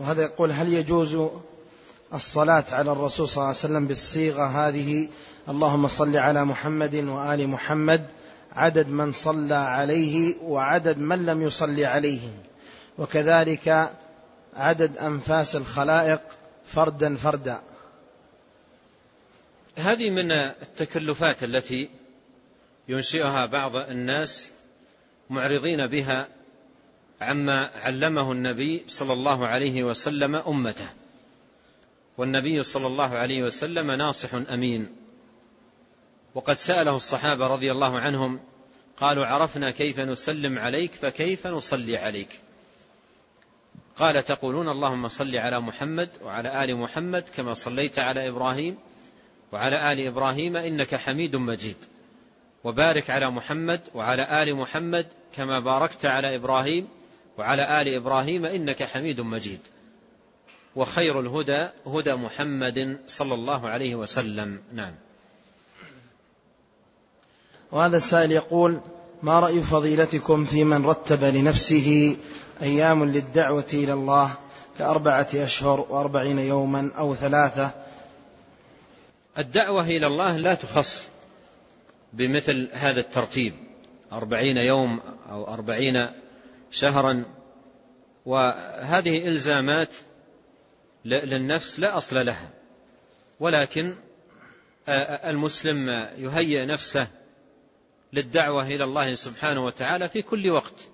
وهذا 0.00 0.22
يقول 0.22 0.52
هل 0.52 0.72
يجوز 0.72 1.18
الصلاة 2.14 2.64
على 2.70 2.92
الرسول 2.92 3.28
صلى 3.28 3.36
الله 3.36 3.48
عليه 3.48 3.58
وسلم 3.58 3.86
بالصيغة 3.86 4.44
هذه 4.44 5.08
اللهم 5.48 5.88
صل 5.88 6.16
على 6.16 6.44
محمد 6.44 6.94
وآل 6.94 7.48
محمد. 7.48 8.06
عدد 8.52 8.88
من 8.88 9.12
صلى 9.12 9.54
عليه 9.54 10.34
وعدد 10.42 10.98
من 10.98 11.26
لم 11.26 11.42
يصلي 11.42 11.84
عليه. 11.84 12.20
وكذلك 12.98 13.90
عدد 14.56 14.98
أنفاس 14.98 15.56
الخلائق 15.56 16.20
فردا 16.66 17.16
فردا. 17.16 17.60
هذه 19.76 20.10
من 20.10 20.32
التكلفات 20.32 21.44
التي 21.44 21.88
ينشئها 22.88 23.46
بعض 23.46 23.76
الناس 23.76 24.48
معرضين 25.30 25.86
بها 25.86 26.28
عما 27.20 27.70
علمه 27.76 28.32
النبي 28.32 28.84
صلى 28.88 29.12
الله 29.12 29.46
عليه 29.46 29.84
وسلم 29.84 30.34
أمته. 30.34 30.88
والنبي 32.18 32.62
صلى 32.62 32.86
الله 32.86 33.14
عليه 33.14 33.42
وسلم 33.42 33.90
ناصح 33.90 34.34
أمين. 34.34 35.03
وقد 36.34 36.58
سأله 36.58 36.96
الصحابة 36.96 37.46
رضي 37.46 37.72
الله 37.72 37.98
عنهم 37.98 38.40
قالوا 39.00 39.26
عرفنا 39.26 39.70
كيف 39.70 40.00
نسلم 40.00 40.58
عليك 40.58 40.92
فكيف 40.94 41.46
نصلي 41.46 41.96
عليك؟ 41.96 42.40
قال 43.98 44.24
تقولون 44.24 44.68
اللهم 44.68 45.08
صل 45.08 45.36
على 45.36 45.60
محمد 45.60 46.08
وعلى 46.22 46.64
آل 46.64 46.76
محمد 46.76 47.24
كما 47.36 47.54
صليت 47.54 47.98
على 47.98 48.28
إبراهيم 48.28 48.76
وعلى 49.52 49.92
آل 49.92 50.06
إبراهيم 50.06 50.56
إنك 50.56 50.94
حميد 50.94 51.36
مجيد. 51.36 51.76
وبارك 52.64 53.10
على 53.10 53.30
محمد 53.30 53.80
وعلى 53.94 54.42
آل 54.42 54.54
محمد 54.54 55.06
كما 55.36 55.60
باركت 55.60 56.06
على 56.06 56.36
إبراهيم 56.36 56.88
وعلى 57.38 57.82
آل 57.82 57.94
إبراهيم 57.94 58.44
إنك 58.44 58.82
حميد 58.82 59.20
مجيد. 59.20 59.60
وخير 60.76 61.20
الهدى 61.20 61.66
هدى 61.86 62.14
محمد 62.14 63.00
صلى 63.06 63.34
الله 63.34 63.68
عليه 63.68 63.94
وسلم. 63.94 64.62
نعم. 64.72 64.94
وهذا 67.74 67.96
السائل 67.96 68.32
يقول 68.32 68.80
ما 69.22 69.40
رأي 69.40 69.62
فضيلتكم 69.62 70.44
في 70.44 70.64
من 70.64 70.86
رتب 70.86 71.24
لنفسه 71.24 72.16
أيام 72.62 73.04
للدعوة 73.04 73.66
إلى 73.72 73.92
الله 73.92 74.34
كأربعة 74.78 75.28
أشهر 75.34 75.86
وأربعين 75.90 76.38
يوما 76.38 76.90
أو 76.98 77.14
ثلاثة؟ 77.14 77.70
الدعوة 79.38 79.82
إلى 79.82 80.06
الله 80.06 80.36
لا 80.36 80.54
تخص 80.54 81.08
بمثل 82.12 82.68
هذا 82.72 83.00
الترتيب 83.00 83.52
أربعين 84.12 84.56
يوم 84.56 85.00
أو 85.30 85.54
أربعين 85.54 86.06
شهرا. 86.70 87.24
وهذه 88.26 89.28
إلزامات 89.28 89.94
للنفس 91.04 91.80
لا 91.80 91.98
أصل 91.98 92.26
لها 92.26 92.50
ولكن 93.40 93.94
المسلم 94.88 95.88
يهيئ 96.18 96.66
نفسه 96.66 97.06
للدعوة 98.14 98.66
إلى 98.66 98.84
الله 98.84 99.14
سبحانه 99.14 99.64
وتعالى 99.64 100.08
في 100.08 100.22
كل 100.22 100.50
وقت. 100.50 100.88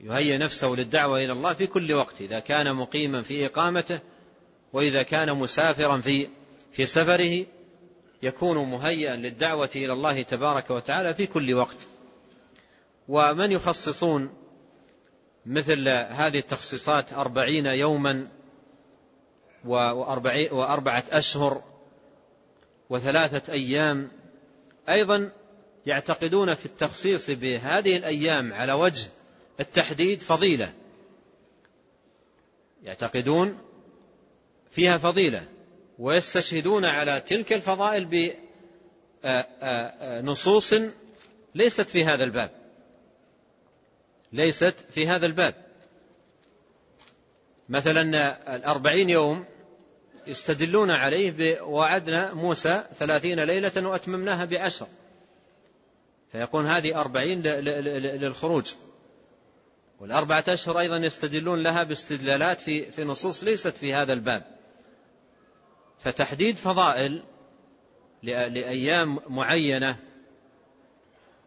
يهيئ 0.00 0.38
نفسه 0.38 0.68
للدعوة 0.68 1.24
إلى 1.24 1.32
الله 1.32 1.52
في 1.52 1.66
كل 1.66 1.92
وقت 1.92 2.20
إذا 2.20 2.40
كان 2.40 2.76
مقيما 2.76 3.22
في 3.22 3.46
إقامته 3.46 4.00
وإذا 4.72 5.02
كان 5.02 5.38
مسافرا 5.38 5.96
في 5.96 6.28
في 6.72 6.86
سفره 6.86 7.46
يكون 8.22 8.70
مهيئا 8.70 9.16
للدعوة 9.16 9.70
إلى 9.76 9.92
الله 9.92 10.22
تبارك 10.22 10.70
وتعالى 10.70 11.14
في 11.14 11.26
كل 11.26 11.54
وقت. 11.54 11.76
ومن 13.08 13.52
يخصصون 13.52 14.30
مثل 15.46 15.88
هذه 15.88 16.38
التخصيصات 16.38 17.12
أربعين 17.12 17.66
يوما 17.66 18.28
وأربعة 19.64 21.04
أشهر 21.10 21.62
وثلاثة 22.90 23.52
أيام 23.52 24.10
أيضا 24.88 25.30
يعتقدون 25.86 26.54
في 26.54 26.66
التخصيص 26.66 27.30
بهذه 27.30 27.96
الأيام 27.96 28.52
على 28.52 28.72
وجه 28.72 29.08
التحديد 29.60 30.22
فضيلة. 30.22 30.72
يعتقدون 32.82 33.58
فيها 34.70 34.98
فضيلة 34.98 35.48
ويستشهدون 35.98 36.84
على 36.84 37.20
تلك 37.20 37.52
الفضائل 37.52 38.34
بنصوص 39.22 40.74
ليست 41.54 41.88
في 41.88 42.04
هذا 42.04 42.24
الباب. 42.24 42.50
ليست 44.32 44.74
في 44.90 45.06
هذا 45.06 45.26
الباب. 45.26 45.54
مثلا 47.68 48.02
الأربعين 48.56 49.10
يوم 49.10 49.44
يستدلون 50.26 50.90
عليه 50.90 51.30
بوعدنا 51.30 52.34
موسى 52.34 52.84
ثلاثين 52.94 53.40
ليلة 53.40 53.88
وأتممناها 53.88 54.44
بعشر. 54.44 54.86
فيكون 56.36 56.66
هذه 56.66 57.00
أربعين 57.00 57.42
للخروج. 57.42 58.74
والأربعة 60.00 60.44
أشهر 60.48 60.78
أيضا 60.78 60.96
يستدلون 60.96 61.62
لها 61.62 61.82
باستدلالات 61.82 62.60
في, 62.60 62.90
في 62.90 63.04
نصوص 63.04 63.44
ليست 63.44 63.68
في 63.76 63.94
هذا 63.94 64.12
الباب. 64.12 64.42
فتحديد 66.04 66.56
فضائل 66.56 67.22
لأيام 68.22 69.18
معينة 69.28 69.98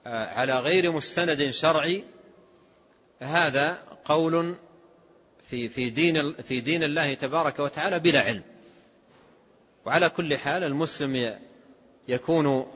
آه، 0.08 0.26
على 0.26 0.60
غير 0.60 0.92
مستند 0.92 1.50
شرعي 1.50 2.04
هذا 3.20 3.84
قول 4.06 4.56
في 5.50 5.70
في 5.70 5.90
دين 5.90 6.34
في 6.34 6.62
دين 6.62 6.84
الله 6.84 7.14
تبارك 7.14 7.60
وتعالى 7.60 8.00
بلا 8.00 8.22
علم. 8.22 8.44
وعلى 9.86 10.10
كل 10.10 10.38
حال 10.38 10.64
المسلم 10.64 11.40
يكون 12.08 12.72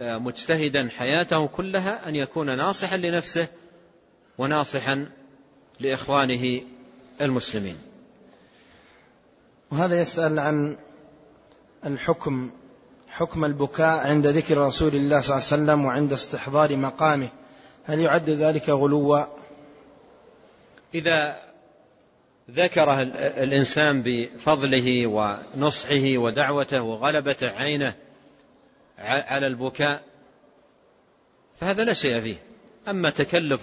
مجتهدا 0.00 0.88
حياته 0.98 1.46
كلها 1.46 2.08
أن 2.08 2.16
يكون 2.16 2.56
ناصحا 2.56 2.96
لنفسه 2.96 3.48
وناصحا 4.38 5.06
لإخوانه 5.80 6.60
المسلمين. 7.20 7.76
وهذا 9.70 10.00
يسأل 10.00 10.38
عن 10.38 10.76
الحكم 11.86 12.50
حكم 13.08 13.44
البكاء 13.44 14.06
عند 14.06 14.26
ذكر 14.26 14.58
رسول 14.58 14.94
الله 14.94 15.20
صلى 15.20 15.36
الله 15.36 15.46
عليه 15.52 15.62
وسلم 15.62 15.84
وعند 15.84 16.12
استحضار 16.12 16.76
مقامه. 16.76 17.28
هل 17.84 17.98
يعد 17.98 18.30
ذلك 18.30 18.68
غلوا؟ 18.68 19.24
إذا 20.94 21.36
ذكره 22.50 23.02
الإنسان 23.42 24.02
بفضله 24.02 25.06
ونصحه 25.06 26.18
ودعوته 26.18 26.82
وغلبة 26.82 27.36
عينه 27.42 27.94
على 29.00 29.46
البكاء 29.46 30.02
فهذا 31.60 31.84
لا 31.84 31.92
شيء 31.92 32.20
فيه. 32.20 32.36
أما 32.88 33.10
تكلف 33.10 33.60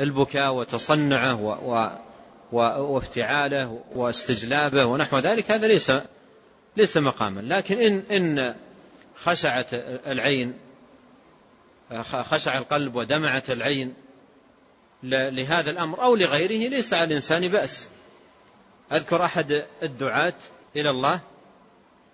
البكاء 0.00 0.52
وتصنعه 0.54 1.42
وافتعاله 2.52 3.84
واستجلابه 3.94 4.84
ونحو 4.84 5.18
ذلك 5.18 5.50
هذا 5.50 5.66
ليس 5.66 5.92
ليس 6.76 6.96
مقاما. 6.96 7.40
لكن 7.40 7.78
إن 7.78 8.02
إن 8.10 8.54
خشعت 9.16 9.74
العين 10.06 10.58
خشع 12.02 12.58
القلب 12.58 12.96
ودمعت 12.96 13.50
العين 13.50 13.94
لهذا 15.02 15.70
الأمر 15.70 16.02
أو 16.02 16.16
لغيره 16.16 16.68
ليس 16.68 16.94
على 16.94 17.04
الإنسان 17.04 17.48
بأس. 17.48 17.88
أذكر 18.92 19.24
أحد 19.24 19.64
الدعاة 19.82 20.34
إلى 20.76 20.90
الله 20.90 21.20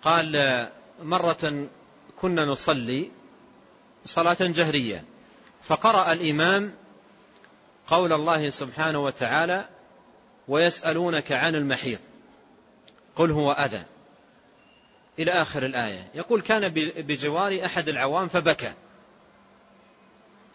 قال 0.01 0.67
مرة 1.03 1.69
كنا 2.21 2.45
نصلي 2.45 3.11
صلاة 4.05 4.37
جهرية 4.39 5.03
فقرأ 5.63 6.13
الإمام 6.13 6.73
قول 7.87 8.13
الله 8.13 8.49
سبحانه 8.49 8.99
وتعالى 8.99 9.69
ويسألونك 10.47 11.31
عن 11.31 11.55
المحيض 11.55 11.99
قل 13.15 13.31
هو 13.31 13.51
أذى. 13.51 13.83
إلى 15.19 15.31
آخر 15.31 15.65
الآية 15.65 16.07
يقول 16.15 16.41
كان 16.41 16.69
بجواري 16.97 17.65
أحد 17.65 17.89
العوام 17.89 18.27
فبكى. 18.27 18.73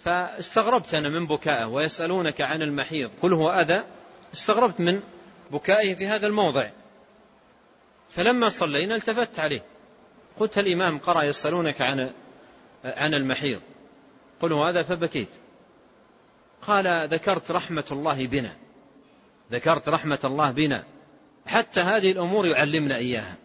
فاستغربت 0.05 0.95
أنا 0.95 1.09
من 1.09 1.27
بكائه 1.27 1.65
ويسألونك 1.65 2.41
عن 2.41 2.62
المحيض 2.62 3.11
قل 3.23 3.32
هو 3.32 3.51
أذى. 3.51 3.85
استغربت 4.35 4.81
من 4.81 5.03
بكائه 5.51 5.95
في 5.95 6.07
هذا 6.07 6.27
الموضع. 6.27 6.70
فلما 8.11 8.49
صلينا 8.49 8.95
التفت 8.95 9.39
عليه. 9.39 9.74
قلت 10.39 10.59
الإمام 10.59 10.98
قرأ 10.98 11.23
يسألونك 11.23 11.81
عن 11.81 12.11
عن 12.85 13.15
المحيض؟ 13.15 13.61
قل 14.40 14.52
هذا 14.52 14.82
فبكيت. 14.82 15.28
قال 16.62 17.09
ذكرت 17.09 17.51
رحمة 17.51 17.85
الله 17.93 18.27
بنا. 18.27 18.56
ذكرت 19.52 19.89
رحمة 19.89 20.19
الله 20.24 20.51
بنا. 20.51 20.85
حتى 21.47 21.81
هذه 21.81 22.12
الأمور 22.12 22.47
يعلمنا 22.47 22.97
إياها. 22.97 23.36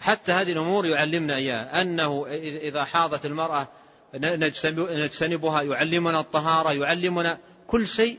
حتى 0.00 0.32
هذه 0.32 0.52
الأمور 0.52 0.86
يعلمنا 0.86 1.36
إياها. 1.36 1.82
أنه 1.82 2.26
إذا 2.42 2.84
حاضت 2.84 3.26
المرأة 3.26 3.68
نجتنبها 4.14 5.62
يعلمنا 5.62 6.20
الطهارة 6.20 6.72
يعلمنا 6.72 7.38
كل 7.68 7.86
شيء. 7.88 8.18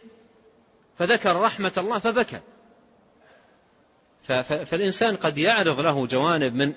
فذكر 0.99 1.35
رحمة 1.35 1.73
الله 1.77 1.99
فبكى. 1.99 2.39
فالإنسان 4.43 5.15
قد 5.15 5.37
يعرض 5.37 5.79
له 5.79 6.07
جوانب 6.07 6.55
من 6.55 6.73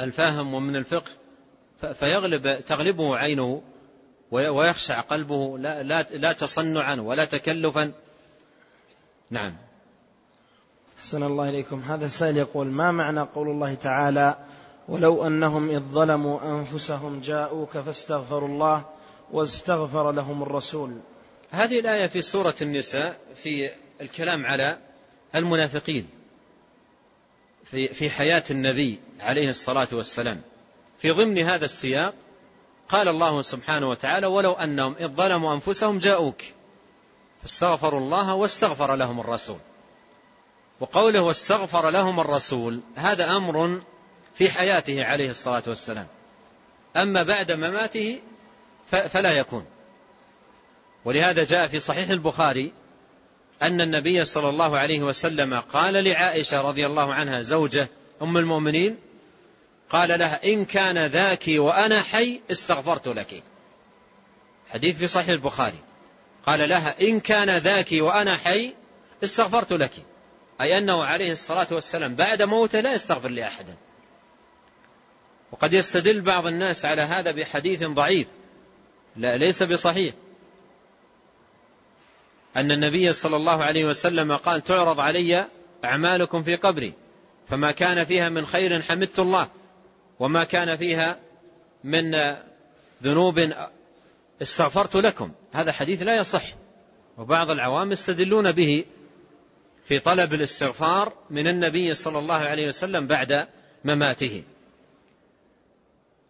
الفهم 0.00 0.54
ومن 0.54 0.76
الفقه. 0.76 1.10
فيغلب 1.94 2.64
تغلبه 2.66 3.16
عينه 3.16 3.62
ويخشع 4.30 5.00
قلبه 5.00 5.58
لا, 5.58 5.82
لا, 5.82 6.02
لا 6.02 6.32
تصنعا 6.32 6.94
ولا 6.94 7.24
تكلفا. 7.24 7.92
نعم. 9.30 9.56
أحسن 10.98 11.22
الله 11.22 11.48
إليكم. 11.48 11.80
هذا 11.80 12.06
السائل 12.06 12.36
يقول 12.36 12.66
ما 12.66 12.90
معنى 12.90 13.20
قول 13.20 13.48
الله 13.48 13.74
تعالى 13.74 14.36
ولو 14.88 15.26
أنهم 15.26 15.70
إذ 15.70 15.80
ظلموا 15.80 16.60
أنفسهم 16.60 17.20
جاءوك 17.20 17.78
فاستغفروا 17.78 18.48
الله 18.48 18.84
واستغفر 19.32 20.12
لهم 20.12 20.42
الرسول 20.42 20.96
هذه 21.50 21.80
الآية 21.80 22.06
في 22.06 22.22
سورة 22.22 22.54
النساء 22.62 23.16
في 23.34 23.70
الكلام 24.00 24.46
على 24.46 24.78
المنافقين. 25.34 26.08
في 27.70 27.88
في 27.88 28.10
حياة 28.10 28.44
النبي 28.50 29.00
عليه 29.20 29.48
الصلاة 29.48 29.88
والسلام. 29.92 30.40
في 30.98 31.10
ضمن 31.10 31.38
هذا 31.38 31.64
السياق 31.64 32.14
قال 32.88 33.08
الله 33.08 33.42
سبحانه 33.42 33.88
وتعالى 33.88 34.26
ولو 34.26 34.52
أنهم 34.52 34.96
إذ 35.00 35.06
ظلموا 35.06 35.54
أنفسهم 35.54 35.98
جاءوك 35.98 36.42
فاستغفروا 37.42 38.00
الله 38.00 38.34
واستغفر 38.34 38.94
لهم 38.94 39.20
الرسول. 39.20 39.58
وقوله 40.80 41.20
واستغفر 41.20 41.90
لهم 41.90 42.20
الرسول 42.20 42.80
هذا 42.94 43.36
أمر 43.36 43.80
في 44.34 44.50
حياته 44.50 45.04
عليه 45.04 45.30
الصلاة 45.30 45.62
والسلام. 45.66 46.06
أما 46.96 47.22
بعد 47.22 47.52
مماته 47.52 48.20
فلا 48.86 49.32
يكون. 49.32 49.66
ولهذا 51.04 51.44
جاء 51.44 51.68
في 51.68 51.78
صحيح 51.78 52.08
البخاري 52.08 52.72
أن 53.62 53.80
النبي 53.80 54.24
صلى 54.24 54.48
الله 54.48 54.78
عليه 54.78 55.00
وسلم 55.00 55.54
قال 55.54 55.94
لعائشة 55.94 56.60
رضي 56.60 56.86
الله 56.86 57.14
عنها 57.14 57.42
زوجة 57.42 57.88
أم 58.22 58.36
المؤمنين؟ 58.36 58.96
قال 59.90 60.18
لها 60.18 60.52
إن 60.52 60.64
كان 60.64 61.06
ذاك 61.06 61.44
وأنا 61.48 62.02
حي 62.02 62.40
استغفرت 62.50 63.08
لك. 63.08 63.42
حديث 64.68 64.98
في 64.98 65.06
صحيح 65.06 65.28
البخاري. 65.28 65.78
قال 66.46 66.68
لها 66.68 66.94
إن 67.00 67.20
كان 67.20 67.56
ذاك 67.58 67.88
وأنا 67.92 68.36
حي 68.36 68.74
استغفرت 69.24 69.72
لك. 69.72 69.92
أي 70.60 70.78
أنه 70.78 71.04
عليه 71.04 71.32
الصلاة 71.32 71.66
والسلام 71.70 72.14
بعد 72.14 72.42
موته 72.42 72.80
لا 72.80 72.94
يستغفر 72.94 73.28
لأحد. 73.28 73.66
وقد 75.52 75.72
يستدل 75.72 76.20
بعض 76.20 76.46
الناس 76.46 76.84
على 76.84 77.02
هذا 77.02 77.30
بحديث 77.30 77.82
ضعيف. 77.82 78.26
لا 79.16 79.36
ليس 79.36 79.62
بصحيح. 79.62 80.14
أن 82.56 82.72
النبي 82.72 83.12
صلى 83.12 83.36
الله 83.36 83.64
عليه 83.64 83.84
وسلم 83.84 84.36
قال 84.36 84.64
تعرض 84.64 85.00
علي 85.00 85.46
أعمالكم 85.84 86.42
في 86.42 86.56
قبري 86.56 86.92
فما 87.48 87.70
كان 87.70 88.04
فيها 88.04 88.28
من 88.28 88.46
خير 88.46 88.82
حمدت 88.82 89.18
الله 89.18 89.48
وما 90.20 90.44
كان 90.44 90.76
فيها 90.76 91.18
من 91.84 92.34
ذنوب 93.02 93.52
استغفرت 94.42 94.96
لكم. 94.96 95.30
هذا 95.52 95.72
حديث 95.72 96.02
لا 96.02 96.16
يصح 96.16 96.54
وبعض 97.18 97.50
العوام 97.50 97.92
يستدلون 97.92 98.52
به 98.52 98.84
في 99.86 99.98
طلب 99.98 100.34
الاستغفار 100.34 101.12
من 101.30 101.48
النبي 101.48 101.94
صلى 101.94 102.18
الله 102.18 102.34
عليه 102.34 102.68
وسلم 102.68 103.06
بعد 103.06 103.46
مماته. 103.84 104.42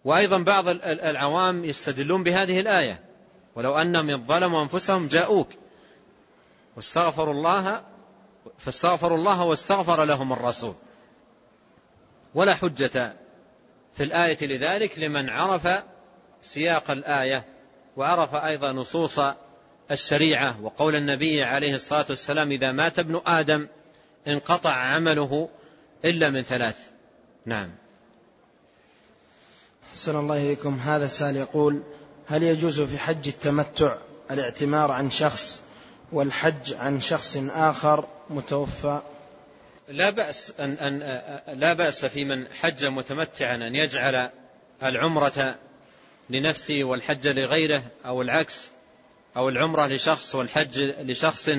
وأيضا 0.05 0.39
بعض 0.39 0.69
العوام 0.85 1.65
يستدلون 1.65 2.23
بهذه 2.23 2.61
الآية 2.61 3.01
ولو 3.55 3.77
أنهم 3.77 4.27
ظلموا 4.27 4.62
أنفسهم 4.62 5.09
جاءوك. 5.09 5.48
واستغفروا 6.77 7.35
الله 7.35 7.82
فاستغفروا 8.59 9.19
الله 9.19 9.44
واستغفر 9.44 10.05
لهم 10.05 10.32
الرسول. 10.32 10.74
ولا 12.35 12.55
حجة 12.55 13.16
في 13.97 14.03
الآية 14.03 14.47
لذلك 14.47 14.98
لمن 14.98 15.28
عرف 15.31 15.82
سياق 16.43 16.90
الآية 16.90 17.44
وعرف 17.97 18.35
أيضا 18.35 18.73
نصوص 18.73 19.20
الشريعة 19.90 20.62
وقول 20.62 20.97
النبي 20.97 21.44
عليه 21.44 21.74
الصلاة 21.74 22.07
والسلام 22.09 22.51
إذا 22.51 22.73
مات 22.73 22.98
ابن 22.98 23.20
آدم 23.27 23.69
انقطع 24.28 24.73
عمله 24.73 25.48
إلا 26.05 26.31
من 26.31 26.43
ثلاث. 26.43 26.78
نعم. 27.47 27.70
أحسن 29.90 30.19
الله 30.19 30.43
إليكم. 30.43 30.78
هذا 30.85 31.05
السائل 31.05 31.36
يقول 31.36 31.82
هل 32.27 32.43
يجوز 32.43 32.81
في 32.81 32.98
حج 32.98 33.28
التمتع 33.28 33.97
الاعتمار 34.31 34.90
عن 34.90 35.11
شخص 35.11 35.62
والحج 36.12 36.74
عن 36.74 37.00
شخص 37.00 37.36
آخر 37.50 38.08
متوفى. 38.30 39.00
لا 39.88 40.10
بأس 40.10 40.52
أن, 40.60 40.72
أن 40.78 40.98
لا 41.58 41.72
بأس 41.72 42.04
في 42.04 42.24
من 42.24 42.46
حج 42.52 42.84
متمتعا 42.84 43.56
أن 43.56 43.74
يجعل 43.74 44.30
العمرة 44.82 45.54
لنفسه 46.30 46.84
والحج 46.84 47.28
لغيره 47.28 47.84
أو 48.06 48.22
العكس 48.22 48.68
أو 49.36 49.48
العمرة 49.48 49.86
لشخص 49.86 50.34
والحج 50.34 50.78
لشخص. 50.80 51.50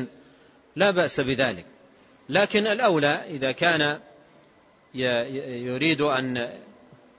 لا 0.75 0.91
بأس 0.91 1.19
بذلك. 1.19 1.65
لكن 2.29 2.67
الأولى 2.67 3.25
إذا 3.29 3.51
كان 3.51 3.99
يريد 4.93 6.01
أن 6.01 6.53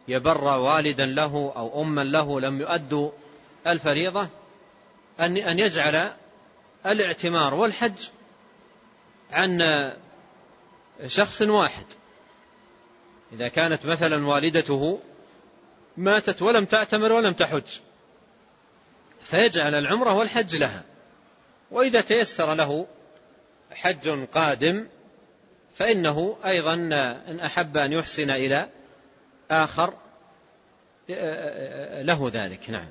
يبر 0.09 0.45
والدا 0.45 1.07
له 1.07 1.53
أو 1.57 1.83
أما 1.83 2.05
له 2.05 2.41
لم 2.41 2.61
يؤدوا 2.61 3.11
الفريضة 3.67 4.29
أن 5.21 5.59
يجعل 5.59 6.11
الاعتمار 6.87 7.55
والحج 7.55 8.09
عن 9.33 9.63
شخص 11.07 11.43
واحد. 11.43 11.87
إذا 13.33 13.49
كانت 13.49 13.87
مثلا 13.87 14.27
والدته 14.27 15.01
ماتت 15.97 16.43
ولم 16.43 16.65
تعتمر 16.65 17.13
ولم 17.13 17.33
تحج 17.33 17.79
فيجعل 19.23 19.75
العمرة 19.75 20.15
والحج 20.15 20.57
لها. 20.57 20.85
وإذا 21.71 22.01
تيسر 22.01 22.55
له 22.55 22.87
حج 23.71 24.09
قادم 24.35 24.87
فإنه 25.77 26.37
أيضا 26.45 26.75
إن 26.75 27.41
أحب 27.41 27.77
أن 27.77 27.93
يحسن 27.93 28.31
إلى 28.31 28.69
آخر 29.51 29.95
له 32.03 32.31
ذلك. 32.35 32.71
نعم. 32.71 32.89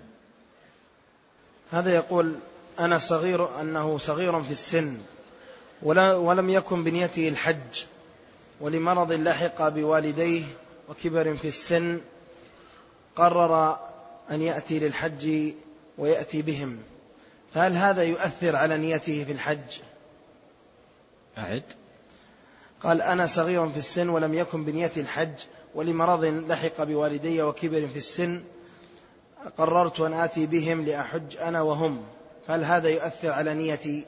هذا 1.72 1.95
يقول 1.95 2.35
أنا 2.80 2.98
صغير 2.98 3.62
أنه 3.62 3.98
صغير 3.98 4.44
في 4.44 4.52
السن 4.52 4.98
ولم 5.84 6.49
يكن 6.49 6.84
بنيته 6.84 7.30
الحج 7.30 7.84
ولمرض 8.62 9.12
لحق 9.12 9.70
بوالديه 9.70 10.44
وكبر 10.90 11.36
في 11.36 11.48
السن 11.48 12.02
قرر 13.16 13.80
أن 14.32 14.41
يأتي 14.41 14.80
للحج 14.80 15.54
ويأتي 15.98 16.41
بهم. 16.41 16.80
فهل 17.54 17.74
هذا 17.74 18.04
يؤثر 18.04 18.56
على 18.56 18.78
نيته 18.78 19.24
في 19.24 19.32
الحج؟ 19.32 19.80
أعد. 21.38 21.64
قال 22.84 23.02
أنا 23.02 23.28
صغير 23.28 23.70
في 23.70 23.78
السن 23.78 24.10
ولم 24.10 24.34
يكن 24.34 24.66
بنية 24.66 24.91
الحج 24.98 25.34
ولمرض 25.76 26.24
لحق 26.24 26.84
بوالدي 26.84 27.41
وكبر 27.41 27.88
في 27.88 27.98
السن 27.98 28.44
قررت 29.58 29.99
أن 29.99 30.14
آتي 30.14 30.45
بهم 30.45 30.86
لأحج 30.86 31.38
أنا 31.38 31.62
وهم. 31.62 32.04
هل 32.48 32.64
هذا 32.64 32.90
يؤثر 32.90 33.30
على 33.30 33.53
نيتي 33.53 34.06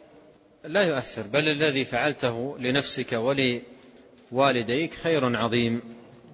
لا 0.63 0.83
يؤثر 0.83 1.21
بل 1.21 1.47
الذي 1.47 1.85
فعلته 1.85 2.57
لنفسك 2.59 3.13
ولوالديك 3.13 4.93
خير 4.93 5.37
عظيم. 5.37 5.81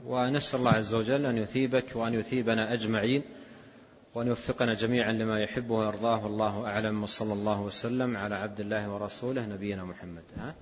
ونسأل 0.06 0.60
الله 0.60 0.72
عز 0.72 0.94
وجل 0.94 1.26
أن 1.26 1.38
يثيبك 1.38 1.96
وأن 1.96 2.14
يثيبنا 2.14 2.74
أجمعين 2.74 3.24
وأن 4.16 4.28
يوفقنا 4.28 4.74
جميعا 4.74 5.12
لما 5.12 5.40
يحبه 5.40 5.76
ويرضاه. 5.76 6.24
والله 6.24 6.66
أعلم 6.66 7.04
وصلى 7.04 7.34
الله 7.34 7.62
وسلم 7.62 8.18
على 8.18 8.36
عبد 8.36 8.60
الله 8.60 8.94
ورسوله 8.94 9.46
نبينا 9.46 9.84
محمد. 9.84 10.24
ها؟ 10.38 10.56